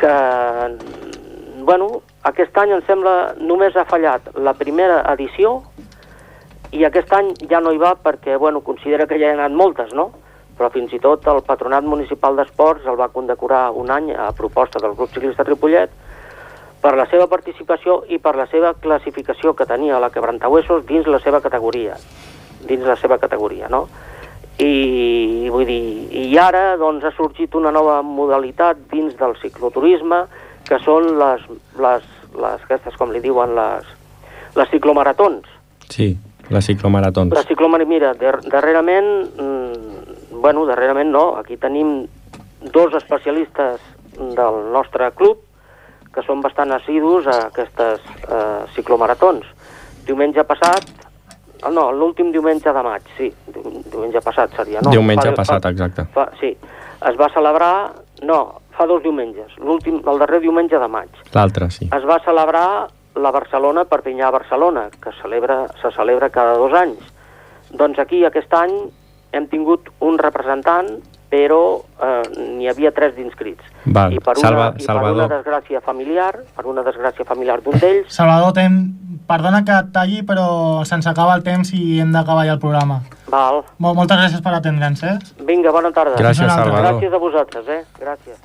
que, 0.00 0.14
bueno, 1.64 1.88
aquest 2.28 2.56
any 2.62 2.76
em 2.76 2.84
sembla 2.86 3.34
només 3.40 3.76
ha 3.76 3.84
fallat 3.88 4.30
la 4.36 4.54
primera 4.56 5.02
edició 5.12 5.58
i 6.72 6.84
aquest 6.84 7.12
any 7.16 7.32
ja 7.50 7.60
no 7.60 7.72
hi 7.72 7.80
va 7.80 7.94
perquè, 8.02 8.38
bueno, 8.38 8.62
considera 8.64 9.06
que 9.06 9.18
ja 9.20 9.28
hi 9.28 9.34
ha 9.34 9.38
anat 9.38 9.56
moltes, 9.56 9.92
no? 9.94 10.10
Però 10.56 10.70
fins 10.72 10.92
i 10.96 11.00
tot 11.00 11.26
el 11.28 11.42
Patronat 11.44 11.84
Municipal 11.84 12.36
d'Esports 12.36 12.88
el 12.88 12.96
va 12.96 13.12
condecorar 13.12 13.70
un 13.76 13.92
any 13.92 14.12
a 14.16 14.30
proposta 14.36 14.80
del 14.80 14.96
Grup 14.96 15.12
Ciclista 15.12 15.44
Ripollet 15.44 15.92
per 16.86 16.94
la 16.94 17.08
seva 17.10 17.26
participació 17.26 18.04
i 18.14 18.20
per 18.22 18.36
la 18.38 18.46
seva 18.46 18.70
classificació 18.78 19.56
que 19.58 19.66
tenia 19.66 19.98
la 19.98 20.12
Quebrantahuesos 20.14 20.84
dins 20.86 21.08
la 21.10 21.18
seva 21.18 21.40
categoria, 21.42 21.96
dins 22.62 22.86
la 22.86 22.94
seva 23.00 23.18
categoria, 23.18 23.66
no? 23.72 23.88
I 24.62 25.50
vull 25.50 25.66
dir, 25.66 25.80
i 26.30 26.38
ara 26.38 26.76
doncs 26.78 27.04
ha 27.04 27.10
sorgit 27.16 27.56
una 27.58 27.72
nova 27.74 27.98
modalitat 28.06 28.86
dins 28.92 29.16
del 29.18 29.34
cicloturisme 29.40 30.20
que 30.68 30.78
són 30.84 31.10
les, 31.18 31.42
les, 31.82 32.06
les 32.38 32.62
aquestes, 32.68 32.94
com 33.00 33.10
li 33.10 33.22
diuen, 33.24 33.56
les, 33.58 33.90
les 34.54 34.70
ciclomaratons. 34.70 35.50
Sí, 35.90 36.12
les 36.54 36.70
ciclomaratons. 36.70 37.34
La 37.34 37.42
ciclomaratons, 37.50 37.90
mira, 37.90 38.12
dar 38.20 38.38
darrerament, 38.46 39.10
mm, 39.34 40.38
bueno, 40.38 40.62
darrerament 40.70 41.10
no, 41.10 41.26
aquí 41.42 41.58
tenim 41.58 42.06
dos 42.62 42.94
especialistes 42.94 43.82
del 44.38 44.62
nostre 44.70 45.10
club 45.18 45.42
que 46.16 46.24
són 46.24 46.40
bastant 46.40 46.72
assidus 46.72 47.26
a 47.28 47.36
aquestes 47.50 48.00
eh, 48.24 48.64
ciclomaratons. 48.74 49.44
Diumenge 50.08 50.42
passat, 50.48 50.86
ah, 51.62 51.70
no, 51.70 51.90
l'últim 51.92 52.32
diumenge 52.32 52.72
de 52.72 52.82
maig, 52.86 53.04
sí, 53.18 53.28
diu- 53.52 53.82
diumenge 53.92 54.22
passat 54.24 54.54
seria, 54.56 54.80
no? 54.82 54.90
Diumenge 54.94 55.28
Fa- 55.34 55.38
passat, 55.42 55.62
fa- 55.68 55.74
exacte. 55.74 56.06
Fa, 56.14 56.28
sí, 56.40 56.54
es 57.10 57.18
va 57.20 57.28
celebrar, 57.34 57.72
no, 58.24 58.38
fa 58.76 58.86
dos 58.88 59.02
diumenges, 59.04 59.52
l'últim, 59.60 60.00
el 60.08 60.18
darrer 60.22 60.40
diumenge 60.40 60.78
de 60.80 60.88
maig. 60.88 61.10
L'altre, 61.34 61.68
sí. 61.70 61.90
Es 61.92 62.04
va 62.08 62.18
celebrar 62.24 62.88
la 63.16 63.30
Barcelona 63.32 63.84
Perpinyà 63.88 64.30
Barcelona, 64.32 64.88
que 65.00 65.12
celebra, 65.22 65.66
se 65.82 65.90
celebra 65.96 66.28
cada 66.30 66.56
dos 66.60 66.72
anys. 66.76 67.00
Doncs 67.72 67.98
aquí 67.98 68.24
aquest 68.24 68.52
any 68.54 68.74
hem 69.32 69.46
tingut 69.52 69.88
un 70.00 70.18
representant, 70.20 70.90
però 71.28 71.82
eh, 72.02 72.22
n'hi 72.56 72.68
havia 72.70 72.92
tres 72.94 73.14
d'inscrits. 73.16 73.64
Val. 73.84 74.14
I 74.14 74.20
per, 74.22 74.36
una, 74.38 74.46
Salva, 74.46 74.68
I 74.78 74.86
per 74.86 75.12
una 75.12 75.28
desgràcia 75.32 75.82
familiar, 75.84 76.32
per 76.54 76.66
una 76.70 76.84
desgràcia 76.86 77.26
familiar 77.26 77.60
d'un 77.64 77.78
d'ells, 77.82 78.12
Salvador, 78.18 78.54
ten, 78.56 78.78
perdona 79.26 79.62
que 79.66 79.74
et 79.74 79.92
talli, 79.94 80.22
però 80.26 80.84
se'ns 80.86 81.08
acaba 81.10 81.34
el 81.38 81.44
temps 81.46 81.72
i 81.74 82.00
hem 82.02 82.12
d'acabar 82.14 82.46
ja 82.46 82.56
el 82.56 82.62
programa. 82.62 83.00
Val. 83.32 83.64
Mol 83.82 83.96
moltes 83.98 84.20
gràcies 84.20 84.42
per 84.44 84.54
atendre'ns, 84.58 85.02
eh? 85.02 85.16
Vinga, 85.46 85.74
bona 85.74 85.90
tarda. 85.94 86.18
Gràcies, 86.20 86.46
Salvador. 86.46 86.84
Gràcies 86.86 87.16
a 87.16 87.22
vosaltres, 87.22 87.72
eh? 87.74 87.82
Gràcies. 88.02 88.38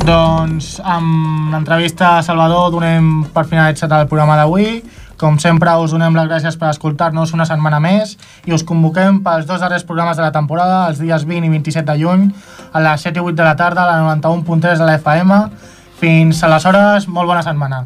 Doncs 0.00 0.80
amb 0.82 1.52
l'entrevista 1.52 2.16
a 2.16 2.22
Salvador 2.26 2.72
donem 2.72 3.20
per 3.34 3.44
finalitzat 3.46 3.92
el 3.94 4.08
programa 4.10 4.38
d'avui. 4.40 4.80
Com 5.20 5.36
sempre 5.36 5.74
us 5.76 5.92
donem 5.92 6.14
les 6.16 6.28
gràcies 6.30 6.56
per 6.56 6.70
escoltar-nos 6.70 7.34
una 7.36 7.44
setmana 7.44 7.76
més 7.84 8.14
i 8.48 8.56
us 8.56 8.64
convoquem 8.64 9.20
pels 9.26 9.44
dos 9.44 9.60
darrers 9.60 9.84
programes 9.84 10.16
de 10.16 10.24
la 10.24 10.32
temporada, 10.32 10.86
els 10.88 11.02
dies 11.02 11.28
20 11.28 11.44
i 11.44 11.52
27 11.58 11.84
de 11.92 11.98
juny, 12.00 12.26
a 12.72 12.84
les 12.88 13.04
7 13.04 13.20
i 13.20 13.26
8 13.28 13.36
de 13.36 13.44
la 13.44 13.54
tarda, 13.60 13.84
a 13.84 14.00
la 14.00 14.16
91.3 14.16 14.80
de 14.80 14.88
la 14.88 14.96
FM. 14.96 15.40
Fins 16.00 16.44
aleshores, 16.48 17.10
molt 17.12 17.28
bona 17.28 17.44
setmana. 17.44 17.84